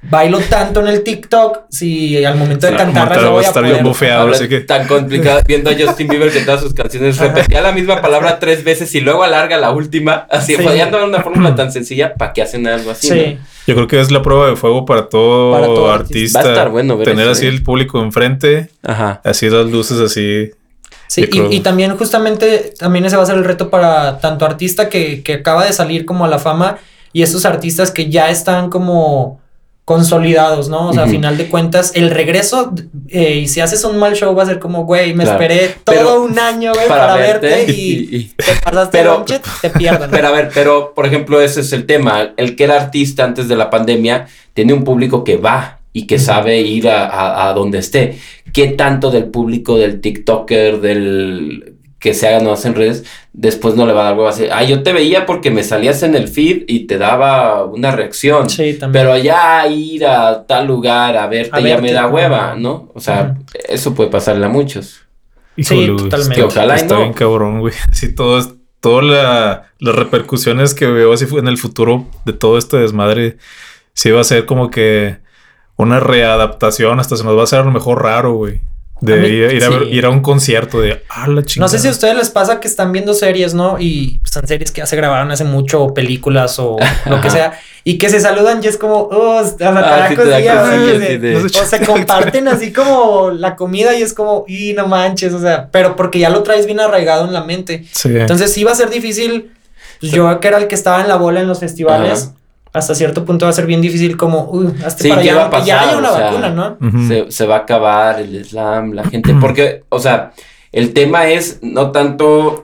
bailo 0.09 0.39
tanto 0.39 0.81
en 0.81 0.87
el 0.87 1.03
TikTok 1.03 1.61
si 1.69 2.23
al 2.23 2.37
momento 2.37 2.67
de 2.67 2.75
cantar 2.75 3.21
no 3.21 3.31
voy 3.31 3.43
a 3.43 3.47
estar 3.47 3.63
poder. 3.63 3.83
bufeado, 3.83 4.29
así 4.29 4.47
que... 4.47 4.61
tan 4.61 4.87
complicado 4.87 5.41
viendo 5.47 5.69
a 5.69 5.73
Justin 5.73 6.07
Bieber 6.07 6.31
que 6.31 6.41
todas 6.41 6.61
sus 6.61 6.73
canciones 6.73 7.17
repetía 7.17 7.61
la 7.61 7.71
misma 7.71 8.01
palabra 8.01 8.39
tres 8.39 8.63
veces 8.63 8.93
y 8.95 9.01
luego 9.01 9.23
alarga 9.23 9.57
la 9.57 9.71
última, 9.71 10.27
así 10.29 10.55
sí. 10.55 10.63
fallando 10.63 10.99
en 10.99 11.05
una 11.05 11.21
fórmula 11.21 11.55
tan 11.55 11.71
sencilla, 11.71 12.13
¿para 12.13 12.33
qué 12.33 12.41
hacen 12.41 12.67
algo 12.67 12.91
así? 12.91 13.09
Sí. 13.09 13.37
Yo 13.67 13.73
creo 13.73 13.87
que 13.87 13.99
es 13.99 14.11
la 14.11 14.21
prueba 14.21 14.47
de 14.47 14.55
fuego 14.55 14.85
para 14.85 15.09
todo, 15.09 15.91
artista. 15.91 16.41
Va 16.41 16.45
a 16.45 16.51
estar 16.51 16.69
bueno 16.69 16.97
ver 16.97 17.07
Tener 17.07 17.27
así 17.27 17.45
¿eh? 17.45 17.49
el 17.49 17.63
público 17.63 18.01
enfrente, 18.01 18.69
Ajá. 18.83 19.21
así 19.23 19.49
las 19.49 19.65
luces 19.65 19.99
así. 19.99 20.51
Sí, 21.07 21.27
y, 21.31 21.55
y, 21.55 21.59
también 21.61 21.95
justamente 21.97 22.73
también 22.77 23.05
ese 23.05 23.15
va 23.15 23.23
a 23.23 23.25
ser 23.25 23.35
el 23.35 23.43
reto 23.43 23.69
para 23.69 24.19
tanto 24.19 24.43
artista 24.45 24.89
que, 24.89 25.21
que 25.23 25.35
acaba 25.35 25.65
de 25.65 25.71
salir 25.71 26.03
como 26.05 26.25
a 26.25 26.27
la 26.27 26.39
fama 26.39 26.77
y 27.13 27.21
esos 27.21 27.45
artistas 27.45 27.91
que 27.91 28.09
ya 28.09 28.29
están 28.29 28.69
como 28.69 29.39
consolidados, 29.85 30.67
¿no? 30.67 30.89
O 30.89 30.93
sea, 30.93 31.03
a 31.03 31.07
final 31.07 31.37
de 31.37 31.47
cuentas, 31.47 31.91
el 31.93 32.09
regreso, 32.09 32.73
eh, 33.07 33.35
y 33.35 33.47
si 33.47 33.61
haces 33.61 33.83
un 33.83 33.99
mal 33.99 34.15
show, 34.15 34.33
va 34.35 34.41
a 34.41 34.47
ser 34.47 34.57
como, 34.57 34.83
güey, 34.83 35.13
me 35.13 35.23
esperé 35.23 35.75
todo 35.83 36.23
un 36.23 36.39
año, 36.39 36.73
güey, 36.73 36.87
para, 36.87 37.15
verte, 37.15 37.71
y, 37.71 38.31
te 38.35 38.55
pasaste 38.63 38.97
pero, 38.97 39.23
te 39.61 39.69
pierden. 39.69 40.09
Pero 40.09 40.27
a 40.27 40.31
ver, 40.31 40.49
pero 40.51 40.93
por 40.95 41.05
ejemplo, 41.05 41.39
ese 41.39 41.61
es 41.61 41.71
el 41.71 41.85
tema. 41.85 42.33
El 42.35 42.55
que 42.55 42.63
era 42.63 42.81
artista 42.81 43.23
antes 43.23 43.47
de 43.47 43.55
la 43.55 43.69
pandemia 43.69 44.27
tiene 44.55 44.73
un 44.73 44.83
público 44.83 45.23
que 45.23 45.37
va 45.37 45.79
y 45.93 46.07
que 46.07 46.17
sabe 46.17 46.61
ir 46.61 46.89
a, 46.89 47.05
a, 47.05 47.49
a 47.49 47.53
donde 47.53 47.77
esté. 47.77 48.19
¿Qué 48.51 48.69
tanto 48.69 49.11
del 49.11 49.25
público 49.25 49.77
del 49.77 50.01
TikToker, 50.01 50.81
del 50.81 51.74
que 52.05 52.13
se 52.13 52.27
haga 52.27 52.39
nomás 52.39 52.63
en 52.65 52.75
redes, 52.75 53.03
después 53.33 53.73
no 53.73 53.87
le 53.87 53.93
va 53.93 54.01
a 54.01 54.03
dar 54.05 54.13
hueva 54.15 54.29
así. 54.29 54.45
Ah, 54.51 54.63
yo 54.63 54.83
te 54.83 54.93
veía 54.93 55.25
porque 55.25 55.49
me 55.49 55.63
salías 55.63 56.03
en 56.03 56.13
el 56.13 56.27
feed 56.27 56.65
y 56.67 56.85
te 56.85 56.99
daba 56.99 57.63
una 57.65 57.89
reacción. 57.89 58.47
Sí, 58.47 58.75
también. 58.75 59.03
Pero 59.05 59.17
ya 59.17 59.65
ir 59.65 60.05
a 60.05 60.45
tal 60.45 60.67
lugar 60.67 61.17
a 61.17 61.25
verte, 61.25 61.49
A 61.51 61.59
ya 61.61 61.79
me 61.79 61.91
da 61.91 62.05
hueva. 62.05 62.53
¿no? 62.55 62.91
O 62.93 62.99
sea, 62.99 63.37
eso 63.67 63.95
puede 63.95 64.11
pasarle 64.11 64.45
a 64.45 64.49
muchos. 64.49 65.01
Sí, 65.57 65.61
Híjole, 65.73 65.87
güey, 65.93 65.97
totalmente. 66.09 66.33
está- 66.41 66.45
Ojalá 66.45 66.73
y 66.73 66.77
está 66.77 66.93
no. 66.93 67.01
bien 67.01 67.13
cabrón, 67.13 67.59
güey. 67.61 67.73
Sí, 67.91 68.13
todo 68.13 68.37
es, 68.37 68.49
todas 68.81 69.03
la- 69.03 69.63
las 69.79 69.95
repercusiones 69.95 70.75
que 70.75 70.85
veo 70.85 71.11
así 71.11 71.25
fue 71.25 71.39
en 71.39 71.47
el 71.47 71.57
futuro 71.57 72.05
de 72.25 72.33
todo 72.33 72.59
este 72.59 72.77
desmadre, 72.77 73.37
sí 73.93 74.11
va 74.11 74.21
a 74.21 74.23
ser 74.23 74.45
como 74.45 74.69
que 74.69 75.17
una 75.75 75.99
readaptación, 75.99 76.99
hasta 76.99 77.17
se 77.17 77.23
nos 77.23 77.35
va 77.35 77.41
a 77.41 77.43
hacer 77.45 77.59
a 77.61 77.63
lo 77.63 77.71
mejor 77.71 78.03
raro, 78.03 78.33
güey. 78.35 78.61
De 79.01 79.17
mí- 79.17 79.27
ir, 79.27 79.53
ir 79.53 79.63
a 79.63 79.69
ver- 79.69 79.87
ir 79.93 80.05
a 80.05 80.09
un 80.09 80.21
concierto 80.21 80.79
de, 80.79 81.03
ah, 81.09 81.27
la 81.27 81.43
chingada. 81.43 81.65
No 81.65 81.67
sé 81.69 81.79
si 81.79 81.87
a 81.87 81.91
ustedes 81.91 82.15
les 82.15 82.29
pasa 82.29 82.59
que 82.61 82.67
están 82.67 82.91
viendo 82.93 83.13
series, 83.13 83.53
¿no? 83.53 83.77
Y 83.79 84.19
pues, 84.19 84.31
son 84.31 84.47
series 84.47 84.71
que 84.71 84.79
ya 84.81 84.85
se 84.85 84.95
grabaron 84.95 85.29
hace 85.31 85.43
mucho, 85.43 85.83
o 85.83 85.93
películas 85.93 86.57
o 86.59 86.77
lo 87.09 87.19
que 87.21 87.29
sea, 87.29 87.59
y 87.83 87.97
que 87.97 88.09
se 88.09 88.19
saludan 88.21 88.61
y 88.63 88.67
es 88.67 88.77
como, 88.77 88.95
oh, 89.11 89.39
hasta 89.39 89.69
Ah, 89.69 90.07
sí 90.09 91.17
de- 91.17 91.35
O 91.35 91.49
se 91.49 91.79
comparten 91.85 92.47
así 92.47 92.71
como 92.71 93.31
la 93.31 93.55
comida 93.57 93.97
y 93.97 94.01
es 94.01 94.13
como, 94.13 94.45
y 94.47 94.73
no 94.73 94.87
manches, 94.87 95.33
o 95.33 95.41
sea, 95.41 95.69
pero 95.71 95.95
porque 95.95 96.19
ya 96.19 96.29
lo 96.29 96.41
traes 96.43 96.65
bien 96.65 96.79
arraigado 96.79 97.25
en 97.25 97.33
la 97.33 97.43
mente. 97.43 97.85
Sí. 97.91 98.09
Entonces 98.15 98.51
sí 98.53 98.63
va 98.63 98.71
a 98.71 98.75
ser 98.75 98.89
difícil. 98.89 99.51
Pues, 99.99 100.11
yo 100.11 100.39
que 100.39 100.47
era 100.47 100.57
el 100.57 100.67
que 100.67 100.75
estaba 100.75 101.01
en 101.01 101.07
la 101.07 101.15
bola 101.15 101.41
en 101.41 101.47
los 101.47 101.59
festivales, 101.59 102.23
Ajá. 102.23 102.35
Hasta 102.75 102.93
cierto 102.95 103.25
punto 103.25 103.45
va 103.45 103.49
a 103.49 103.53
ser 103.53 103.65
bien 103.65 103.81
difícil 103.81 104.17
como, 104.17 104.49
uy, 104.51 104.67
hazte 104.85 105.03
Sí, 105.03 105.09
para 105.09 105.21
¿qué 105.21 105.29
allá, 105.31 105.39
va 105.39 105.41
a 105.45 105.45
aunque 105.57 105.67
ya 105.67 105.75
pasar? 105.77 105.89
haya 105.89 105.97
una 105.97 106.11
O 106.11 106.15
sea, 106.15 106.25
vacuna, 106.25 106.49
¿no? 106.49 107.07
Se, 107.07 107.31
se 107.31 107.45
va 107.47 107.55
a 107.55 107.59
acabar 107.59 108.19
el 108.19 108.45
slam, 108.45 108.93
la 108.93 109.03
gente, 109.05 109.33
porque, 109.41 109.83
o 109.89 109.99
sea, 109.99 110.31
el 110.71 110.93
tema 110.93 111.27
es 111.29 111.59
no 111.61 111.91
tanto 111.91 112.61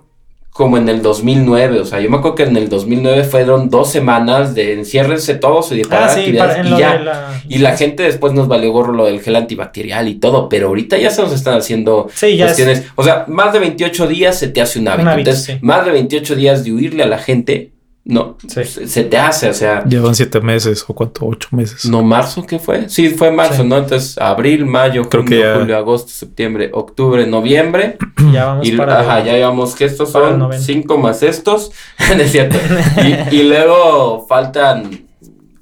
como 0.53 0.77
en 0.77 0.89
el 0.89 1.01
2009, 1.01 1.79
o 1.79 1.85
sea, 1.85 2.01
yo 2.01 2.09
me 2.09 2.17
acuerdo 2.17 2.35
que 2.35 2.43
en 2.43 2.57
el 2.57 2.67
2009 2.67 3.23
fueron 3.23 3.69
dos 3.69 3.89
semanas 3.89 4.53
de 4.53 4.73
enciérrense 4.73 5.35
todos 5.35 5.71
y 5.71 5.81
parar 5.85 6.09
Ah, 6.09 6.13
sí, 6.13 6.19
actividades 6.19 6.57
para, 6.57 6.69
y 6.69 6.77
ya. 6.77 6.97
de 6.97 7.03
la... 7.05 7.41
Y 7.47 7.57
la 7.59 7.77
gente 7.77 8.03
después 8.03 8.33
nos 8.33 8.49
valió 8.49 8.69
gorro 8.73 8.91
lo 8.91 9.05
del 9.05 9.21
gel 9.21 9.37
antibacterial 9.37 10.09
y 10.09 10.15
todo, 10.15 10.49
pero 10.49 10.67
ahorita 10.67 10.97
ya 10.97 11.09
se 11.09 11.21
nos 11.21 11.31
están 11.31 11.57
haciendo 11.57 12.09
Sí, 12.13 12.35
ya 12.35 12.45
es- 12.47 12.51
cuestiones. 12.51 12.83
O 12.95 13.03
sea, 13.03 13.23
más 13.29 13.53
de 13.53 13.59
28 13.59 14.07
días 14.07 14.37
se 14.37 14.49
te 14.49 14.61
hace 14.61 14.79
un 14.79 14.89
hábito. 14.89 15.03
Un 15.03 15.07
hábito, 15.07 15.29
Entonces, 15.29 15.55
sí. 15.55 15.65
más 15.65 15.85
de 15.85 15.91
28 15.91 16.35
días 16.35 16.65
de 16.65 16.73
huirle 16.73 17.03
a 17.03 17.07
la 17.07 17.17
gente, 17.17 17.70
no, 18.03 18.35
Sí. 18.47 18.63
se, 18.65 18.87
se 18.87 19.03
te 19.03 19.17
hace, 19.17 19.47
o 19.49 19.53
sea, 19.53 19.83
Llevan 19.85 20.15
siete 20.15 20.41
meses 20.41 20.83
o 20.87 20.93
cuánto, 20.95 21.25
ocho 21.25 21.47
meses. 21.51 21.85
no 21.85 22.01
marzo, 22.03 22.45
¿qué 22.45 22.57
fue? 22.57 22.89
Sí, 22.89 23.09
fue 23.09 23.29
marzo, 23.31 23.61
Sí. 23.61 23.67
¿no? 23.67 23.77
Entonces, 23.77 24.17
abril, 24.17 24.65
mayo, 24.65 25.07
Creo 25.07 25.23
que 25.23 25.39
ya- 25.39 25.55
julio, 25.59 25.77
agosto, 25.77 26.09
septiembre, 26.11 26.71
octubre, 26.73 27.25
noviembre. 27.27 27.97
Ya 28.33 28.45
vamos 28.45 28.67
Y, 28.67 28.71
para... 28.73 28.99
ajá, 29.01 29.23
ya 29.23 29.33
llevamos 29.33 29.75
que 29.75 29.85
estos 29.85 30.11
para 30.11 30.29
son 30.29 30.39
90. 30.39 30.65
cinco 30.65 30.97
más 30.97 31.21
estos. 31.23 31.71
Es 32.19 32.31
cierto. 32.31 32.57
y, 33.31 33.35
y 33.35 33.43
luego 33.43 34.25
faltan 34.27 35.05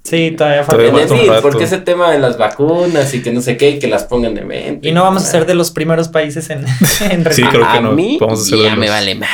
Sí, 0.10 0.32
todavía 0.38 0.64
falta. 0.64 0.84
Todavía 0.84 0.90
en 0.90 0.96
falta 0.98 1.14
un 1.14 1.20
decir, 1.20 1.32
rato. 1.32 1.42
porque 1.44 1.64
ese 1.64 1.78
tema 1.78 2.12
de 2.12 2.20
las 2.20 2.38
vacunas 2.38 3.14
y 3.14 3.22
que 3.22 3.32
no 3.32 3.42
sé 3.42 3.58
qué, 3.58 3.72
y 3.72 3.80
que 3.80 3.88
las 3.88 4.04
pongan 4.06 4.38
en 4.38 4.52
evento. 4.52 4.88
Y 4.88 4.92
no 4.92 5.04
vamos 5.04 5.24
a 5.24 5.26
ser 5.28 5.46
de 5.46 5.54
los 5.54 5.72
primeros 5.72 6.08
países 6.08 6.50
en, 6.50 6.66
en 7.10 7.32
Sí, 7.32 7.44
creo 7.44 7.62
que 7.72 7.78
a 7.78 7.82
mí 7.82 8.18
Vamos 8.20 8.42
a 8.42 8.44
ser 8.46 8.58
de 8.58 8.64
ya 8.66 8.76
me 8.76 8.90
vale 8.90 9.16
más. 9.16 9.30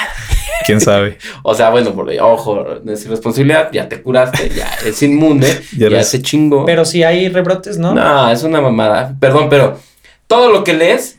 Quién 0.66 0.82
sabe. 0.82 1.18
O 1.44 1.54
sea, 1.54 1.70
bueno, 1.70 1.94
porque, 1.94 2.20
ojo, 2.20 2.66
no 2.84 2.92
es 2.92 3.06
irresponsabilidad, 3.06 3.70
ya 3.72 3.88
te 3.88 4.02
curaste, 4.02 4.50
ya 4.50 4.68
es 4.86 5.02
inmune, 5.04 5.48
Ya 5.78 5.90
ya, 5.90 6.04
se 6.04 6.22
chingó. 6.22 6.66
Pero 6.66 6.86
sí 6.86 7.04
hay 7.04 7.30
rebrotes, 7.30 7.78
¿no? 7.78 7.94
No, 7.94 8.32
es 8.32 8.44
una 8.44 8.62
mamada. 8.62 9.16
Perdón, 9.20 9.48
pero 9.50 9.78
todo 10.28 10.52
lo 10.52 10.64
que 10.64 10.74
lees, 10.74 11.15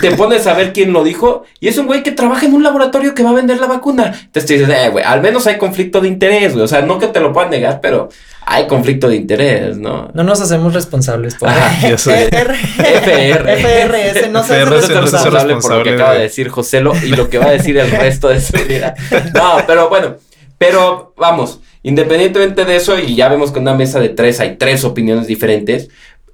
te 0.00 0.10
pones 0.16 0.46
a 0.46 0.54
ver 0.54 0.72
quién 0.72 0.92
lo 0.92 1.04
dijo 1.04 1.44
y 1.60 1.68
es 1.68 1.78
un 1.78 1.86
güey 1.86 2.02
que 2.02 2.12
trabaja 2.12 2.46
en 2.46 2.54
un 2.54 2.62
laboratorio 2.62 3.14
que 3.14 3.22
va 3.22 3.30
a 3.30 3.34
vender 3.34 3.58
la 3.58 3.66
vacuna. 3.66 4.06
Entonces 4.06 4.46
te 4.46 4.54
dices, 4.58 4.68
eh, 4.68 4.88
güey, 4.90 5.04
al 5.04 5.20
menos 5.20 5.46
hay 5.46 5.58
conflicto 5.58 6.00
de 6.00 6.08
interés, 6.08 6.52
güey. 6.52 6.64
O 6.64 6.68
sea, 6.68 6.82
no 6.82 6.98
que 6.98 7.06
te 7.08 7.20
lo 7.20 7.32
puedan 7.32 7.50
negar, 7.50 7.80
pero 7.80 8.08
hay 8.48 8.66
conflicto 8.66 9.08
de 9.08 9.16
interés, 9.16 9.76
¿no? 9.76 10.10
No 10.14 10.22
nos 10.22 10.40
hacemos 10.40 10.72
responsables 10.72 11.34
por 11.34 11.48
Ajá, 11.48 11.88
ya 11.88 11.98
sé. 11.98 12.28
FR. 12.28 12.54
FR. 12.54 13.56
FRS 13.62 14.30
no 14.30 14.42
se 14.44 14.54
hace 14.60 14.64
responsable 14.94 15.56
por 15.56 15.74
lo 15.76 15.82
que 15.84 15.90
acaba 15.94 16.12
de 16.12 16.18
de- 16.18 16.22
decir 16.24 16.48
Joselo 16.48 16.92
y 17.04 17.08
lo 17.08 17.28
que 17.28 17.38
va 17.38 17.46
a 17.46 17.50
decir 17.52 17.76
el 17.78 17.90
resto 17.90 18.28
de 18.28 18.40
su 18.40 18.52
vida. 18.68 18.94
No, 19.34 19.58
pero 19.66 19.88
bueno, 19.88 20.16
pero 20.58 21.12
vamos, 21.16 21.60
independientemente 21.82 22.64
de 22.64 22.76
eso, 22.76 22.98
y 22.98 23.14
ya 23.16 23.28
vemos 23.28 23.50
que 23.52 23.58
en 23.58 23.62
una 23.62 23.74
mesa 23.74 24.00
de 24.00 24.08
tres 24.10 24.40
hay 24.40 24.56
tres 24.56 24.84
opiniones 24.84 25.26
diferentes, 25.26 25.88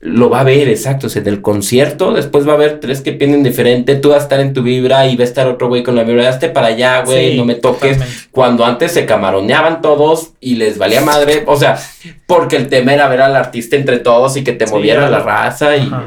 lo 0.05 0.29
va 0.31 0.41
a 0.41 0.45
ver, 0.45 0.69
exacto, 0.69 1.07
o 1.07 1.11
sea, 1.11 1.23
en 1.23 1.29
el 1.29 1.41
concierto, 1.43 2.13
después 2.13 2.45
va 2.47 2.53
a 2.53 2.55
haber 2.57 2.81
tres 2.81 3.03
que 3.03 3.13
piensen 3.13 3.45
diferente, 3.45 3.95
tú 3.95 4.09
vas 4.09 4.19
a 4.19 4.23
estar 4.25 4.41
en 4.41 4.53
tu 4.53 4.63
vibra 4.65 5.07
y 5.07 5.15
va 5.17 5.23
a 5.23 5.27
estar 5.27 5.47
otro 5.47 5.69
güey 5.69 5.85
con 5.85 5.95
la 5.95 6.03
vibra, 6.03 6.29
hazte 6.29 6.49
para 6.49 6.67
allá, 6.67 7.05
güey, 7.05 7.31
Sí, 7.33 7.39
no 7.39 7.45
me 7.45 7.55
toques. 7.55 7.99
totalmente. 7.99 8.29
Cuando 8.33 8.65
antes 8.67 8.91
se 8.91 9.07
camaroneaban 9.07 9.81
todos 9.81 10.33
y 10.41 10.57
les 10.57 10.77
valía 10.77 11.03
madre, 11.03 11.45
o 11.47 11.57
sea, 11.57 11.79
porque 12.27 12.57
el 12.57 12.67
tema 12.69 12.93
era 12.95 13.07
ver 13.09 13.21
al 13.23 13.37
artista 13.37 13.77
entre 13.77 14.01
todos 14.01 14.37
y 14.37 14.43
que 14.43 14.53
te 14.53 14.67
Sí, 14.67 14.73
moviera 14.73 15.09
la 15.09 15.21
raza 15.21 15.77
y... 15.77 15.89
No. 15.89 16.03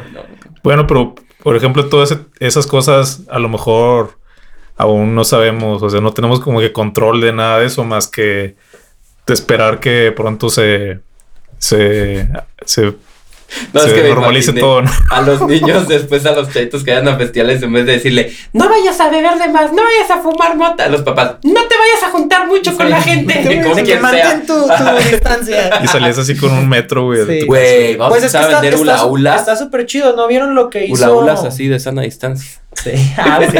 Bueno, 0.61 0.85
pero 0.87 1.15
por 1.41 1.55
ejemplo, 1.55 1.85
todas 1.87 2.11
ese- 2.11 2.21
esas 2.41 2.67
cosas 2.67 3.21
a 3.29 3.39
lo 3.39 3.47
mejor 3.47 4.17
aún 4.75 5.15
no 5.15 5.23
sabemos, 5.23 5.81
o 5.81 5.89
sea, 5.89 6.01
no 6.01 6.11
tenemos 6.11 6.41
como 6.41 6.59
que 6.59 6.73
control 6.73 7.21
de 7.21 7.31
nada 7.31 7.59
de 7.59 7.67
eso 7.67 7.85
más 7.85 8.07
que 8.09 8.55
de 9.25 9.33
esperar 9.33 9.79
que 9.79 10.11
pronto 10.13 10.49
se 10.49 10.99
se, 11.59 12.27
se, 12.65 12.93
No, 13.73 13.79
se 13.81 13.87
es 13.87 13.93
que 13.93 14.09
normalice 14.09 14.53
todo. 14.53 14.81
¿no? 14.81 14.91
a 15.11 15.21
los 15.21 15.41
niños 15.47 15.87
después 15.87 16.25
a 16.25 16.31
los 16.33 16.51
chaitos 16.51 16.83
que 16.83 16.91
vayan 16.91 17.07
a 17.07 17.15
festivales 17.17 17.61
en 17.61 17.71
vez 17.71 17.85
de 17.85 17.93
decirle 17.93 18.33
no 18.53 18.67
vayas 18.67 18.99
a 18.99 19.09
beber 19.09 19.37
de 19.37 19.47
más, 19.49 19.71
no 19.71 19.81
vayas 19.83 20.09
a 20.11 20.21
fumar 20.21 20.57
mota 20.57 20.85
a 20.85 20.89
los 20.89 21.01
papás, 21.03 21.35
no 21.43 21.53
te 21.67 21.75
vayas 21.77 22.03
a 22.05 22.09
juntar 22.09 22.47
mucho 22.47 22.75
con 22.75 22.89
la 22.89 23.01
gente, 23.01 23.61
con 23.63 23.75
que 23.75 23.83
quien 23.83 23.99
sea. 23.99 24.01
mantén 24.01 24.45
tu, 24.45 24.53
tu 24.67 25.09
distancia. 25.09 25.79
Y 25.83 25.87
salías 25.87 26.17
así 26.17 26.35
con 26.35 26.51
un 26.51 26.67
metro, 26.67 27.05
güey. 27.05 27.25
Sí. 27.25 27.45
Güey, 27.45 27.95
vamos 27.95 28.17
Pues 28.17 28.23
a 28.35 28.39
es 28.39 28.45
que 28.45 28.53
vender 28.53 28.73
está, 28.73 29.05
hula, 29.05 29.35
está 29.35 29.55
súper 29.55 29.85
chido, 29.85 30.15
¿no 30.15 30.27
vieron 30.27 30.55
lo 30.55 30.69
que 30.69 30.85
hizo? 30.85 30.93
hula 30.93 31.11
hulas 31.11 31.43
así 31.45 31.67
de 31.67 31.79
sana 31.79 32.01
distancia. 32.01 32.61
Sí, 32.81 32.91
ah, 33.17 33.39
sí. 33.49 33.57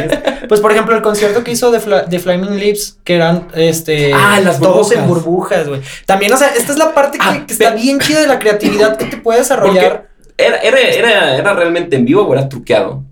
Pues 0.48 0.60
por 0.62 0.72
ejemplo, 0.72 0.96
el 0.96 1.02
concierto 1.02 1.44
que 1.44 1.52
hizo 1.52 1.72
de, 1.72 1.80
Fla- 1.80 2.06
de 2.06 2.20
Flaming 2.20 2.58
Lips, 2.60 3.00
que 3.04 3.16
eran 3.16 3.48
este 3.56 4.14
Ah, 4.14 4.40
las 4.44 4.60
todos 4.60 4.92
en 4.92 5.08
burbujas. 5.08 5.68
güey. 5.68 5.82
También, 6.06 6.32
o 6.34 6.38
sea, 6.38 6.50
esta 6.50 6.72
es 6.72 6.78
la 6.78 6.94
parte 6.94 7.18
que, 7.18 7.26
Ah, 7.28 7.44
que 7.48 7.54
está 7.54 7.72
bien 7.72 8.00
chida 8.00 8.22
de 8.22 8.28
la 8.28 8.40
creatividad 8.40 8.98
que 8.98 9.06
te 9.06 9.18
puede 9.18 9.40
desarrollar. 9.40 10.10
Era, 10.38 10.58
era, 10.58 10.80
era, 10.80 11.38
era 11.38 11.54
realmente 11.54 11.96
en 11.96 12.06
vivo 12.06 12.24
o 12.24 12.34
era 12.34 12.48
truqueado. 12.50 13.04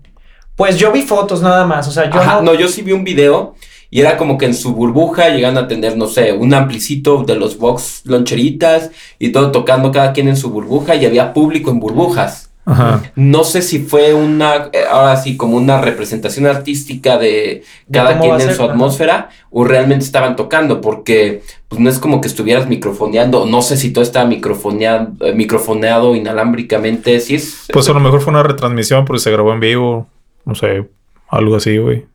Pues 0.56 0.76
yo 0.76 0.92
vi 0.92 1.02
fotos 1.02 1.42
nada 1.42 1.64
más, 1.66 1.88
o 1.88 1.90
sea, 1.90 2.08
yo 2.08 2.20
Ajá, 2.20 2.34
no, 2.36 2.42
no, 2.52 2.54
yo 2.54 2.68
sí 2.68 2.82
vi 2.82 2.92
un 2.92 3.02
video 3.02 3.54
y 3.90 4.00
era 4.00 4.16
como 4.16 4.38
que 4.38 4.44
en 4.46 4.54
su 4.54 4.72
burbuja 4.74 5.30
llegan 5.30 5.56
a 5.58 5.66
tener, 5.66 5.96
no 5.96 6.06
sé, 6.06 6.32
un 6.32 6.54
amplicito 6.54 7.24
de 7.24 7.34
los 7.34 7.58
box 7.58 8.02
loncheritas 8.04 8.90
y 9.18 9.30
todo 9.32 9.50
tocando 9.50 9.90
cada 9.90 10.12
quien 10.12 10.28
en 10.28 10.36
su 10.36 10.50
burbuja 10.50 10.94
y 10.94 11.06
había 11.06 11.32
público 11.32 11.70
en 11.70 11.80
burbujas. 11.80 12.50
Ajá. 12.66 13.02
No 13.14 13.44
sé 13.44 13.60
si 13.60 13.80
fue 13.80 14.14
una, 14.14 14.70
eh, 14.72 14.84
ahora 14.90 15.16
sí, 15.16 15.36
como 15.36 15.56
una 15.56 15.80
representación 15.82 16.46
artística 16.46 17.18
de 17.18 17.62
cada 17.92 18.18
quien 18.18 18.40
en 18.40 18.54
su 18.54 18.62
ajá. 18.62 18.72
atmósfera 18.72 19.28
o 19.50 19.64
realmente 19.64 20.04
estaban 20.04 20.34
tocando, 20.34 20.80
porque 20.80 21.42
pues 21.68 21.80
no 21.80 21.90
es 21.90 21.98
como 21.98 22.20
que 22.22 22.28
estuvieras 22.28 22.66
microfoneando, 22.66 23.44
no 23.44 23.60
sé 23.60 23.76
si 23.76 23.92
todo 23.92 24.02
estaba 24.02 24.26
microfoneado, 24.26 25.08
eh, 25.20 25.34
microfoneado 25.34 26.14
inalámbricamente, 26.16 27.20
si 27.20 27.34
es... 27.34 27.66
Pues 27.72 27.88
a 27.88 27.92
lo 27.92 28.00
mejor 28.00 28.20
fue 28.22 28.32
una 28.32 28.42
retransmisión 28.42 29.04
porque 29.04 29.20
se 29.20 29.30
grabó 29.30 29.52
en 29.52 29.60
vivo. 29.60 30.06
No 30.46 30.54
sé, 30.54 30.88
algo 31.28 31.56
así, 31.56 31.76
güey. 31.78 32.06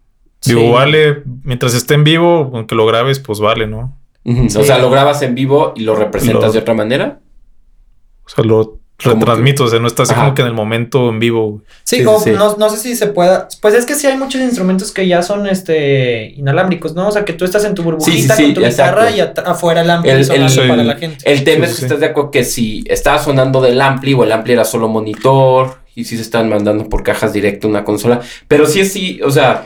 Digo, 0.46 0.62
Sí. 0.62 0.70
vale, 0.72 1.24
mientras 1.44 1.74
esté 1.76 1.94
en 1.94 2.04
vivo, 2.04 2.50
aunque 2.54 2.74
lo 2.76 2.86
grabes, 2.86 3.20
pues 3.20 3.40
vale, 3.40 3.68
¿no? 3.68 3.96
Sí. 4.26 4.58
O 4.58 4.64
sea, 4.64 4.78
lo 4.80 4.90
grabas 4.90 5.22
en 5.22 5.36
vivo 5.36 5.74
y 5.76 5.82
lo 5.82 5.96
representas 5.96 6.44
Lo- 6.46 6.52
de 6.54 6.60
otra 6.60 6.74
manera. 6.74 7.20
O 8.26 8.30
sea, 8.30 8.44
lo 8.44 8.79
retransmito, 9.00 9.64
o 9.64 9.68
sea, 9.68 9.80
no 9.80 9.88
está 9.88 10.04
así 10.04 10.12
Ajá. 10.14 10.22
como 10.24 10.36
que 10.36 10.42
en 10.42 10.48
el 10.50 10.54
momento 10.54 11.10
en 11.10 11.20
vivo. 11.20 11.62
Sí, 11.84 11.98
Sí, 11.98 12.06
o 12.06 12.20
sí. 12.20 12.32
No, 12.32 12.56
no 12.58 12.70
sé 12.70 12.78
si 12.78 12.96
se 12.96 13.08
pueda. 13.08 13.48
Pues 13.62 13.74
es 13.74 13.86
que 13.86 13.96
sí 13.96 14.08
hay 14.08 14.18
muchos 14.18 14.42
instrumentos 14.42 14.92
que 14.92 15.08
ya 15.08 15.22
son 15.24 15.48
este 15.48 16.34
inalámbricos, 16.38 16.94
¿no? 16.96 17.08
O 17.08 17.12
sea, 17.12 17.26
que 17.26 17.34
tú 17.34 17.46
estás 17.46 17.64
en 17.66 17.76
tu 17.76 17.84
burbujita 17.84 18.36
sí, 18.36 18.44
con 18.46 18.54
tu 18.56 18.62
exacto. 18.66 19.02
guitarra 19.02 19.12
y 19.12 19.22
afuera 19.50 19.82
el 19.82 19.90
ampli 19.90 20.10
El- 20.12 20.26
sonando 20.26 20.62
el- 20.62 20.68
para 20.70 20.82
el- 20.82 20.88
la 20.88 20.96
gente. 20.98 21.32
El 21.32 21.44
tema 21.44 21.66
Sí, 21.66 21.72
es 21.72 21.76
que 21.76 21.80
sí. 21.80 21.86
estás 21.86 22.00
de 22.00 22.06
acuerdo 22.08 22.32
que 22.32 22.44
si 22.44 22.84
estaba 22.88 23.20
sonando 23.20 23.62
del 23.62 23.80
ampli 23.82 24.14
o 24.14 24.24
el 24.24 24.32
ampli 24.32 24.54
era 24.54 24.66
solo 24.66 24.88
monitor 24.88 25.78
y 25.96 26.04
si 26.06 26.16
se 26.16 26.22
están 26.22 26.50
mandando 26.50 26.88
por 26.90 27.04
cajas 27.04 27.34
directo 27.34 27.68
una 27.68 27.84
consola, 27.84 28.22
pero 28.48 28.66
sí 28.66 28.82
es 28.82 28.92
sí, 28.94 29.20
o 29.24 29.32
sea, 29.32 29.66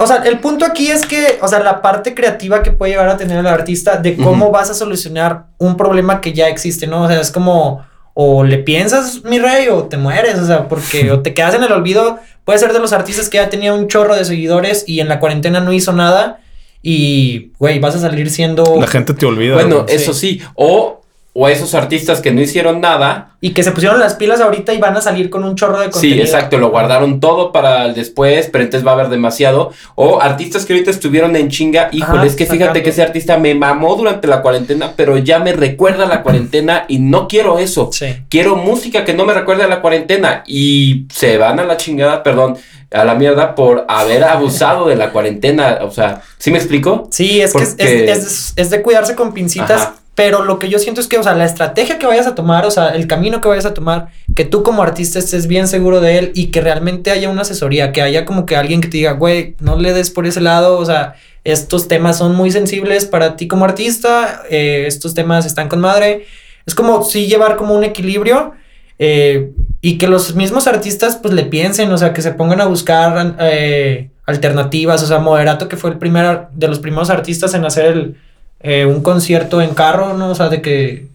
O 0.00 0.06
sea, 0.06 0.18
el 0.18 0.38
punto 0.38 0.64
aquí 0.64 0.92
es 0.92 1.04
que, 1.04 1.38
o 1.42 1.48
sea, 1.48 1.58
la 1.58 1.82
parte 1.82 2.14
creativa 2.14 2.62
que 2.62 2.70
puede 2.70 2.92
llegar 2.92 3.08
a 3.08 3.16
tener 3.16 3.36
el 3.38 3.46
artista 3.48 3.96
de 3.96 4.16
cómo 4.16 4.52
vas 4.52 4.70
a 4.70 4.74
solucionar 4.74 5.46
un 5.58 5.76
problema 5.76 6.20
que 6.20 6.32
ya 6.32 6.46
existe, 6.46 6.86
¿no? 6.86 7.02
O 7.02 7.08
sea, 7.08 7.20
es 7.20 7.32
como, 7.32 7.84
o 8.20 8.42
le 8.42 8.58
piensas, 8.58 9.22
mi 9.22 9.38
rey, 9.38 9.68
o 9.68 9.84
te 9.84 9.96
mueres, 9.96 10.40
o 10.40 10.44
sea, 10.44 10.66
porque 10.66 11.08
o 11.12 11.20
te 11.20 11.34
quedas 11.34 11.54
en 11.54 11.62
el 11.62 11.70
olvido. 11.70 12.18
Puede 12.44 12.58
ser 12.58 12.72
de 12.72 12.80
los 12.80 12.92
artistas 12.92 13.28
que 13.28 13.36
ya 13.36 13.48
tenía 13.48 13.72
un 13.72 13.86
chorro 13.86 14.16
de 14.16 14.24
seguidores 14.24 14.82
y 14.88 14.98
en 14.98 15.06
la 15.06 15.20
cuarentena 15.20 15.60
no 15.60 15.72
hizo 15.72 15.92
nada 15.92 16.40
y, 16.82 17.52
güey, 17.60 17.78
vas 17.78 17.94
a 17.94 18.00
salir 18.00 18.28
siendo... 18.28 18.76
La 18.80 18.88
gente 18.88 19.14
te 19.14 19.24
olvida. 19.24 19.54
bueno, 19.54 19.84
güey. 19.84 19.94
eso 19.94 20.12
sí, 20.14 20.42
o, 20.56 21.00
o 21.40 21.46
a 21.46 21.52
esos 21.52 21.72
artistas 21.76 22.20
que 22.20 22.32
no 22.32 22.40
hicieron 22.40 22.80
nada. 22.80 23.36
Y 23.40 23.50
que 23.50 23.62
se 23.62 23.70
pusieron 23.70 24.00
las 24.00 24.16
pilas 24.16 24.40
ahorita 24.40 24.74
y 24.74 24.78
van 24.78 24.96
a 24.96 25.00
salir 25.00 25.30
con 25.30 25.44
un 25.44 25.54
chorro 25.54 25.78
de 25.78 25.88
contenido. 25.88 26.16
Sí, 26.16 26.20
exacto, 26.20 26.58
lo 26.58 26.70
guardaron 26.70 27.20
todo 27.20 27.52
para 27.52 27.86
el 27.86 27.94
después, 27.94 28.48
pero 28.50 28.64
entonces 28.64 28.84
va 28.84 28.90
a 28.90 28.94
haber 28.94 29.08
demasiado. 29.08 29.70
O 29.94 30.20
artistas 30.20 30.66
que 30.66 30.72
ahorita 30.72 30.90
estuvieron 30.90 31.36
en 31.36 31.48
chinga, 31.48 31.90
híjole, 31.92 32.26
es 32.26 32.34
que 32.34 32.44
fíjate 32.44 32.82
que 32.82 32.90
ese 32.90 33.02
artista 33.02 33.38
me 33.38 33.54
mamó 33.54 33.94
durante 33.94 34.26
la 34.26 34.42
cuarentena, 34.42 34.94
pero 34.96 35.16
ya 35.16 35.38
me 35.38 35.52
recuerda 35.52 36.06
la 36.06 36.24
cuarentena 36.24 36.86
y 36.88 36.98
no 36.98 37.28
quiero 37.28 37.60
eso. 37.60 37.88
Quiero 38.28 38.56
música 38.56 39.04
que 39.04 39.14
no 39.14 39.24
me 39.24 39.32
recuerde 39.32 39.62
a 39.62 39.68
la 39.68 39.80
cuarentena 39.80 40.42
y 40.44 41.06
se 41.14 41.38
van 41.38 41.60
a 41.60 41.64
la 41.64 41.76
chingada, 41.76 42.24
perdón, 42.24 42.56
a 42.90 43.04
la 43.04 43.14
mierda 43.14 43.54
por 43.54 43.84
haber 43.88 44.24
abusado 44.24 44.88
de 44.88 44.96
la 44.96 45.12
cuarentena. 45.12 45.78
O 45.82 45.92
sea, 45.92 46.20
¿sí 46.38 46.50
me 46.50 46.58
explico? 46.58 47.06
Sí, 47.12 47.40
es 47.40 47.52
que 47.52 47.62
es, 47.62 48.54
es, 48.56 48.70
de 48.70 48.82
cuidarse 48.82 49.14
con 49.14 49.32
pincitas. 49.32 49.92
Pero 50.18 50.44
lo 50.44 50.58
que 50.58 50.68
yo 50.68 50.80
siento 50.80 51.00
es 51.00 51.06
que, 51.06 51.16
o 51.16 51.22
sea, 51.22 51.36
la 51.36 51.44
estrategia 51.44 51.96
que 51.96 52.04
vayas 52.04 52.26
a 52.26 52.34
tomar, 52.34 52.66
o 52.66 52.72
sea, 52.72 52.88
el 52.88 53.06
camino 53.06 53.40
que 53.40 53.46
vayas 53.46 53.66
a 53.66 53.72
tomar, 53.72 54.08
que 54.34 54.44
tú 54.44 54.64
como 54.64 54.82
artista 54.82 55.20
estés 55.20 55.46
bien 55.46 55.68
seguro 55.68 56.00
de 56.00 56.18
él 56.18 56.32
y 56.34 56.46
que 56.46 56.60
realmente 56.60 57.12
haya 57.12 57.30
una 57.30 57.42
asesoría, 57.42 57.92
que 57.92 58.02
haya 58.02 58.24
como 58.24 58.44
que 58.44 58.56
alguien 58.56 58.80
que 58.80 58.88
te 58.88 58.96
diga, 58.96 59.12
güey, 59.12 59.54
no 59.60 59.76
le 59.76 59.92
des 59.92 60.10
por 60.10 60.26
ese 60.26 60.40
lado, 60.40 60.76
o 60.76 60.84
sea, 60.84 61.14
estos 61.44 61.86
temas 61.86 62.18
son 62.18 62.34
muy 62.34 62.50
sensibles 62.50 63.06
para 63.06 63.36
ti 63.36 63.46
como 63.46 63.64
artista, 63.64 64.42
eh, 64.50 64.86
estos 64.88 65.14
temas 65.14 65.46
están 65.46 65.68
con 65.68 65.78
madre. 65.78 66.26
Es 66.66 66.74
como 66.74 67.04
sí 67.04 67.28
llevar 67.28 67.54
como 67.54 67.76
un 67.76 67.84
equilibrio 67.84 68.54
eh, 68.98 69.52
y 69.80 69.98
que 69.98 70.08
los 70.08 70.34
mismos 70.34 70.66
artistas 70.66 71.14
pues 71.22 71.32
le 71.32 71.44
piensen, 71.44 71.92
o 71.92 71.96
sea, 71.96 72.12
que 72.12 72.22
se 72.22 72.32
pongan 72.32 72.60
a 72.60 72.66
buscar 72.66 73.36
eh, 73.38 74.10
alternativas, 74.26 75.00
o 75.00 75.06
sea, 75.06 75.20
Moderato 75.20 75.68
que 75.68 75.76
fue 75.76 75.90
el 75.90 75.98
primer, 75.98 76.48
de 76.54 76.66
los 76.66 76.80
primeros 76.80 77.08
artistas 77.08 77.54
en 77.54 77.64
hacer 77.64 77.86
el 77.86 78.16
eh, 78.60 78.86
un 78.86 79.02
concierto 79.02 79.60
en 79.62 79.74
carro, 79.74 80.14
¿no? 80.14 80.30
O 80.30 80.34
sea, 80.34 80.48
de 80.48 80.62
que... 80.62 81.08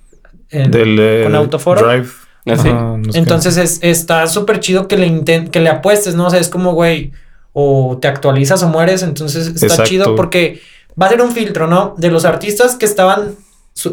Del, 0.50 0.98
eh, 1.00 1.22
con 1.24 1.36
autoforo. 1.36 1.86
Drive. 1.88 2.10
Así. 2.46 2.70
Entonces 3.14 3.58
es, 3.58 3.80
está 3.82 4.28
súper 4.28 4.60
chido 4.60 4.88
que 4.88 4.98
le, 4.98 5.50
que 5.50 5.60
le 5.60 5.70
apuestes, 5.70 6.16
¿no? 6.16 6.28
O 6.28 6.30
sea, 6.30 6.40
es 6.40 6.50
como, 6.50 6.74
güey, 6.74 7.12
o 7.54 7.98
te 8.02 8.08
actualizas 8.08 8.62
o 8.64 8.68
mueres, 8.68 9.04
entonces 9.04 9.64
está 9.64 9.84
chido 9.84 10.16
porque 10.16 10.60
va 11.02 11.06
a 11.06 11.10
ser 11.10 11.22
un 11.22 11.32
filtro, 11.32 11.68
¿no? 11.68 11.96
De 11.98 12.12
los 12.12 12.26
artistas 12.26 12.76
que 12.76 12.86
estaban 12.86 13.36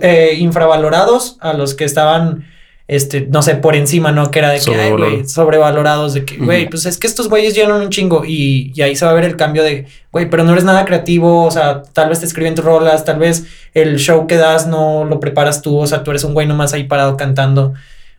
eh, 0.00 0.34
infravalorados 0.38 1.36
a 1.40 1.52
los 1.52 1.74
que 1.74 1.84
estaban 1.84 2.46
este, 2.90 3.28
no 3.30 3.40
sé, 3.40 3.54
por 3.54 3.76
encima, 3.76 4.10
¿no? 4.10 4.32
Que 4.32 4.40
era 4.40 4.50
de 4.50 4.58
que, 4.58 4.74
ay, 4.74 4.90
güey, 4.90 5.24
sobrevalorados, 5.24 6.12
de 6.12 6.24
que, 6.24 6.38
güey, 6.38 6.68
pues 6.68 6.86
es 6.86 6.98
que 6.98 7.06
estos 7.06 7.28
güeyes 7.28 7.54
llenan 7.54 7.82
un 7.82 7.88
chingo 7.88 8.24
y, 8.26 8.72
y, 8.74 8.82
ahí 8.82 8.96
se 8.96 9.04
va 9.04 9.12
a 9.12 9.14
ver 9.14 9.22
el 9.22 9.36
cambio 9.36 9.62
de, 9.62 9.86
güey, 10.10 10.28
pero 10.28 10.42
no 10.42 10.50
eres 10.50 10.64
nada 10.64 10.84
creativo, 10.84 11.44
o 11.44 11.50
sea, 11.52 11.84
tal 11.92 12.08
vez 12.08 12.18
te 12.18 12.26
escriben 12.26 12.56
tus 12.56 12.64
rolas, 12.64 13.04
tal 13.04 13.20
vez 13.20 13.46
el 13.74 14.00
show 14.00 14.26
que 14.26 14.34
das 14.34 14.66
no 14.66 15.04
lo 15.04 15.20
preparas 15.20 15.62
tú, 15.62 15.78
o 15.78 15.86
sea, 15.86 16.02
tú 16.02 16.10
eres 16.10 16.24
un 16.24 16.34
güey 16.34 16.48
nomás 16.48 16.72
ahí 16.72 16.82
parado 16.82 17.16
cantando. 17.16 17.74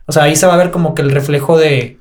O 0.06 0.12
sea, 0.12 0.22
ahí 0.22 0.36
se 0.36 0.46
va 0.46 0.54
a 0.54 0.56
ver 0.56 0.70
como 0.70 0.94
que 0.94 1.02
el 1.02 1.10
reflejo 1.10 1.58
de, 1.58 1.98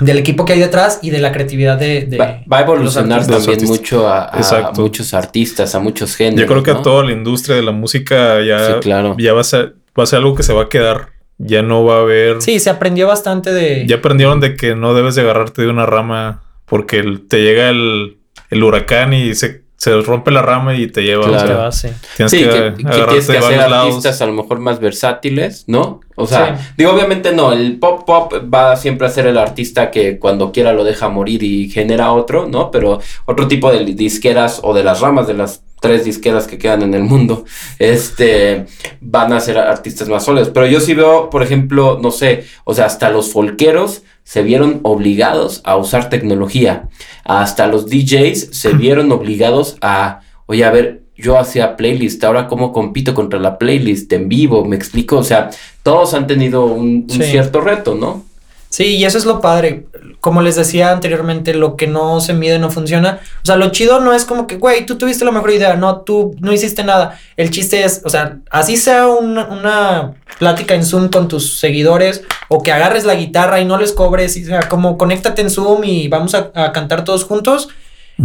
del 0.00 0.16
equipo 0.16 0.46
que 0.46 0.54
hay 0.54 0.60
detrás 0.60 1.00
y 1.02 1.10
de 1.10 1.18
la 1.18 1.32
creatividad 1.32 1.76
de... 1.76 2.06
de 2.06 2.16
va, 2.16 2.56
a 2.56 2.60
evolucionar 2.62 3.26
también 3.26 3.62
mucho 3.66 4.08
a, 4.08 4.72
muchos 4.74 5.12
artistas, 5.12 5.74
a 5.74 5.80
muchos 5.80 6.16
géneros. 6.16 6.40
Yo 6.40 6.46
creo 6.46 6.62
que 6.62 6.70
a 6.70 6.80
toda 6.80 7.04
la 7.04 7.12
industria 7.12 7.56
de 7.56 7.62
la 7.62 7.72
música 7.72 8.42
ya, 8.42 8.80
claro. 8.80 9.16
ya 9.18 9.34
va, 9.34 9.42
a 9.42 9.44
ser, 9.44 9.74
va 9.98 10.04
a 10.04 10.06
ser 10.06 10.20
algo 10.20 10.34
que 10.34 10.42
se 10.42 10.54
va 10.54 10.62
a 10.62 10.68
quedar 10.70 11.19
ya 11.42 11.62
no 11.62 11.84
va 11.84 11.96
a 11.96 12.00
haber. 12.00 12.42
Sí, 12.42 12.58
se 12.58 12.70
aprendió 12.70 13.06
bastante 13.06 13.52
de. 13.52 13.86
Ya 13.86 13.96
aprendieron 13.96 14.40
de 14.40 14.56
que 14.56 14.74
no 14.74 14.94
debes 14.94 15.14
de 15.14 15.22
agarrarte 15.22 15.62
de 15.62 15.68
una 15.68 15.86
rama 15.86 16.42
porque 16.66 17.02
te 17.28 17.42
llega 17.42 17.70
el, 17.70 18.18
el 18.50 18.62
huracán 18.62 19.14
y 19.14 19.34
se, 19.34 19.62
se, 19.76 20.00
rompe 20.02 20.30
la 20.30 20.42
rama 20.42 20.76
y 20.76 20.86
te 20.86 21.02
lleva. 21.02 21.24
Claro, 21.24 21.66
o 21.66 21.72
sea, 21.72 21.90
sí. 21.92 21.96
Tienes 22.16 22.32
que, 22.32 22.38
que, 22.38 22.84
que 22.84 23.04
tienes 23.06 23.26
que 23.26 23.38
hacer 23.38 23.60
artistas 23.60 24.20
a 24.20 24.26
lo 24.26 24.32
mejor 24.32 24.60
más 24.60 24.80
versátiles, 24.80 25.64
¿no? 25.66 26.00
O 26.14 26.26
sea, 26.26 26.60
digo, 26.76 26.92
obviamente 26.92 27.32
no, 27.32 27.52
el 27.52 27.78
pop 27.78 28.04
pop 28.04 28.34
va 28.52 28.76
siempre 28.76 29.06
a 29.06 29.10
ser 29.10 29.26
el 29.26 29.38
artista 29.38 29.90
que 29.90 30.18
cuando 30.18 30.52
quiera 30.52 30.74
lo 30.74 30.84
deja 30.84 31.08
morir 31.08 31.42
y 31.42 31.70
genera 31.70 32.12
otro, 32.12 32.46
¿no? 32.46 32.70
Pero 32.70 33.00
otro 33.24 33.48
tipo 33.48 33.72
de 33.72 33.84
disqueras 33.86 34.60
o 34.62 34.74
de 34.74 34.84
las 34.84 35.00
ramas 35.00 35.26
de 35.26 35.34
las 35.34 35.62
tres 35.80 36.04
disqueras 36.04 36.46
que 36.46 36.58
quedan 36.58 36.82
en 36.82 36.94
el 36.94 37.02
mundo, 37.02 37.44
este, 37.78 38.66
van 39.00 39.32
a 39.32 39.40
ser 39.40 39.58
artistas 39.58 40.08
más 40.08 40.24
sólidos. 40.24 40.50
Pero 40.50 40.66
yo 40.66 40.80
sí 40.80 40.94
veo, 40.94 41.30
por 41.30 41.42
ejemplo, 41.42 41.98
no 42.00 42.10
sé, 42.10 42.44
o 42.64 42.74
sea, 42.74 42.86
hasta 42.86 43.10
los 43.10 43.32
folqueros 43.32 44.02
se 44.22 44.42
vieron 44.42 44.80
obligados 44.82 45.60
a 45.64 45.76
usar 45.76 46.08
tecnología. 46.08 46.88
Hasta 47.24 47.66
los 47.66 47.86
DJs 47.86 48.50
se 48.52 48.72
vieron 48.74 49.10
obligados 49.10 49.76
a, 49.80 50.20
oye, 50.46 50.64
a 50.64 50.70
ver, 50.70 51.02
yo 51.16 51.38
hacía 51.38 51.76
playlist, 51.76 52.22
ahora 52.24 52.46
cómo 52.46 52.72
compito 52.72 53.14
contra 53.14 53.38
la 53.38 53.58
playlist 53.58 54.12
en 54.12 54.28
vivo, 54.28 54.64
me 54.64 54.76
explico, 54.76 55.18
o 55.18 55.24
sea, 55.24 55.50
todos 55.82 56.14
han 56.14 56.26
tenido 56.26 56.64
un, 56.64 57.06
cierto 57.08 57.60
reto, 57.60 57.94
¿no? 57.94 58.24
Sí, 58.70 58.96
y 58.96 59.04
eso 59.04 59.18
es 59.18 59.24
lo 59.24 59.40
padre. 59.40 59.86
Como 60.20 60.42
les 60.42 60.54
decía 60.54 60.92
anteriormente, 60.92 61.54
lo 61.54 61.76
que 61.76 61.88
no 61.88 62.20
se 62.20 62.34
mide 62.34 62.60
no 62.60 62.70
funciona. 62.70 63.18
O 63.42 63.46
sea, 63.46 63.56
lo 63.56 63.70
chido 63.70 63.98
no 64.00 64.14
es 64.14 64.24
como 64.24 64.46
que, 64.46 64.56
güey, 64.56 64.86
tú 64.86 64.96
tuviste 64.96 65.24
la 65.24 65.32
mejor 65.32 65.50
idea, 65.50 65.74
no, 65.74 66.02
tú 66.02 66.36
no 66.38 66.52
hiciste 66.52 66.84
nada. 66.84 67.18
El 67.36 67.50
chiste 67.50 67.82
es, 67.84 68.00
o 68.04 68.08
sea, 68.08 68.38
así 68.48 68.76
sea 68.76 69.08
una, 69.08 70.14
plática 70.38 70.76
en 70.76 70.84
Zoom 70.84 71.08
con 71.08 71.26
tus 71.26 71.58
seguidores 71.58 72.22
o 72.48 72.62
que 72.62 72.70
agarres 72.70 73.04
la 73.04 73.16
guitarra 73.16 73.60
y 73.60 73.64
no 73.64 73.76
les 73.76 73.92
cobres, 73.92 74.36
y, 74.36 74.44
o 74.44 74.46
sea, 74.46 74.60
como 74.68 74.96
conéctate 74.96 75.42
en 75.42 75.50
Zoom 75.50 75.82
y 75.82 76.06
vamos 76.06 76.34
a, 76.34 76.72
cantar 76.72 77.04
todos 77.04 77.24
juntos. 77.24 77.68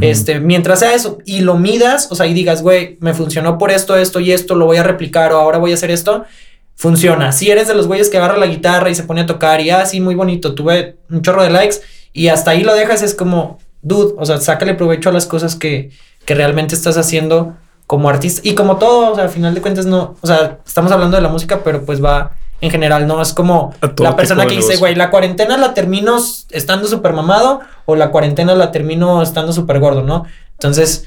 Este, 0.01 0.41
mientras 0.41 0.79
sea 0.79 0.93
eso 0.93 1.19
y 1.25 1.39
lo 1.39 1.55
midas, 1.55 2.09
o 2.11 2.15
sea, 2.15 2.27
y 2.27 2.33
digas, 2.33 2.61
güey, 2.61 2.97
me 2.99 3.13
funcionó 3.13 3.57
por 3.57 3.71
esto, 3.71 3.95
esto 3.95 4.19
y 4.19 4.31
esto, 4.33 4.53
lo 4.53 4.65
voy 4.65 4.77
a 4.77 4.83
replicar 4.83 5.31
o 5.31 5.37
ahora 5.37 5.57
voy 5.57 5.71
a 5.71 5.75
hacer 5.75 5.89
esto 5.89 6.25
funciona. 6.75 7.31
Si 7.31 7.49
eres 7.49 7.67
de 7.67 7.75
los 7.75 7.87
güeyes 7.87 8.09
que 8.09 8.17
agarra 8.17 8.37
la 8.37 8.47
guitarra 8.47 8.89
y 8.89 8.95
se 8.95 9.03
pone 9.03 9.21
a 9.21 9.25
tocar 9.25 9.61
y 9.61 9.69
así, 9.69 9.97
ah, 9.97 10.01
muy 10.01 10.15
bonito, 10.15 10.53
tuve 10.53 10.97
un 11.09 11.21
chorro 11.21 11.43
de 11.43 11.49
likes 11.49 11.77
y 12.13 12.27
hasta 12.27 12.51
ahí 12.51 12.63
lo 12.63 12.73
dejas, 12.73 13.01
es 13.01 13.15
como, 13.15 13.59
dude, 13.81 14.13
o 14.17 14.25
sea, 14.25 14.39
sácale 14.39 14.73
provecho 14.73 15.09
a 15.09 15.13
las 15.13 15.25
cosas 15.25 15.55
que, 15.55 15.91
que 16.25 16.35
realmente 16.35 16.75
estás 16.75 16.97
haciendo 16.97 17.55
como 17.87 18.09
artista 18.09 18.41
y 18.43 18.55
como 18.55 18.77
todo, 18.77 19.11
o 19.11 19.15
sea, 19.15 19.25
al 19.25 19.29
final 19.29 19.53
de 19.53 19.61
cuentas 19.61 19.85
no, 19.85 20.15
o 20.21 20.27
sea, 20.27 20.59
estamos 20.65 20.91
hablando 20.91 21.17
de 21.17 21.23
la 21.23 21.29
música, 21.29 21.61
pero 21.63 21.85
pues 21.85 22.03
va 22.03 22.31
en 22.61 22.71
general, 22.71 23.05
¿no? 23.07 23.21
Es 23.21 23.33
como 23.33 23.73
la 23.97 24.15
persona 24.15 24.47
que 24.47 24.55
dice, 24.55 24.77
güey, 24.77 24.95
la 24.95 25.11
cuarentena 25.11 25.57
la 25.57 25.73
termino 25.73 26.17
estando 26.49 26.87
súper 26.87 27.13
mamado 27.13 27.59
o 27.85 27.95
la 27.95 28.11
cuarentena 28.11 28.55
la 28.55 28.71
termino 28.71 29.21
estando 29.21 29.53
súper 29.53 29.79
gordo, 29.79 30.03
¿no? 30.03 30.25
Entonces, 30.53 31.05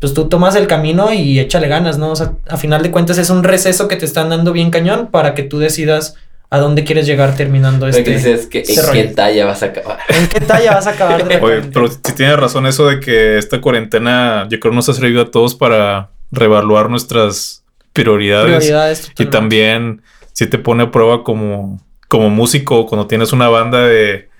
pues 0.00 0.14
tú 0.14 0.28
tomas 0.28 0.56
el 0.56 0.66
camino 0.66 1.12
y 1.12 1.38
échale 1.38 1.68
ganas, 1.68 1.98
¿no? 1.98 2.10
O 2.10 2.16
sea, 2.16 2.32
a 2.48 2.56
final 2.56 2.82
de 2.82 2.90
cuentas 2.90 3.18
es 3.18 3.28
un 3.28 3.44
receso 3.44 3.86
que 3.86 3.96
te 3.96 4.06
están 4.06 4.30
dando 4.30 4.52
bien 4.52 4.70
cañón 4.70 5.08
para 5.10 5.34
que 5.34 5.42
tú 5.42 5.58
decidas 5.58 6.16
a 6.48 6.58
dónde 6.58 6.84
quieres 6.84 7.06
llegar 7.06 7.36
terminando 7.36 7.86
este. 7.86 8.02
Que 8.02 8.16
dices 8.16 8.46
que 8.46 8.64
en 8.66 8.92
qué 8.92 9.04
talla 9.14 9.44
vas 9.44 9.62
a 9.62 9.66
acabar. 9.66 9.98
¿En 10.08 10.26
qué 10.26 10.40
talla 10.40 10.74
vas 10.74 10.86
a 10.86 10.90
acabar? 10.90 11.22
Oye, 11.42 11.62
pero 11.72 11.88
si 11.88 12.12
tienes 12.14 12.36
razón 12.38 12.66
eso 12.66 12.88
de 12.88 12.98
que 12.98 13.36
esta 13.36 13.60
cuarentena, 13.60 14.48
yo 14.50 14.58
creo 14.58 14.72
nos 14.72 14.88
ha 14.88 14.94
servido 14.94 15.20
a 15.20 15.30
todos 15.30 15.54
para 15.54 16.10
reevaluar 16.32 16.88
nuestras 16.88 17.62
prioridades. 17.92 18.56
Prioridades 18.56 19.12
y 19.18 19.26
también 19.26 20.02
si 20.32 20.46
te 20.46 20.56
pone 20.56 20.84
a 20.84 20.90
prueba 20.90 21.22
como, 21.24 21.78
como 22.08 22.30
músico 22.30 22.86
cuando 22.86 23.06
tienes 23.06 23.32
una 23.34 23.48
banda 23.48 23.86
de 23.86 24.30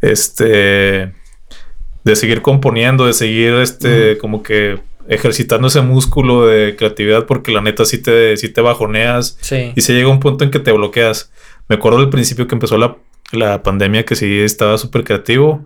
este 0.00 1.12
de 2.04 2.16
seguir 2.16 2.42
componiendo, 2.42 3.06
de 3.06 3.12
seguir 3.12 3.54
este, 3.54 4.18
como 4.18 4.42
que 4.42 4.78
ejercitando 5.08 5.68
ese 5.68 5.80
músculo 5.80 6.46
de 6.46 6.76
creatividad, 6.76 7.26
porque 7.26 7.52
la 7.52 7.60
neta 7.60 7.84
sí 7.84 7.98
te, 7.98 8.36
sí 8.36 8.48
te 8.48 8.60
bajoneas 8.60 9.38
y 9.74 9.80
se 9.80 9.92
llega 9.92 10.08
un 10.08 10.20
punto 10.20 10.44
en 10.44 10.50
que 10.50 10.60
te 10.60 10.72
bloqueas. 10.72 11.32
Me 11.68 11.76
acuerdo 11.76 11.98
del 11.98 12.10
principio 12.10 12.46
que 12.46 12.54
empezó 12.54 12.78
la, 12.78 12.96
la 13.32 13.62
pandemia 13.62 14.04
que 14.04 14.14
sí 14.14 14.40
estaba 14.40 14.78
súper 14.78 15.04
creativo, 15.04 15.64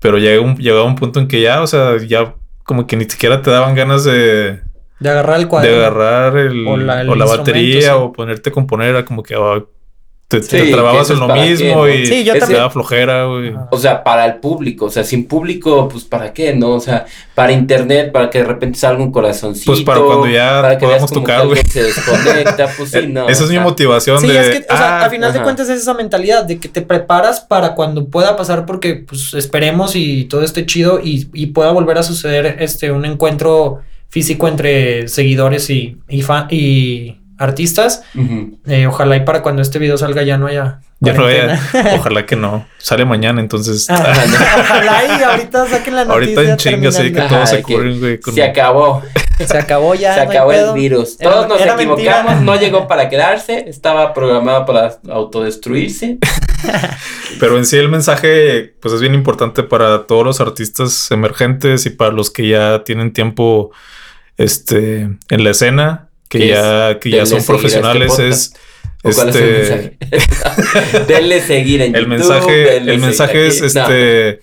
pero 0.00 0.18
llega 0.18 0.40
un, 0.40 0.56
llegaba 0.56 0.84
un 0.84 0.94
punto 0.94 1.20
en 1.20 1.28
que 1.28 1.40
ya, 1.40 1.62
o 1.62 1.66
sea, 1.66 1.96
ya 1.98 2.34
como 2.64 2.86
que 2.86 2.96
ni 2.96 3.04
siquiera 3.04 3.42
te 3.42 3.50
daban 3.50 3.74
ganas 3.74 4.04
de... 4.04 4.60
De 4.98 5.10
agarrar 5.10 5.40
el 5.40 5.48
cuadro. 5.48 5.70
De 5.70 5.76
agarrar 5.76 6.36
el, 6.38 6.66
o 6.66 6.76
la, 6.76 7.24
batería 7.26 7.96
o 7.96 8.12
ponerte 8.12 8.50
a 8.50 8.52
componer, 8.52 8.90
era 8.90 9.04
como 9.04 9.22
que 9.22 9.34
ah, 9.34 9.62
te, 10.28 10.40
trababas 10.40 11.08
en 11.10 11.20
lo 11.20 11.28
mismo 11.28 11.86
y 11.86 12.04
sí, 12.04 12.24
te 12.24 12.52
da 12.52 12.68
flojera, 12.68 13.26
güey. 13.26 13.54
O 13.70 13.78
sea, 13.78 14.02
para 14.02 14.26
el 14.26 14.36
público, 14.36 14.86
o 14.86 14.90
sea, 14.90 15.04
sin 15.04 15.26
público, 15.26 15.88
pues 15.88 16.02
para 16.02 16.32
qué, 16.32 16.52
¿no? 16.52 16.70
O 16.70 16.80
sea, 16.80 17.06
para 17.36 17.52
internet, 17.52 18.10
para 18.10 18.28
que 18.28 18.38
de 18.38 18.44
repente 18.44 18.76
salga 18.76 19.04
un 19.04 19.12
corazoncito. 19.12 19.70
Pues 19.70 19.84
para 19.84 20.00
cuando 20.00 20.26
ya 20.26 20.60
para 20.62 20.78
que 20.78 20.84
podamos 20.84 21.12
tocar, 21.12 21.46
güey. 21.46 21.62
Se 21.62 21.84
desconecta, 21.84 22.68
pues 22.76 22.90
sí, 22.90 23.06
no. 23.08 23.28
Esa 23.28 23.44
es 23.44 23.50
mi 23.50 23.60
motivación 23.60 24.20
sí, 24.20 24.28
es 24.28 24.48
que, 24.48 24.66
o 24.68 24.76
sea, 24.76 25.04
a 25.04 25.10
final 25.10 25.32
de 25.32 25.42
cuentas 25.42 25.68
es 25.68 25.82
esa 25.82 25.94
mentalidad 25.94 26.44
de 26.44 26.58
que 26.58 26.68
te 26.68 26.82
preparas 26.82 27.40
para 27.40 27.76
cuando 27.76 28.08
pueda 28.08 28.36
pasar 28.36 28.66
porque, 28.66 28.96
pues, 28.96 29.32
esperemos 29.34 29.94
y 29.94 30.24
todo 30.24 30.42
esté 30.42 30.66
chido 30.66 30.98
y, 31.00 31.28
y 31.34 31.46
pueda 31.46 31.70
volver 31.70 31.98
a 31.98 32.02
suceder 32.02 32.56
este, 32.58 32.90
un 32.90 33.04
encuentro 33.04 33.82
físico 34.08 34.48
entre 34.48 35.06
seguidores 35.06 35.70
y, 35.70 35.98
y, 36.08 36.24
y 36.50 37.20
artistas. 37.38 38.02
Eh, 38.66 38.86
ojalá 38.86 39.16
y 39.16 39.20
para 39.20 39.42
cuando 39.42 39.62
este 39.62 39.78
video 39.78 39.96
salga 39.98 40.22
ya 40.22 40.38
no 40.38 40.46
haya 40.46 40.80
no 40.98 41.12
ojalá 41.94 42.24
que 42.24 42.36
no. 42.36 42.66
Sale 42.78 43.04
mañana, 43.04 43.40
entonces. 43.40 43.86
Ah, 43.90 44.14
ojalá 44.60 45.18
y 45.18 45.22
ahorita 45.22 45.66
saquen 45.66 45.94
la 45.94 46.04
noticia. 46.06 46.38
Ahorita 46.38 46.52
en 46.52 46.56
chinga, 46.56 46.92
sí, 46.92 47.12
que 47.12 47.20
todos 47.20 47.50
se 47.50 47.62
cubren, 47.62 48.00
güey. 48.00 48.18
Se 48.34 48.42
acabó. 48.42 49.02
Se 49.36 49.58
acabó 49.58 49.94
ya. 49.94 50.14
Se 50.14 50.20
acabó 50.20 50.50
el 50.50 50.72
virus. 50.72 51.18
Todos 51.18 51.46
nos 51.46 51.60
equivocamos, 51.60 52.40
no 52.40 52.56
llegó 52.56 52.88
para 52.88 53.10
quedarse, 53.10 53.68
estaba 53.68 54.14
programado 54.14 54.64
para 54.64 54.96
autodestruirse. 55.10 56.16
Pero 57.38 57.58
en 57.58 57.66
sí 57.66 57.76
el 57.76 57.90
mensaje, 57.90 58.74
pues 58.80 58.94
es 58.94 59.00
bien 59.02 59.12
importante 59.12 59.62
para 59.62 60.06
todos 60.06 60.24
los 60.24 60.40
artistas 60.40 61.10
emergentes 61.10 61.84
y 61.84 61.90
para 61.90 62.12
los 62.12 62.30
que 62.30 62.48
ya 62.48 62.82
tienen 62.84 63.12
tiempo 63.12 63.72
este, 64.38 65.10
en 65.28 65.44
la 65.44 65.50
escena, 65.50 66.05
que 66.28 66.48
ya, 66.48 66.98
que 67.00 67.10
ya 67.10 67.26
son 67.26 67.38
este 67.38 67.52
profesionales, 67.52 68.18
es 68.18 68.54
¿Cuál 69.14 69.28
es 69.28 69.36
el 69.36 69.44
este, 69.44 69.98
mensaje? 70.10 71.04
Denle 71.08 71.40
seguir 71.40 71.82
en 71.82 71.94
el 71.94 72.06
Mensaje, 72.08 72.76
el 72.78 72.98
mensaje 72.98 73.46
es 73.46 73.62
este, 73.62 74.40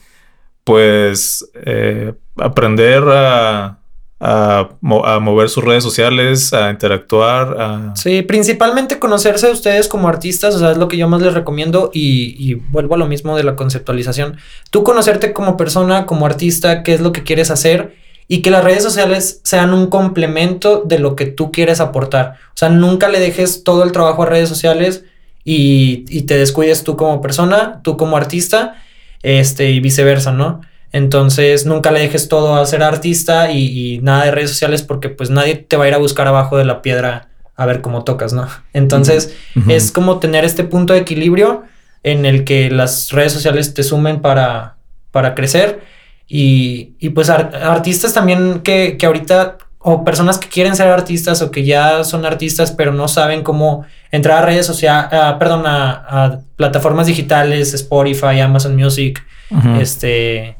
pues, 0.63 1.49
eh, 1.65 2.13
aprender 2.38 3.03
a, 3.07 3.79
a, 4.19 4.69
mover 4.81 5.49
sus 5.49 5.63
redes 5.63 5.84
sociales, 5.84 6.53
a 6.53 6.69
interactuar. 6.69 7.93
Sí, 7.95 8.21
principalmente 8.21 8.99
conocerse 8.99 9.51
ustedes 9.51 9.88
como 9.88 10.07
artistas, 10.07 10.55
o 10.55 10.59
sea, 10.59 10.71
es 10.71 10.77
lo 10.77 10.88
que 10.88 10.97
yo 10.97 11.09
más 11.09 11.21
les 11.21 11.34
recomiendo 11.34 11.91
y, 11.93 12.36
y, 12.38 12.53
vuelvo 12.53 12.95
a 12.95 12.97
lo 12.97 13.07
mismo 13.07 13.36
de 13.36 13.43
la 13.43 13.55
conceptualización. 13.55 14.38
Tú 14.71 14.84
conocerte 14.84 15.34
como 15.34 15.57
persona, 15.57 16.05
como 16.05 16.25
artista, 16.25 16.84
qué 16.84 16.93
es 16.93 17.01
lo 17.01 17.11
que 17.11 17.23
quieres 17.23 17.51
hacer 17.51 18.03
y 18.28 18.41
que 18.41 18.51
las 18.51 18.63
redes 18.63 18.84
sociales 18.84 19.41
sean 19.43 19.74
un 19.74 19.88
complemento 19.88 20.84
de 20.86 20.99
lo 20.99 21.15
que 21.15 21.26
tú 21.26 21.51
quieres 21.51 21.80
aportar. 21.80 22.36
O 22.49 22.57
sea, 22.57 22.69
nunca 22.69 23.09
le 23.09 23.19
dejes 23.19 23.63
todo 23.63 23.84
el 23.84 23.91
trabajo 23.91 24.24
a 24.24 24.28
redes 24.28 24.49
sociales 24.49 25.03
y, 25.43 26.05
y 26.09 26.24
te 26.24 26.38
descuides 26.38 26.84
tú 26.84 26.95
como 26.95 27.21
persona, 27.21 27.82
tú 27.84 27.97
como 27.97 28.17
artista, 28.17 28.76
este, 29.21 29.71
y 29.71 29.80
viceversa, 29.80 30.32
¿no? 30.32 30.61
Entonces, 30.91 31.65
nunca 31.65 31.91
le 31.91 31.99
dejes 31.99 32.30
todo 32.30 32.55
a 32.55 32.65
ser 32.65 32.84
artista 32.84 33.51
y, 33.51 33.95
y, 33.95 33.99
nada 33.99 34.26
de 34.26 34.32
redes 34.32 34.51
sociales 34.51 34.84
porque 34.84 35.09
pues 35.09 35.30
nadie 35.32 35.55
te 35.55 35.76
va 35.76 35.86
a 35.86 35.88
ir 35.88 35.93
a 35.95 35.97
buscar 35.97 36.28
abajo 36.28 36.57
de 36.57 36.65
la 36.65 36.82
piedra 36.84 37.30
a 37.55 37.65
ver 37.65 37.82
cómo 37.82 38.03
tocas, 38.03 38.34
¿no? 38.34 38.47
Entonces, 38.74 39.36
es 39.67 39.91
como 39.91 40.19
tener 40.19 40.43
este 40.45 40.63
punto 40.63 40.93
de 40.93 40.99
equilibrio 40.99 41.63
en 42.03 42.26
el 42.26 42.43
que 42.43 42.69
las 42.69 43.11
redes 43.11 43.32
sociales 43.32 43.74
te 43.74 43.84
sumen 43.84 44.21
para, 44.21 44.76
para 45.11 45.36
crecer 45.36 45.82
y, 46.28 46.93
y 46.99 47.09
pues 47.09 47.30
artistas 47.30 48.13
también 48.13 48.61
que, 48.61 48.97
que 48.97 49.05
ahorita, 49.05 49.57
o 49.80 50.03
personas 50.03 50.38
que 50.38 50.47
quieren 50.47 50.76
ser 50.76 50.88
artistas 50.88 51.41
o 51.41 51.51
que 51.51 51.65
ya 51.65 52.03
son 52.03 52.26
artistas, 52.26 52.71
pero 52.71 52.93
no 52.93 53.07
saben 53.07 53.43
cómo 53.43 53.86
entrar 54.11 54.43
a 54.43 54.45
redes 54.45 54.65
sociales, 54.65 55.09
perdón, 55.38 55.63
a, 55.65 56.39
plataformas 56.55 57.07
digitales, 57.07 57.74
Spotify, 57.74 58.39
Amazon 58.39 58.76
Music, 58.76 59.26
este, 59.80 60.55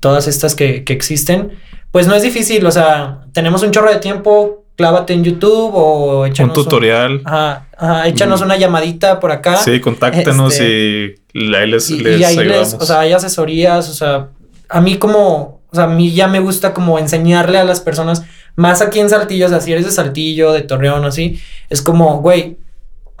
todas 0.00 0.28
estas 0.28 0.54
que, 0.54 0.84
que 0.84 0.92
existen. 0.92 1.52
Pues 1.90 2.06
no 2.06 2.14
es 2.14 2.22
difícil, 2.22 2.64
o 2.66 2.70
sea, 2.70 3.20
tenemos 3.32 3.62
un 3.62 3.70
chorro 3.70 3.90
de 3.90 3.98
tiempo, 3.98 4.64
clávate 4.76 5.12
en 5.12 5.24
YouTube 5.24 5.72
o 5.74 6.26
échanos 6.26 6.56
un 6.56 6.64
tutorial. 6.64 7.22
ajá, 7.24 8.06
échanos 8.06 8.40
una 8.40 8.56
llamadita 8.56 9.20
por 9.20 9.32
acá. 9.32 9.56
Sí, 9.56 9.80
contáctenos 9.80 10.54
este, 10.54 11.16
y 11.32 11.54
ahí 11.54 11.70
les, 11.70 11.90
y, 11.90 12.06
ahí 12.24 12.36
les, 12.36 12.74
o 12.74 12.80
sea, 12.80 13.00
hay 13.00 13.12
asesorías, 13.12 13.88
o 13.88 13.94
sea, 13.94 14.28
a 14.72 14.80
mí 14.80 14.96
como, 14.96 15.60
o 15.70 15.74
sea, 15.74 15.84
a 15.84 15.88
mí 15.88 16.12
ya 16.12 16.28
me 16.28 16.40
gusta 16.40 16.74
como 16.74 16.98
enseñarle 16.98 17.58
a 17.58 17.64
las 17.64 17.80
personas, 17.80 18.24
más 18.56 18.82
aquí 18.82 19.00
en 19.00 19.10
Saltillo, 19.10 19.46
o 19.46 19.48
sea, 19.48 19.60
si 19.60 19.72
eres 19.72 19.84
de 19.84 19.92
Saltillo, 19.92 20.52
de 20.52 20.62
Torreón, 20.62 21.04
así, 21.04 21.40
es 21.68 21.82
como, 21.82 22.20
güey, 22.20 22.58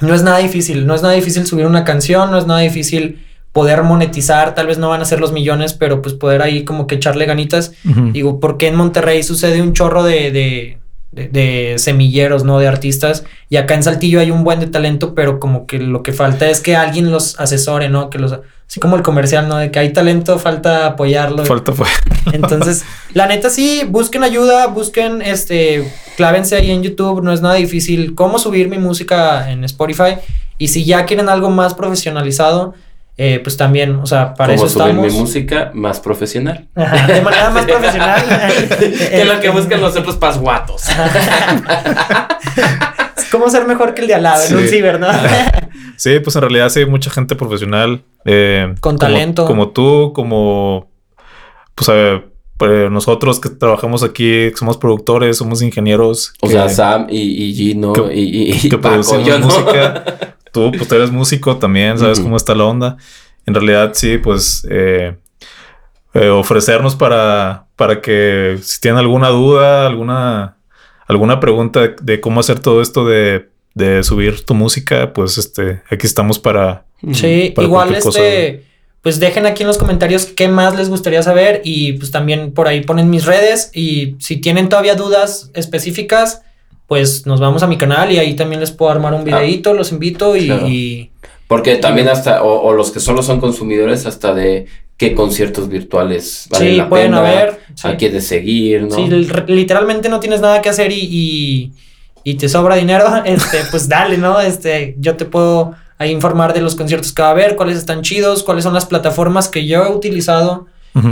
no 0.00 0.14
es 0.14 0.22
nada 0.22 0.38
difícil, 0.38 0.86
no 0.86 0.94
es 0.94 1.02
nada 1.02 1.14
difícil 1.14 1.46
subir 1.46 1.66
una 1.66 1.84
canción, 1.84 2.30
no 2.30 2.38
es 2.38 2.46
nada 2.46 2.60
difícil 2.60 3.24
poder 3.52 3.82
monetizar, 3.82 4.54
tal 4.54 4.66
vez 4.66 4.78
no 4.78 4.88
van 4.88 5.02
a 5.02 5.04
ser 5.04 5.20
los 5.20 5.32
millones, 5.32 5.74
pero 5.74 6.00
pues 6.02 6.14
poder 6.14 6.42
ahí 6.42 6.64
como 6.64 6.86
que 6.86 6.94
echarle 6.94 7.26
ganitas. 7.26 7.74
Digo, 8.12 8.40
porque 8.40 8.66
en 8.66 8.76
Monterrey 8.76 9.22
sucede 9.22 9.60
un 9.60 9.74
chorro 9.74 10.02
de, 10.02 10.30
de, 10.30 10.78
de, 11.12 11.74
semilleros, 11.78 12.44
¿no? 12.44 12.58
De 12.58 12.66
artistas. 12.66 13.24
Y 13.48 13.56
acá 13.56 13.74
en 13.74 13.82
Saltillo 13.82 14.20
hay 14.20 14.30
un 14.30 14.44
buen 14.44 14.60
de 14.60 14.66
talento, 14.66 15.14
pero 15.14 15.38
como 15.38 15.66
que 15.66 15.78
lo 15.78 16.02
que 16.02 16.12
falta 16.12 16.48
es 16.48 16.60
que 16.60 16.74
alguien 16.74 17.10
los 17.12 17.38
asesore, 17.38 17.88
¿no? 17.88 18.10
Que 18.10 18.18
los 18.18 18.38
Así 18.72 18.80
como 18.80 18.96
el 18.96 19.02
comercial, 19.02 19.48
¿no? 19.48 19.58
De 19.58 19.70
que 19.70 19.78
hay 19.78 19.92
talento, 19.92 20.38
falta 20.38 20.86
apoyarlo. 20.86 21.44
Falta 21.44 21.72
apoyarlo. 21.72 22.32
Entonces, 22.32 22.86
la 23.12 23.26
neta 23.26 23.50
sí, 23.50 23.82
busquen 23.86 24.24
ayuda, 24.24 24.66
busquen, 24.68 25.20
este, 25.20 25.92
clávense 26.16 26.56
ahí 26.56 26.70
en 26.70 26.82
YouTube, 26.82 27.22
no 27.22 27.34
es 27.34 27.42
nada 27.42 27.56
difícil. 27.56 28.14
Cómo 28.14 28.38
subir 28.38 28.70
mi 28.70 28.78
música 28.78 29.50
en 29.50 29.62
Spotify. 29.64 30.14
Y 30.56 30.68
si 30.68 30.86
ya 30.86 31.04
quieren 31.04 31.28
algo 31.28 31.50
más 31.50 31.74
profesionalizado, 31.74 32.72
eh, 33.18 33.40
pues 33.42 33.58
también, 33.58 33.96
o 33.96 34.06
sea, 34.06 34.32
para 34.34 34.54
eso 34.54 34.86
mi 34.86 35.10
música 35.10 35.70
más 35.74 36.00
profesional. 36.00 36.68
de 36.74 37.20
manera 37.20 37.50
más 37.50 37.66
profesional. 37.66 38.22
que 38.78 39.24
lo 39.24 39.40
que 39.40 39.50
buscan 39.50 39.80
los 39.80 39.94
otros 39.96 40.16
pasguatos. 40.16 40.84
¿Cómo 43.30 43.48
ser 43.50 43.66
mejor 43.66 43.94
que 43.94 44.02
el 44.02 44.08
de 44.08 44.14
al 44.14 44.22
lado 44.22 44.44
en 44.46 44.56
un 44.56 44.66
ciber, 44.68 44.98
no? 45.00 45.08
sí, 45.96 46.20
pues 46.20 46.36
en 46.36 46.42
realidad 46.42 46.68
sí 46.68 46.80
hay 46.80 46.86
mucha 46.86 47.10
gente 47.10 47.34
profesional. 47.34 48.02
Eh, 48.24 48.74
Con 48.80 48.98
talento. 48.98 49.46
Como 49.46 49.70
tú, 49.70 50.12
como... 50.14 50.90
Pues 51.74 51.90
pues 52.58 52.90
nosotros 52.90 53.40
que 53.40 53.48
trabajamos 53.48 54.04
aquí, 54.04 54.50
somos 54.54 54.76
productores, 54.76 55.36
somos 55.36 55.62
ingenieros. 55.62 56.32
O 56.40 56.48
sea, 56.48 56.68
Sam 56.68 57.08
y, 57.10 57.52
Gino 57.54 57.92
y, 58.12 58.52
y, 58.52 58.68
que 58.68 58.78
producimos 58.78 59.40
música. 59.40 60.04
Tú, 60.52 60.70
pues 60.70 60.86
tú 60.86 60.94
eres 60.94 61.10
músico 61.10 61.56
también, 61.56 61.98
sabes 61.98 62.20
cómo 62.20 62.36
está 62.36 62.54
la 62.54 62.64
onda. 62.64 62.96
En 63.46 63.54
realidad, 63.54 63.92
sí, 63.94 64.18
pues 64.18 64.66
eh, 64.70 65.16
eh, 66.14 66.28
ofrecernos 66.28 66.94
para, 66.94 67.66
para 67.74 68.00
que 68.00 68.58
si 68.62 68.80
tienen 68.80 68.98
alguna 68.98 69.28
duda, 69.30 69.86
alguna 69.86 70.56
alguna 71.12 71.40
pregunta 71.40 71.94
de, 72.00 72.20
cómo 72.20 72.40
hacer 72.40 72.58
todo 72.60 72.82
esto 72.82 73.06
de, 73.06 73.48
subir 74.02 74.44
tu 74.44 74.54
música, 74.54 75.12
pues 75.12 75.38
este, 75.38 75.82
aquí 75.90 76.06
estamos 76.06 76.38
para. 76.38 76.84
Sí, 77.12 77.54
igual 77.56 77.94
este. 77.94 78.64
Pues 79.00 79.18
dejen 79.18 79.46
aquí 79.46 79.64
en 79.64 79.66
los 79.66 79.78
comentarios 79.78 80.26
qué 80.26 80.46
más 80.46 80.76
les 80.76 80.88
gustaría 80.88 81.24
saber 81.24 81.60
y 81.64 81.94
pues 81.94 82.12
también 82.12 82.52
por 82.52 82.68
ahí 82.68 82.82
ponen 82.82 83.10
mis 83.10 83.24
redes 83.24 83.72
y 83.74 84.14
si 84.20 84.36
tienen 84.36 84.68
todavía 84.68 84.94
dudas 84.94 85.50
específicas, 85.54 86.42
pues 86.92 87.24
nos 87.24 87.40
vamos 87.40 87.62
a 87.62 87.66
mi 87.66 87.78
canal 87.78 88.12
y 88.12 88.18
ahí 88.18 88.34
también 88.34 88.60
les 88.60 88.70
puedo 88.70 88.92
armar 88.92 89.14
un 89.14 89.22
ah. 89.22 89.24
videito, 89.24 89.72
los 89.72 89.92
invito 89.92 90.36
y, 90.36 91.10
Porque 91.48 91.76
también 91.76 92.06
hasta, 92.10 92.42
o, 92.42 92.70
los 92.74 92.90
que 92.90 93.00
solo 93.00 93.22
son 93.22 93.40
consumidores 93.40 94.04
hasta 94.04 94.34
de 94.34 94.66
qué 94.98 95.14
conciertos 95.14 95.70
virtuales 95.70 96.48
valen 96.50 96.74
sí, 96.74 96.82
pueden 96.90 97.14
haber. 97.14 97.60
A 97.82 97.96
quién 97.96 98.12
de 98.12 98.20
seguir, 98.20 98.82
¿no? 98.82 98.94
Sí, 98.94 99.08
literalmente 99.46 100.10
no 100.10 100.20
tienes 100.20 100.42
nada 100.42 100.60
que 100.60 100.68
hacer 100.68 100.92
y, 100.92 101.72
y, 102.24 102.34
te 102.34 102.46
sobra 102.50 102.76
dinero, 102.76 103.06
este, 103.24 103.60
pues 103.70 103.88
dale, 103.88 104.18
¿no? 104.18 104.38
Este, 104.38 104.94
yo 104.98 105.16
te 105.16 105.24
puedo 105.24 105.74
ahí 105.96 106.10
informar 106.10 106.52
de 106.52 106.60
los 106.60 106.76
conciertos 106.76 107.14
que 107.14 107.22
va 107.22 107.28
a 107.28 107.30
haber, 107.30 107.56
cuáles 107.56 107.78
están 107.78 108.02
chidos, 108.02 108.42
cuáles 108.42 108.64
son 108.64 108.74
las 108.74 108.84
plataformas 108.84 109.48
que 109.48 109.66
yo 109.66 109.82
he 109.82 109.90
utilizado 109.90 110.66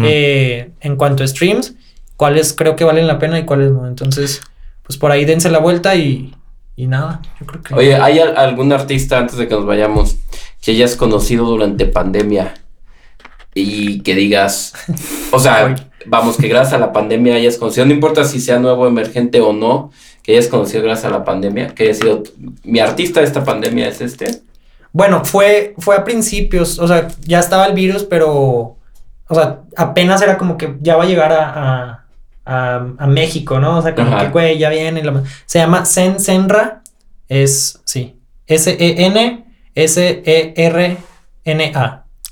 eh, 0.04 0.72
en 0.82 0.96
cuanto 0.96 1.24
a 1.24 1.26
streams, 1.26 1.72
cuáles 2.18 2.52
creo 2.52 2.76
que 2.76 2.84
valen 2.84 3.06
la 3.06 3.18
pena 3.18 3.38
y 3.38 3.46
cuáles 3.46 3.70
no. 3.70 3.86
Entonces, 3.86 4.42
pues 4.90 4.98
por 4.98 5.12
ahí 5.12 5.24
dense 5.24 5.48
la 5.50 5.60
vuelta 5.60 5.94
y, 5.94 6.34
y 6.74 6.88
nada, 6.88 7.22
yo 7.38 7.46
creo 7.46 7.62
que... 7.62 7.74
Oye, 7.74 7.94
¿hay 7.94 8.18
algún 8.18 8.72
artista 8.72 9.18
antes 9.18 9.36
de 9.36 9.46
que 9.46 9.54
nos 9.54 9.64
vayamos 9.64 10.16
que 10.60 10.72
hayas 10.72 10.96
conocido 10.96 11.44
durante 11.46 11.86
pandemia? 11.86 12.54
y 13.54 14.00
que 14.02 14.14
digas, 14.14 14.74
o 15.32 15.38
sea, 15.38 15.74
vamos, 16.06 16.36
que 16.36 16.48
gracias 16.48 16.74
a 16.74 16.78
la 16.78 16.92
pandemia 16.92 17.34
hayas 17.34 17.56
conocido, 17.56 17.86
no 17.86 17.92
importa 17.92 18.24
si 18.24 18.40
sea 18.40 18.58
nuevo, 18.58 18.86
emergente 18.86 19.40
o 19.40 19.52
no, 19.52 19.92
que 20.22 20.32
hayas 20.32 20.48
conocido 20.48 20.82
gracias 20.82 21.06
a 21.06 21.16
la 21.16 21.24
pandemia, 21.24 21.68
que 21.68 21.84
haya 21.84 21.94
sido, 21.94 22.22
mi 22.64 22.80
artista 22.80 23.20
de 23.20 23.26
esta 23.26 23.44
pandemia 23.44 23.88
es 23.88 24.00
este. 24.00 24.42
Bueno, 24.92 25.24
fue, 25.24 25.74
fue 25.78 25.96
a 25.96 26.04
principios, 26.04 26.78
o 26.78 26.88
sea, 26.88 27.08
ya 27.22 27.38
estaba 27.38 27.66
el 27.66 27.74
virus, 27.74 28.04
pero, 28.04 28.76
o 29.28 29.34
sea, 29.34 29.60
apenas 29.76 30.20
era 30.22 30.36
como 30.36 30.56
que 30.56 30.76
ya 30.80 30.96
va 30.96 31.04
a 31.04 31.06
llegar 31.06 31.32
a, 31.32 31.52
a, 31.52 31.99
a, 32.44 33.06
México, 33.06 33.58
¿no? 33.60 33.78
O 33.78 33.82
sea, 33.82 33.94
como 33.94 34.18
que, 34.18 34.28
güey, 34.28 34.58
ya 34.58 34.68
viene. 34.70 35.02
Se 35.46 35.58
llama 35.58 35.84
Sen 35.84 36.18
Senra, 36.20 36.82
es, 37.28 37.80
sí, 37.84 38.20
S-E-N-S-E-R-N-A. 38.46 39.46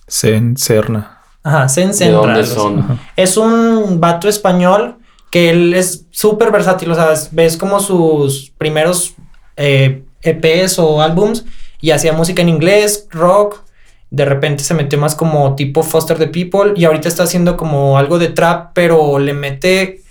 Sen 0.07 0.57
Serna. 0.57 1.19
Ajá, 1.43 1.69
Sen 1.69 1.95
Serna. 1.95 2.45
son? 2.45 2.99
Es 3.17 3.37
un 3.37 4.01
vato 4.01 4.29
español 4.29 4.99
que 5.31 5.51
él 5.51 5.75
es 5.75 6.07
súper 6.11 6.51
versátil. 6.51 6.91
O 6.91 6.95
sea, 6.95 7.15
ves 7.31 7.57
como 7.57 7.81
sus 7.81 8.51
primeros 8.59 9.15
eh, 9.57 10.05
EPs 10.23 10.79
o 10.79 11.01
álbums 11.01 11.45
y 11.81 11.91
hacía 11.91 12.13
música 12.13 12.43
en 12.43 12.49
inglés, 12.49 13.07
rock. 13.11 13.63
De 14.11 14.25
repente 14.25 14.65
se 14.65 14.75
metió 14.75 14.99
más 14.99 15.15
como 15.15 15.55
tipo 15.55 15.83
Foster 15.83 16.19
the 16.19 16.29
People 16.29 16.73
y 16.77 16.85
ahorita 16.85 17.09
está 17.09 17.25
haciendo 17.25 17.57
como 17.57 17.99
algo 17.99 18.19
de 18.19 18.29
trap, 18.29 18.71
pero 18.75 19.19
le 19.19 19.35
mete. 19.35 20.03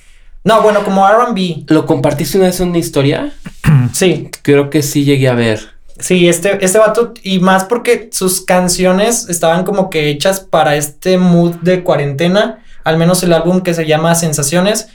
No, 0.44 0.62
bueno, 0.62 0.84
como 0.84 1.08
RB. 1.08 1.66
¿Lo 1.68 1.86
compartiste 1.86 2.38
una 2.38 2.48
vez 2.48 2.60
en 2.60 2.70
una 2.70 2.78
historia? 2.78 3.34
sí. 3.94 4.30
Creo 4.44 4.70
que 4.70 4.82
sí 4.82 5.04
llegué 5.04 5.28
a 5.28 5.34
ver. 5.34 5.78
Sí, 6.00 6.28
este, 6.28 6.64
este 6.64 6.78
vato, 6.78 7.14
y 7.24 7.40
más 7.40 7.64
porque 7.64 8.10
sus 8.12 8.42
canciones 8.42 9.30
estaban 9.30 9.64
como 9.64 9.90
que 9.90 10.10
hechas 10.10 10.40
para 10.40 10.76
este 10.76 11.18
mood 11.18 11.56
de 11.56 11.84
cuarentena, 11.84 12.64
al 12.84 12.98
menos 12.98 13.24
el 13.24 13.34
álbum 13.34 13.62
que 13.62 13.74
se 13.74 13.88
llama 13.88 14.14
Sensaciones, 14.14 14.90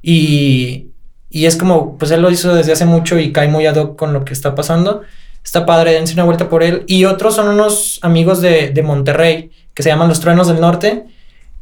y, 0.00 0.88
y 1.28 1.44
es 1.44 1.56
como, 1.56 1.98
pues 1.98 2.10
él 2.10 2.22
lo 2.22 2.30
hizo 2.30 2.54
desde 2.54 2.72
hace 2.72 2.86
mucho 2.86 3.18
y 3.18 3.32
cae 3.32 3.48
muy 3.48 3.66
ad 3.66 3.76
hoc 3.76 3.96
con 3.96 4.14
lo 4.14 4.24
que 4.24 4.32
está 4.32 4.54
pasando. 4.54 5.02
Está 5.46 5.64
padre, 5.64 5.92
dense 5.92 6.12
una 6.12 6.24
vuelta 6.24 6.48
por 6.50 6.62
él. 6.62 6.82
Y 6.86 7.06
otros 7.06 7.34
son 7.36 7.48
unos 7.48 7.98
amigos 8.02 8.42
de, 8.42 8.68
de 8.70 8.82
Monterrey, 8.82 9.50
que 9.72 9.82
se 9.82 9.88
llaman 9.88 10.08
Los 10.08 10.20
Truenos 10.20 10.48
del 10.48 10.60
Norte. 10.60 11.04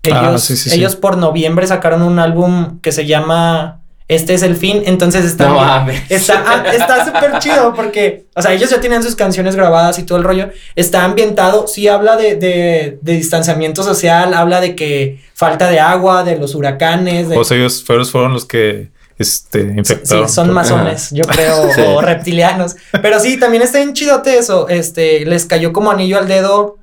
Ellos, 0.03 0.19
Ah, 0.21 0.39
sí, 0.39 0.57
sí, 0.57 0.71
sí. 0.71 0.77
ellos 0.77 0.97
por 0.97 1.17
noviembre 1.19 1.67
sacaron 1.67 2.03
un 2.03 2.19
álbum 2.19 2.81
que 2.81 2.93
se 2.93 3.07
llama 3.07 3.81
Este 4.09 4.35
es 4.35 4.43
el 4.43 4.57
fin. 4.57 4.83
Entonces 4.87 5.25
está 5.25 5.47
No 5.47 5.55
bien- 5.55 5.67
mames. 5.67 6.03
Está 6.11 6.43
ah, 6.47 6.65
está 6.75 7.05
súper 7.05 7.39
chido 7.39 7.73
porque, 7.75 8.25
o 8.35 8.43
sea, 8.43 8.53
ellos 8.53 8.69
ya 8.71 8.81
tienen 8.81 9.03
sus 9.03 9.15
canciones 9.17 9.55
grabadas 9.55 9.99
y 9.99 10.03
todo 10.03 10.19
el 10.19 10.25
rollo. 10.25 10.49
Está 10.77 11.05
ambientado, 11.05 11.67
sí 11.69 11.87
habla 11.89 12.17
de, 12.17 12.37
de, 12.37 12.99
de 13.01 13.13
distanciamiento 13.13 13.83
social, 13.83 14.35
habla 14.35 14.61
de 14.61 14.75
que 14.75 15.21
falta 15.35 15.69
de 15.71 15.79
agua, 15.81 16.25
de 16.25 16.37
los 16.37 16.55
huracanes. 16.55 17.29
De, 17.29 17.37
O 17.39 17.45
sea, 17.45 17.57
ellos 17.59 17.83
fueron, 17.85 18.05
fueron 18.07 18.33
los 18.35 18.45
que 18.47 18.91
este, 19.19 19.63
Sí, 19.63 19.79
infectaron. 19.79 20.29
son 20.29 20.47
por- 20.49 20.55
masones, 20.55 21.11
yo 21.13 21.25
creo, 21.25 21.73
Sí. 21.73 21.81
o 21.81 22.01
reptilianos. 22.01 22.77
Pero 23.03 23.21
sí, 23.21 23.39
también 23.39 23.63
está 23.63 23.79
bien 23.79 23.93
chidote 23.95 24.39
eso. 24.39 24.69
Este, 24.69 25.25
les 25.25 25.47
cayó 25.47 25.73
como 25.73 25.91
anillo 25.91 26.19
al 26.19 26.29
dedo. 26.29 26.79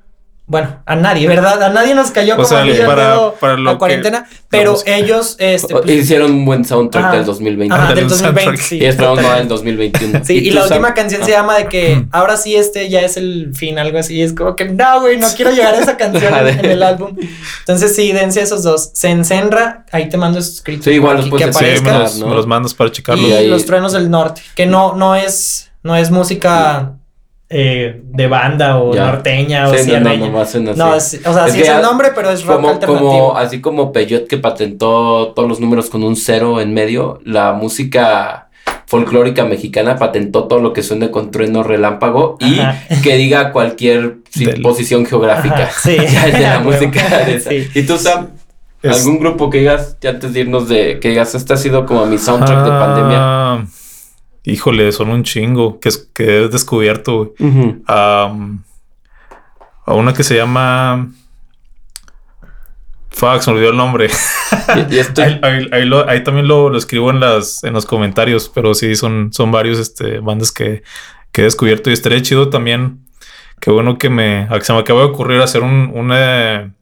Bueno, 0.52 0.82
a 0.84 0.96
nadie, 0.96 1.26
¿verdad? 1.26 1.62
A 1.62 1.70
nadie 1.70 1.94
nos 1.94 2.10
cayó 2.10 2.34
O 2.34 2.36
como 2.36 2.46
sea, 2.46 2.58
para- 2.86 3.30
para 3.40 3.54
lo 3.56 3.72
la 3.72 3.78
cuarentena. 3.78 4.26
Pero 4.50 4.76
ellos, 4.84 5.36
este, 5.38 5.74
pues, 5.74 5.88
Hicieron 5.90 6.30
un 6.30 6.44
buen 6.44 6.66
soundtrack 6.66 7.10
del 7.10 7.24
2020. 7.24 7.74
ajá, 7.74 7.82
Ándale, 7.84 8.02
del 8.02 8.04
un 8.04 8.10
2020, 8.10 8.44
soundtrack. 8.44 8.68
sí. 8.68 8.76
y 8.78 8.84
esperamos 8.84 9.22
no 9.22 9.36
en 9.38 9.48
2021. 9.48 10.20
Sí, 10.26 10.34
y, 10.34 10.50
la 10.50 10.64
última 10.64 10.92
canción 10.92 11.24
se 11.24 11.30
llama 11.30 11.56
de 11.56 11.68
que 11.68 12.04
ahora 12.12 12.36
sí 12.36 12.54
este 12.54 12.90
ya 12.90 13.00
es 13.00 13.16
el 13.16 13.52
fin, 13.54 13.78
algo 13.78 13.98
así. 13.98 14.20
Es 14.20 14.34
como 14.34 14.54
que 14.54 14.66
no, 14.66 15.00
güey, 15.00 15.16
no 15.16 15.26
quiero 15.34 15.52
llegar 15.52 15.74
a 15.74 15.78
esa 15.78 15.96
canción 15.96 16.34
en, 16.46 16.58
en 16.58 16.64
el 16.66 16.82
álbum. 16.82 17.16
Entonces 17.60 17.96
sí, 17.96 18.12
dense 18.12 18.42
esos 18.42 18.62
dos. 18.62 18.90
Se 18.92 19.08
encenra, 19.08 19.86
ahí 19.90 20.10
te 20.10 20.18
mando 20.18 20.38
esos 20.38 20.56
scripts. 20.58 20.84
Sí, 20.84 20.90
igual 20.90 21.24
que 21.24 21.30
puedes 21.30 21.56
Sí, 21.56 21.62
me 21.64 21.68
aparezcan. 21.70 21.98
los, 22.00 22.18
¿no? 22.18 22.26
me 22.26 22.34
los 22.34 22.46
mandas 22.46 22.74
para 22.74 22.92
checarlos. 22.92 23.24
Y 23.26 23.30
Y 23.30 23.32
ahí- 23.32 23.48
los 23.48 23.64
truenos 23.64 23.94
del 23.94 24.10
norte, 24.10 24.42
que 24.54 24.66
no, 24.66 24.94
no 24.94 25.16
es, 25.16 25.70
no 25.82 25.96
es 25.96 26.10
música 26.10 26.92
eh, 27.52 28.00
de 28.04 28.26
banda 28.26 28.78
o 28.78 28.94
Ya. 28.94 29.06
norteña 29.06 29.68
o 29.68 29.74
Sí, 29.74 29.90
no, 29.92 30.00
no, 30.00 30.40
o 30.40 30.44
sea, 30.96 30.96
Es 31.46 31.52
sí 31.52 31.60
es 31.60 31.68
el 31.68 31.82
nombre, 31.82 32.08
pero 32.14 32.30
es 32.30 32.44
rock 32.44 32.56
Como, 32.56 32.68
alternativo. 32.70 33.10
como, 33.10 33.36
así 33.36 33.60
como 33.60 33.92
Peyot 33.92 34.26
que 34.26 34.38
patentó 34.38 35.32
todos 35.36 35.48
los 35.48 35.60
números 35.60 35.90
con 35.90 36.02
un 36.02 36.16
cero 36.16 36.60
en 36.60 36.72
medio, 36.74 37.20
la 37.24 37.52
música 37.52 38.48
folclórica 38.86 39.44
mexicana 39.44 39.96
patentó 39.96 40.44
todo 40.44 40.58
lo 40.60 40.72
que 40.72 40.82
suene 40.82 41.10
con 41.10 41.30
trueno 41.30 41.62
relámpago 41.62 42.36
y 42.40 42.58
Ajá. 42.60 42.78
que 43.02 43.16
diga 43.16 43.52
cualquier 43.52 44.16
sí, 44.30 44.44
Del- 44.46 44.62
posición 44.62 45.06
geográfica. 45.06 45.64
Ajá, 45.64 45.70
sí. 45.82 45.96
Ya 46.12 46.26
es 46.26 46.32
de 46.34 46.40
la 46.40 46.58
Huevo. 46.64 46.70
música 46.72 47.18
de 47.24 47.34
esa. 47.36 47.50
Sí. 47.50 47.68
¿Y 47.74 47.82
tú, 47.84 47.96
Sam? 47.98 48.28
Es- 48.82 48.98
¿Algún 48.98 49.20
grupo 49.20 49.48
que 49.48 49.58
digas, 49.58 49.96
ya 50.00 50.10
antes 50.10 50.32
de 50.32 50.40
irnos 50.40 50.68
de, 50.68 50.98
que 51.00 51.10
digas, 51.10 51.34
este 51.34 51.52
ha 51.54 51.56
sido 51.56 51.86
como 51.86 52.04
mi 52.06 52.18
soundtrack 52.18 52.64
de 52.64 52.70
pandemia? 52.70 53.66
Híjole, 54.44 54.90
son 54.92 55.10
un 55.10 55.22
chingo 55.22 55.78
que, 55.80 55.88
es, 55.88 55.98
que 56.12 56.24
he 56.44 56.48
descubierto, 56.48 57.16
güey. 57.18 57.30
A 59.86 59.94
una 59.94 60.12
que 60.14 60.22
se 60.24 60.36
llama. 60.36 61.10
Fuck, 63.10 63.40
se 63.42 63.50
me 63.50 63.56
olvidó 63.58 63.70
el 63.72 63.76
nombre. 63.76 64.08
Y, 64.90 64.94
y 64.94 64.98
estoy- 65.00 65.24
Ahí, 65.24 65.38
ahí- 65.42 65.68
ahí 65.72 65.84
lo- 65.84 66.08
ahí 66.08 66.24
también 66.24 66.48
lo, 66.48 66.70
lo 66.70 66.78
escribo 66.78 67.10
en 67.10 67.20
las 67.20 67.62
en 67.64 67.74
los 67.74 67.84
comentarios, 67.86 68.48
pero 68.48 68.74
sí 68.74 68.94
son, 68.96 69.32
son 69.32 69.52
varios 69.52 69.78
este, 69.78 70.18
bandas 70.20 70.50
que, 70.50 70.82
que 71.30 71.42
he 71.42 71.44
descubierto 71.44 71.90
y 71.90 71.92
estaría 71.92 72.22
chido 72.22 72.48
también. 72.48 73.00
Qué 73.60 73.70
bueno 73.70 73.98
que 73.98 74.08
me 74.10 74.48
que 74.52 74.64
se 74.64 74.72
me 74.72 74.80
acaba 74.80 75.00
de 75.00 75.06
ocurrir 75.06 75.40
hacer 75.40 75.62
un, 75.62 75.92
un, 75.94 76.74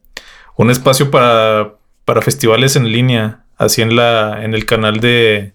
un 0.55 0.71
espacio 0.71 1.11
para, 1.11 1.73
para 2.05 2.21
festivales 2.21 2.75
en 2.75 2.91
línea, 2.91 3.43
así 3.57 3.81
en 3.81 3.95
la 3.95 4.43
en 4.43 4.53
el 4.55 4.65
canal 4.65 4.99
de, 4.99 5.53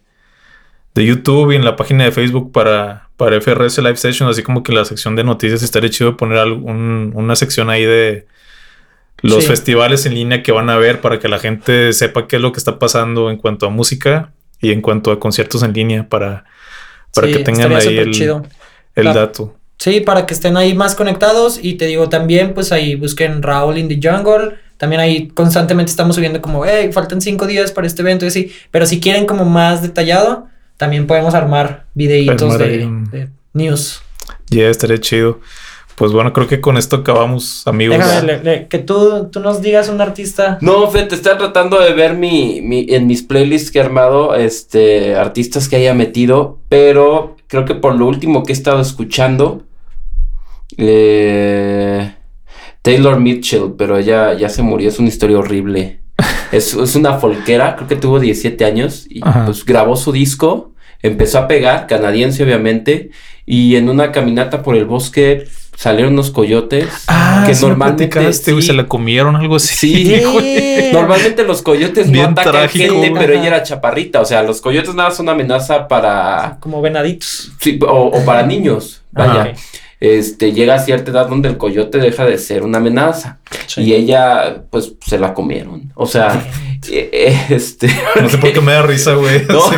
de 0.97 1.07
YouTube 1.07 1.53
y 1.53 1.57
en 1.57 1.65
la 1.65 1.77
página 1.77 2.03
de 2.05 2.11
Facebook 2.11 2.51
para, 2.51 3.09
para 3.17 3.37
FRS 3.41 3.79
Live 3.83 3.97
Session, 3.99 4.29
así 4.29 4.43
como 4.43 4.63
que 4.65 4.73
la 4.73 4.85
sección 4.85 5.15
de 5.15 5.23
noticias 5.23 5.63
estaría 5.63 5.91
chido 5.91 6.17
poner 6.17 6.39
algún- 6.39 7.13
una 7.15 7.37
sección 7.37 7.71
ahí 7.71 7.85
de 7.85 8.27
los 9.23 9.45
Sí. 9.45 9.49
festivales 9.49 10.05
en 10.07 10.15
línea 10.15 10.43
que 10.43 10.53
van 10.53 10.69
a 10.71 10.77
ver 10.77 11.01
para 11.01 11.19
que 11.19 11.29
la 11.29 11.39
gente 11.39 11.93
sepa 11.93 12.27
qué 12.27 12.37
es 12.37 12.43
lo 12.43 12.51
que 12.53 12.59
está 12.59 12.79
pasando 12.79 13.31
en 13.31 13.37
cuanto 13.37 13.67
a 13.67 13.71
música 13.71 14.33
y 14.61 14.73
en 14.73 14.81
cuanto 14.81 15.13
a 15.13 15.21
conciertos 15.21 15.63
en 15.63 15.73
línea 15.73 16.09
para, 16.09 16.45
para 17.15 17.27
Sí, 17.29 17.33
que 17.35 17.39
tengan 17.41 17.73
ahí 17.75 17.97
el, 17.99 18.11
chido. 18.13 18.45
el 18.95 19.05
dato. 19.13 19.55
Sí, 19.79 20.01
para 20.01 20.25
que 20.25 20.33
estén 20.35 20.57
ahí 20.57 20.75
más 20.75 20.95
conectados. 20.95 21.59
Y 21.63 21.75
te 21.75 21.85
digo 21.87 22.09
también, 22.09 22.55
pues 22.55 22.73
ahí 22.73 22.95
busquen 22.95 23.43
Raúl 23.43 23.77
in 23.77 23.89
the 23.89 24.01
Jungle. 24.03 24.57
También 24.79 25.01
ahí 25.01 25.29
constantemente 25.29 25.91
estamos 25.91 26.17
subiendo 26.17 26.41
como, 26.41 26.65
hey, 26.65 26.91
faltan 26.93 27.21
cinco 27.21 27.47
días 27.47 27.73
para 27.73 27.87
este 27.87 28.01
evento 28.03 28.25
y 28.25 28.29
así. 28.29 28.53
Pero 28.71 28.87
si 28.87 28.99
quieren 29.01 29.27
como 29.27 29.45
más 29.45 29.83
detallado, 29.83 30.49
también 30.77 31.07
podemos 31.07 31.35
armar 31.35 31.87
videitos 31.95 32.59
de, 32.59 32.87
un- 32.87 33.11
de 33.11 33.29
news. 33.53 34.01
Ya 34.51 34.69
estaría 34.69 34.99
chido. 34.99 35.41
Pues 35.97 36.13
bueno, 36.13 36.35
creo 36.35 36.47
que 36.47 36.61
con 36.61 36.77
esto 36.77 36.97
acabamos, 36.97 37.67
amigos. 37.67 37.97
Déjame 37.97 38.27
le- 38.27 38.43
le- 38.45 38.69
que 38.69 38.79
tú, 38.79 39.29
tú 39.33 39.41
nos 39.41 39.63
digas 39.63 39.89
un 39.89 40.01
artista. 40.03 40.59
No, 40.61 40.91
Fede, 40.91 41.15
estaba 41.15 41.39
tratando 41.39 41.81
de 41.81 41.95
ver 41.95 42.15
mi, 42.15 42.61
mi, 42.61 42.87
en 42.91 43.07
mis 43.07 43.23
playlists 43.23 43.71
que 43.71 43.79
he 43.79 43.83
armado, 43.83 44.35
este, 44.35 45.15
artistas 45.17 45.69
que 45.71 45.77
haya 45.77 45.95
metido, 45.95 46.59
pero 46.69 47.37
creo 47.47 47.65
que 47.65 47.75
por 47.75 47.95
lo 47.95 48.07
último 48.07 48.43
que 48.43 48.53
he 48.53 48.57
estado 48.57 48.81
escuchando, 48.83 49.63
eh, 50.77 52.15
Taylor 52.83 53.19
Mitchell, 53.19 53.73
pero 53.77 53.97
ella 53.97 54.35
ya 54.35 54.49
se 54.49 54.63
murió, 54.63 54.89
es 54.89 54.99
una 54.99 55.09
historia 55.09 55.39
horrible. 55.39 56.01
Es, 56.53 56.73
es 56.75 56.95
una 56.97 57.15
folquera, 57.19 57.77
creo 57.77 57.89
que 57.89 57.97
tuvo 57.97 58.21
17 58.21 58.65
años 58.65 59.07
y 59.11 59.21
Ajá. 59.23 59.45
pues 59.47 59.65
grabó 59.65 59.97
su 59.97 60.13
disco, 60.13 60.73
empezó 61.03 61.39
a 61.39 61.49
pegar, 61.49 61.87
canadiense 61.87 62.43
obviamente, 62.43 63.11
y 63.45 63.77
en 63.77 63.89
una 63.89 64.13
caminata 64.13 64.63
por 64.63 64.77
el 64.77 64.87
bosque 64.87 65.47
salieron 65.77 66.15
unos 66.15 66.31
coyotes 66.31 66.89
Ah, 67.07 67.45
que 67.47 67.53
normalmente 67.55 68.33
sí- 68.33 68.63
se 68.63 68.73
la 68.73 68.87
comieron 68.87 69.37
algo 69.37 69.57
así. 69.57 70.07
Sí, 70.07 70.23
güey. 70.33 70.91
Normalmente 70.93 71.43
los 71.45 71.61
coyotes 71.63 72.11
Bien 72.11 72.25
no 72.27 72.31
atacan 72.31 72.53
trágico. 72.53 72.95
gente, 73.03 73.19
pero 73.21 73.35
ella 73.35 73.47
era 73.49 73.63
chaparrita. 73.63 74.21
O 74.21 74.25
sea, 74.25 74.43
los 74.43 74.61
coyotes 74.63 74.95
nada 74.95 75.11
son 75.11 75.25
una 75.27 75.33
amenaza 75.33 75.87
para. 75.87 76.57
Como 76.61 76.81
venaditos. 76.81 77.53
sí, 77.61 77.79
o, 77.87 78.07
o 78.07 78.25
para 78.25 78.43
niños. 78.47 79.03
Ajá. 79.15 79.29
Vaya. 79.39 79.55
Este, 80.15 80.53
llega 80.53 80.75
a 80.75 80.79
cierta 80.79 81.11
edad 81.11 81.29
donde 81.29 81.49
el 81.49 81.57
coyote 81.57 81.99
deja 81.99 82.25
de 82.25 82.39
ser 82.39 82.63
una 82.63 82.79
amenaza. 82.79 83.39
Sí. 83.67 83.83
Y 83.83 83.95
ella, 83.95 84.63
pues, 84.71 84.95
se 85.05 85.19
la 85.19 85.35
comieron. 85.35 85.93
O 85.95 86.07
sea, 86.07 86.45
eh, 86.91 87.11
eh, 87.13 87.37
este. 87.51 87.89
No 88.21 88.29
sé 88.29 88.39
por 88.39 88.53
qué 88.53 88.61
me 88.61 88.73
da 88.73 88.83
risa, 88.83 89.15
güey. 89.15 89.45
No. 89.49 89.61
Sí. 89.71 89.77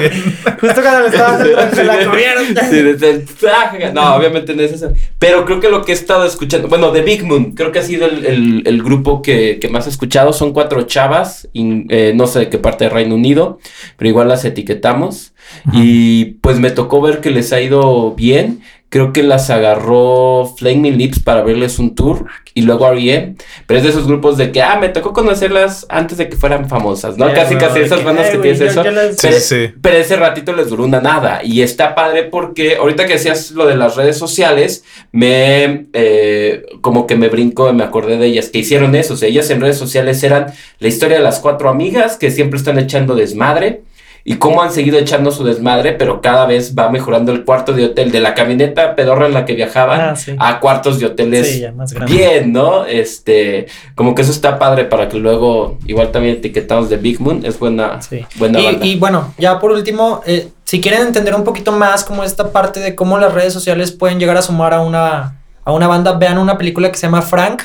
Justo 0.61 0.83
cuando 0.83 1.01
le 1.03 1.07
estabas 1.09 1.47
se 1.75 1.85
la 1.85 2.05
comieron. 2.05 2.47
Sí, 2.47 2.83
desde 2.83 3.11
el- 3.11 3.95
No, 3.95 4.15
obviamente 4.17 4.55
no 4.55 4.63
es 4.63 4.73
eso. 4.73 4.93
Pero 5.19 5.45
creo 5.45 5.61
que 5.61 5.69
lo 5.71 5.85
que 5.85 5.93
he 5.93 5.95
estado 5.95 6.25
escuchando, 6.27 6.69
bueno, 6.69 6.91
The 6.93 7.03
Big 7.03 7.25
Moon, 7.25 7.53
creo 7.53 7.71
que 7.73 7.79
ha 7.79 7.83
sido 7.83 8.07
el, 8.07 8.25
el- 8.27 8.63
el 8.67 8.83
grupo 8.83 9.23
que, 9.23 9.59
que 9.61 9.69
más 9.69 9.87
he 9.87 9.91
escuchado. 9.91 10.33
Son 10.33 10.53
cuatro 10.53 10.83
chavas, 10.83 11.49
in- 11.53 11.87
eh, 11.91 12.13
no 12.15 12.27
sé 12.27 12.41
de 12.41 12.49
qué 12.49 12.59
parte 12.59 12.85
de 12.85 12.91
Reino 12.91 13.15
Unido, 13.15 13.59
pero 13.97 14.09
igual 14.09 14.29
las 14.29 14.45
etiquetamos. 14.45 15.33
Y 15.73 16.25
pues 16.43 16.59
me 16.59 16.71
tocó 16.71 17.01
ver 17.01 17.21
que 17.21 17.31
les 17.31 17.53
ha 17.53 17.61
ido 17.61 18.15
bien. 18.15 18.61
Creo 18.91 19.13
que 19.13 19.23
las 19.23 19.51
agarró 19.51 20.51
Flaming 20.57 20.97
Lips 20.97 21.21
para 21.21 21.43
verles 21.43 21.79
un 21.79 21.95
tour 21.95 22.25
y 22.55 22.63
luego 22.63 22.89
R.E.M. 22.91 23.35
Pero 23.67 23.79
es 23.79 23.85
de 23.85 23.91
esos 23.91 24.07
grupos 24.07 24.39
de 24.39 24.51
que, 24.51 24.63
ah, 24.63 24.79
me 24.81 24.89
tocó 24.89 25.13
conocerlas 25.13 25.85
antes 25.91 26.17
de 26.17 26.29
que 26.31 26.37
fueran 26.37 26.71
famosas, 26.71 27.19
¿no? 27.19 27.31
Casi, 27.35 27.57
casi 27.57 27.81
esas 27.81 28.03
bandas 28.03 28.27
"Ay, 28.27 28.33
que 28.33 28.39
tienes 28.39 28.61
eso. 28.63 28.83
yo 28.83 28.91
las- 28.91 29.17
Sí, 29.17 29.29
Pero- 29.29 29.41
sí. 29.41 29.71
pero 29.83 29.97
ese 29.99 30.17
ratito 30.17 30.55
les 30.55 30.71
duró 30.71 30.85
una 30.85 31.03
nada. 31.03 31.41
Y 31.45 31.61
está 31.61 31.95
padre 31.95 32.25
porque 32.25 32.77
ahorita 32.77 33.07
que 33.07 33.13
decías 33.15 33.51
lo 33.51 33.67
de 33.67 33.77
las 33.77 33.95
redes 33.97 34.17
sociales, 34.17 34.85
me 35.13 35.87
eh, 35.93 36.65
como 36.81 37.07
que 37.07 37.17
me 37.17 37.29
brinco, 37.29 37.71
me 37.75 37.85
acordé 37.85 38.17
de 38.17 38.27
ellas 38.27 38.49
que 38.49 38.59
hicieron 38.61 38.95
eso. 38.95 39.15
O 39.15 39.17
sea, 39.19 39.29
ellas 39.29 39.51
en 39.51 39.61
redes 39.61 39.77
sociales 39.77 40.23
eran 40.23 40.47
la 40.79 40.89
historia 40.89 41.19
de 41.19 41.23
las 41.23 41.41
cuatro 41.41 41.69
amigas 41.69 42.17
que 42.17 42.31
siempre 42.31 42.59
están 42.59 42.79
echando 42.79 43.15
desmadre. 43.15 43.83
Y 44.31 44.37
cómo 44.37 44.63
han 44.63 44.71
seguido 44.71 44.99
echando 44.99 45.31
su 45.31 45.43
desmadre, 45.43 45.93
pero 45.95 46.21
cada 46.21 46.45
vez 46.45 46.75
va 46.79 46.91
mejorando 46.91 47.33
el 47.33 47.45
cuarto 47.45 47.73
de 47.73 47.87
hotel 47.87 48.11
de 48.13 48.21
la 48.21 48.35
camioneta 48.35 48.95
pedorra 48.95 49.25
en 49.27 49.33
la 49.33 49.47
que 49.47 49.55
viajaban 49.55 50.01
Ah, 50.01 50.17
sí. 50.17 50.37
a 50.39 50.61
cuartos 50.61 50.99
de 51.01 51.07
hoteles 51.07 51.47
Sí, 51.51 51.61
ya 51.61 51.73
más 51.73 51.95
grande. 51.95 52.13
bien, 52.13 52.53
¿no? 52.53 52.85
Este, 52.85 53.67
como 53.95 54.15
que 54.15 54.21
eso 54.23 54.31
está 54.31 54.59
padre 54.59 54.85
para 54.85 55.09
que 55.09 55.17
luego, 55.19 55.79
igual 55.87 56.13
también 56.13 56.37
etiquetados 56.37 56.91
de 56.91 56.99
Big 56.99 57.21
Moon, 57.21 57.45
es 57.47 57.59
buena, 57.59 58.03
Sí. 58.03 58.25
buena 58.37 58.61
banda. 58.63 58.85
Y, 58.85 58.91
y 58.93 58.97
bueno, 58.99 59.33
ya 59.39 59.59
por 59.59 59.73
último, 59.73 60.21
eh, 60.27 60.49
si 60.65 60.81
quieren 60.83 61.01
entender 61.07 61.35
un 61.35 61.45
poquito 61.45 61.73
más 61.73 62.05
como 62.05 62.23
esta 62.23 62.53
parte 62.53 62.81
de 62.81 62.95
cómo 62.95 63.17
las 63.17 63.33
redes 63.33 63.55
sociales 63.55 63.93
pueden 63.93 64.19
llegar 64.21 64.37
a 64.37 64.43
sumar 64.43 64.75
a 64.75 64.81
una, 64.83 65.41
a 65.65 65.73
una 65.73 65.89
banda, 65.89 66.13
vean 66.13 66.37
una 66.37 66.59
película 66.59 66.91
que 66.93 66.99
se 66.99 67.07
llama 67.07 67.23
Frank. 67.23 67.63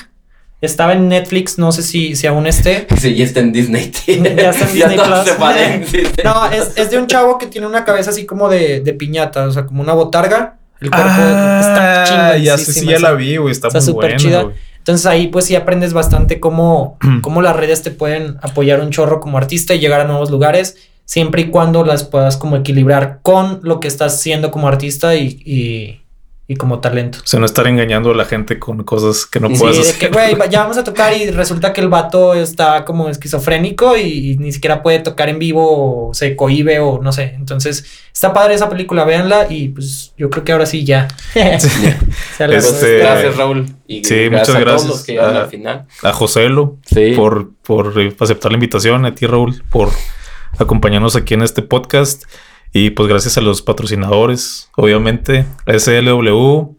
Estaba 0.64 0.94
en 0.94 1.10
Netflix, 1.10 1.58
no 1.58 1.72
sé 1.74 1.84
si, 1.84 2.16
si 2.16 2.26
aún 2.26 2.48
esté. 2.48 2.88
Sí, 2.98 3.16
ya 3.16 3.26
está 3.26 3.42
en 3.42 3.52
Disney. 3.52 3.92
Ya 4.08 4.50
está 4.52 4.66
en 4.66 4.74
Disney 4.74 4.98
Plus. 4.98 5.20
se 5.26 5.36
van 5.36 5.58
en 5.58 5.82
Disney. 5.82 6.06
No, 6.24 6.46
es, 6.50 6.72
es 6.78 6.90
de 6.90 6.98
un 6.98 7.08
chavo 7.08 7.38
que 7.38 7.48
tiene 7.48 7.68
una 7.68 7.84
cabeza 7.84 8.12
así 8.12 8.26
como 8.26 8.48
de, 8.50 8.80
de 8.80 8.94
piñata, 8.94 9.46
o 9.46 9.52
sea, 9.52 9.66
como 9.66 9.82
una 9.82 9.94
botarga. 9.94 10.58
El 10.80 10.90
cuerpo 10.90 11.10
Ah, 11.10 11.60
está 11.62 12.38
ya 12.38 12.58
sé, 12.58 12.66
sí, 12.66 12.72
chingoncísima 12.82 12.92
ya 12.94 13.00
la 13.00 13.14
vi, 13.14 13.38
güey. 13.38 13.52
Está, 13.52 13.68
Está 13.68 13.80
muy 13.80 13.86
súper 13.86 14.12
buena, 14.12 14.18
chida. 14.18 14.46
Entonces 14.78 15.06
ahí 15.06 15.28
pues 15.28 15.46
sí 15.46 15.56
aprendes 15.56 15.94
bastante 15.94 16.40
cómo, 16.40 16.98
cómo 17.22 17.42
las 17.42 17.56
redes 17.56 17.84
te 17.84 17.92
pueden 17.92 18.38
apoyar 18.42 18.82
un 18.82 18.90
chorro 18.90 19.20
como 19.20 19.38
artista 19.38 19.74
y 19.74 19.80
llegar 19.80 20.02
a 20.02 20.06
nuevos 20.06 20.30
lugares, 20.30 20.78
siempre 21.06 21.44
y 21.44 21.46
cuando 21.50 21.84
las 21.86 22.04
puedas 22.04 22.38
como 22.38 22.58
equilibrar 22.58 23.20
con 23.22 23.60
lo 23.64 23.80
que 23.80 23.88
estás 23.88 24.16
haciendo 24.16 24.52
como 24.52 24.68
artista 24.68 25.16
y, 25.16 25.42
y, 25.46 26.03
y 26.54 26.56
como 26.56 26.80
talento. 26.80 27.20
O 27.24 27.28
sea, 27.28 27.40
no 27.40 27.46
estar 27.46 27.68
engañando 27.68 28.12
a 28.12 28.16
la 28.16 28.26
gente 28.26 28.60
con 28.60 28.84
cosas 28.84 29.26
que 29.26 29.40
no 29.40 29.50
Sí, 29.50 29.56
Sí, 29.56 29.62
puedes 29.62 29.76
de 29.78 29.82
hacer. 29.84 30.00
que, 30.00 30.08
güey, 30.10 30.36
va- 30.36 30.46
ya 30.46 30.62
vamos 30.62 30.78
a 30.78 30.84
tocar 30.84 31.16
y 31.18 31.30
resulta 31.32 31.74
que 31.74 31.82
el 31.82 31.90
vato 31.90 32.34
está 32.34 32.86
como 32.86 33.10
esquizofrénico 33.10 33.98
y, 33.98 34.32
y 34.32 34.38
ni 34.38 34.52
siquiera 34.52 34.82
puede 34.82 35.00
tocar 35.00 35.30
en 35.30 35.40
vivo 35.40 36.10
o 36.10 36.14
se 36.14 36.36
cohibe 36.36 36.80
o 36.80 37.02
no 37.02 37.12
sé. 37.12 37.34
Entonces, 37.36 37.86
está 38.14 38.34
padre 38.34 38.54
esa 38.56 38.70
película, 38.70 39.04
véanla 39.04 39.48
y 39.50 39.70
pues 39.70 40.14
yo 40.18 40.30
creo 40.30 40.44
que 40.44 40.52
ahora 40.54 40.66
sí 40.66 40.84
ya. 40.86 41.08
Se 41.34 42.48
la- 42.48 42.56
Este- 42.58 42.98
Gracias, 43.00 43.38
Raúl. 43.38 43.66
Y 43.88 44.04
Sí, 44.04 44.30
gracias 44.30 44.32
muchas 44.32 44.50
a 44.50 44.54
todos 44.54 44.66
gracias. 44.66 44.90
los 44.90 45.04
que 45.04 45.20
Ah, 45.20 45.42
al 45.44 45.48
final. 45.50 45.86
A 46.04 46.14
Joselo 46.14 46.78
Sí. 46.86 47.14
por, 47.16 47.52
por 47.64 47.94
aceptar 48.20 48.52
la 48.52 48.56
invitación, 48.58 49.06
a 49.06 49.14
ti, 49.16 49.26
Raúl, 49.28 49.64
por 49.70 49.90
acompañarnos 50.58 51.16
aquí 51.16 51.34
en 51.34 51.42
este 51.42 51.62
podcast. 51.62 52.24
Y 52.74 52.90
pues 52.90 53.08
gracias 53.08 53.38
a 53.38 53.42
los 53.42 53.62
patrocinadores, 53.62 54.70
obviamente, 54.76 55.46
SLW, 55.68 56.76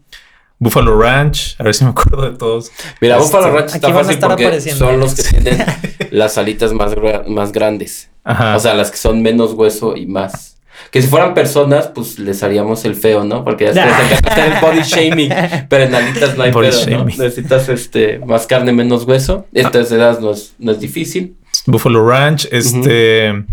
Buffalo 0.59 0.99
Ranch, 0.99 1.55
a 1.57 1.63
ver 1.63 1.73
si 1.73 1.85
me 1.85 1.91
acuerdo 1.91 2.29
de 2.29 2.37
todos. 2.37 2.71
Mira, 2.99 3.17
Este, 3.17 3.25
Buffalo 3.27 3.55
Ranch 3.55 3.75
está 3.75 3.93
fácil 3.93 4.19
porque 4.19 4.61
son 4.61 4.99
los 4.99 5.15
que 5.15 5.23
tienen 5.23 5.65
las 6.11 6.37
alitas 6.37 6.73
más, 6.73 6.93
más 7.27 7.51
grandes. 7.51 8.09
Ajá. 8.25 8.55
O 8.55 8.59
sea, 8.59 8.73
las 8.73 8.91
que 8.91 8.97
son 8.97 9.21
menos 9.21 9.53
hueso 9.53 9.95
y 9.95 10.05
más. 10.05 10.57
Que 10.91 11.01
si 11.01 11.07
fueran 11.07 11.33
personas, 11.33 11.87
pues 11.87 12.19
les 12.19 12.43
haríamos 12.43 12.83
el 12.83 12.95
feo, 12.95 13.23
¿no? 13.23 13.43
Porque 13.45 13.65
ya 13.65 13.73
se 13.73 13.85
les 13.85 14.11
encanta 14.11 14.31
hacer 14.31 14.53
el 14.53 14.59
body 14.59 14.81
shaming. 14.83 15.29
Pero 15.69 15.83
en 15.85 15.95
alitas 15.95 16.37
no 16.37 16.43
hay 16.43 16.51
Body 16.51 16.67
pedo, 16.69 16.79
¿no? 16.81 16.85
shaming. 16.97 17.17
Necesitas 17.17 17.69
este, 17.69 18.19
más 18.19 18.45
carne, 18.45 18.73
menos 18.73 19.05
hueso. 19.05 19.45
Estas 19.53 19.91
edades 19.91 20.19
no 20.19 20.31
es, 20.31 20.53
no 20.59 20.73
es 20.73 20.79
difícil. 20.79 21.37
Buffalo 21.65 22.05
Ranch, 22.05 22.47
este, 22.51 23.45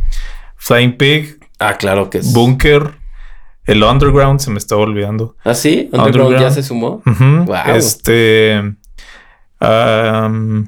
Flying 0.56 0.96
Pig, 0.96 1.38
Ah, 1.62 1.76
claro 1.78 2.10
que 2.10 2.18
es. 2.18 2.32
Bunker, 2.32 2.92
el 3.64 3.82
Underground, 3.82 4.40
se 4.40 4.50
me 4.50 4.58
estaba 4.58 4.82
olvidando. 4.82 5.36
¿Ah, 5.44 5.54
sí? 5.54 5.88
¿Underground, 5.92 6.38
ya 6.40 6.50
se 6.50 6.62
sumó? 6.62 7.02
Wow. 7.04 7.54
Este, 7.76 8.74
um, 9.60 10.66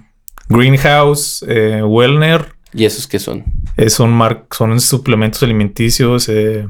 Greenhouse, 0.48 1.44
eh, 1.48 1.82
Wellner, 1.82 2.54
¿Y 2.72 2.84
esos 2.84 3.06
qué 3.06 3.18
son? 3.18 3.44
son, 3.88 4.10
mar- 4.12 4.46
son 4.50 4.80
suplementos 4.80 5.42
alimenticios. 5.42 6.28
eh, 6.28 6.66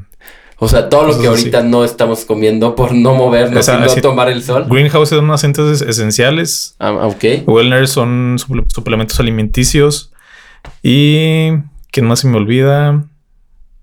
O 0.59 0.69
sea, 0.69 0.89
todo 0.91 1.03
lo 1.07 1.13
que 1.15 1.19
así. 1.21 1.27
ahorita 1.27 1.63
no 1.63 1.83
estamos 1.85 2.25
comiendo 2.27 2.75
por 2.75 2.93
no 2.95 3.15
movernos 3.15 3.67
y 3.69 3.71
no 3.73 4.03
tomar 4.03 4.29
el 4.29 4.43
sol. 4.43 4.67
Greenhouse 4.69 5.09
son 5.11 5.31
aceites 5.31 5.81
esenciales. 5.83 6.77
Ah, 6.79 6.93
ok. 7.07 7.47
Wellner 7.47 7.89
son 7.89 8.37
suple- 8.39 8.65
suplementos 8.69 9.19
alimenticios. 9.19 10.13
Y, 10.83 11.49
¿quién 11.91 12.07
más 12.07 12.21
se 12.21 12.29
me 12.29 12.37
olvida? 12.37 13.05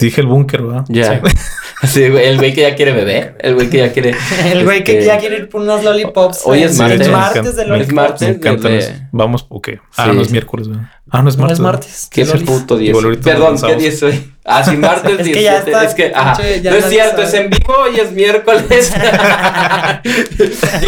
Dije 0.05 0.21
el 0.21 0.27
búnker, 0.27 0.61
¿verdad? 0.63 0.85
Ya. 0.89 1.21
Sí. 1.25 1.33
Sí, 1.83 2.07
güey, 2.09 2.27
el 2.27 2.37
güey 2.37 2.53
que 2.53 2.61
ya 2.61 2.75
quiere 2.75 2.91
beber. 2.91 3.37
El 3.39 3.55
güey 3.55 3.67
que 3.67 3.77
ya 3.79 3.91
quiere. 3.91 4.13
El 4.51 4.65
güey 4.65 4.83
que 4.83 4.99
este, 4.99 5.05
ya 5.07 5.17
quiere 5.17 5.37
ir 5.37 5.49
por 5.49 5.61
unos 5.63 5.83
lollipops. 5.83 6.41
Hoy 6.45 6.61
es 6.61 6.73
Sí, 6.73 6.77
de 6.77 6.83
martes. 6.83 7.01
hecho, 7.01 7.09
me 7.11 7.17
martes 7.17 7.43
de 7.43 7.49
me- 7.55 7.61
Es 7.63 7.67
lollipops. 7.69 7.93
martes. 7.95 8.39
De- 8.39 8.75
los- 8.75 8.91
Vamos, 9.11 9.45
ok. 9.49 9.69
Ah, 9.97 10.05
Sí. 10.05 10.11
no 10.15 10.21
es 10.21 10.29
miércoles, 10.29 10.67
¿verdad? 10.67 10.83
Ah, 11.09 11.23
no 11.23 11.29
es 11.29 11.37
No 11.37 11.41
martes. 11.41 11.57
es 11.57 11.63
¿verdad? 11.63 11.73
martes. 11.73 12.07
¿Qué 12.11 12.21
es 12.21 12.33
el 12.35 12.43
puto 12.45 12.77
10? 12.77 12.89
Igual 12.91 13.05
ahorita 13.05 13.23
Perdón, 13.23 13.45
¿qué 13.45 13.49
lanzamos. 13.49 13.77
día 13.79 13.89
es 13.89 14.03
hoy? 14.03 14.31
Ah, 14.43 14.63
sí, 14.63 14.75
martes 14.75 15.11
Es 15.19 15.27
que 15.27 15.33
17. 15.33 15.43
ya 15.43 15.57
está, 15.57 15.83
es 15.83 15.93
que, 15.93 16.11
ajá. 16.13 16.41
ya 16.61 16.71
no 16.71 16.77
es 16.77 16.85
cierto, 16.85 17.21
es 17.21 17.33
en 17.33 17.49
vivo 17.49 17.75
y 17.95 17.99
es 17.99 18.11
miércoles. 18.11 18.91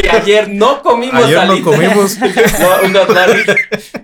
y 0.03 0.07
ayer 0.07 0.49
no 0.49 0.81
comimos 0.81 1.23
Ayer 1.23 1.45
no 1.45 1.61
comimos. 1.61 2.17
no, 2.91 3.05
lalis. 3.13 3.45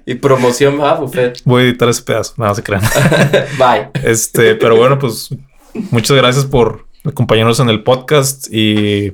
Y 0.05 0.15
promoción 0.15 0.79
va, 0.79 0.95
buffet. 0.95 1.41
Voy 1.45 1.63
a 1.63 1.65
editar 1.65 1.89
ese 1.89 2.03
pedazo. 2.03 2.33
Nada, 2.37 2.55
se 2.55 2.63
crean. 2.63 2.81
Bye. 3.57 3.89
Este, 4.03 4.55
pero 4.55 4.75
bueno, 4.75 4.99
pues 4.99 5.29
muchas 5.91 6.17
gracias 6.17 6.45
por 6.45 6.85
acompañarnos 7.05 7.59
en 7.59 7.69
el 7.69 7.83
podcast 7.83 8.47
y 8.51 9.13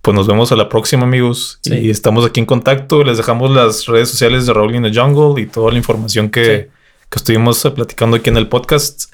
pues 0.00 0.14
nos 0.14 0.26
vemos 0.26 0.50
a 0.52 0.56
la 0.56 0.68
próxima, 0.70 1.02
amigos. 1.02 1.58
Sí. 1.62 1.74
Y 1.74 1.90
estamos 1.90 2.24
aquí 2.24 2.40
en 2.40 2.46
contacto. 2.46 3.04
Les 3.04 3.18
dejamos 3.18 3.50
las 3.50 3.86
redes 3.86 4.08
sociales 4.08 4.46
de 4.46 4.54
Raúl 4.54 4.74
in 4.74 4.82
the 4.82 4.98
Jungle 4.98 5.40
y 5.42 5.46
toda 5.46 5.70
la 5.70 5.76
información 5.78 6.30
que, 6.30 6.44
Sí. 6.44 6.70
que 7.10 7.16
estuvimos 7.18 7.60
platicando 7.74 8.16
aquí 8.16 8.30
en 8.30 8.38
el 8.38 8.48
podcast. 8.48 9.09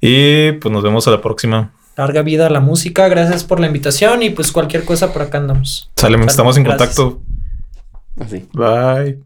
Y 0.00 0.52
pues 0.52 0.72
nos 0.72 0.82
vemos 0.82 1.06
a 1.08 1.10
la 1.10 1.20
próxima. 1.20 1.72
Larga 1.96 2.22
vida 2.22 2.46
a 2.46 2.50
la 2.50 2.60
música. 2.60 3.08
Gracias 3.08 3.44
por 3.44 3.60
la 3.60 3.66
invitación 3.66 4.22
y 4.22 4.30
pues 4.30 4.52
cualquier 4.52 4.84
cosa 4.84 5.12
por 5.12 5.22
acá 5.22 5.38
andamos. 5.38 5.90
Sale, 5.96 6.18
estamos 6.26 6.56
en 6.56 6.64
gracias. 6.64 6.94
contacto. 6.96 7.22
Así. 8.20 8.46
Bye. 8.52 9.25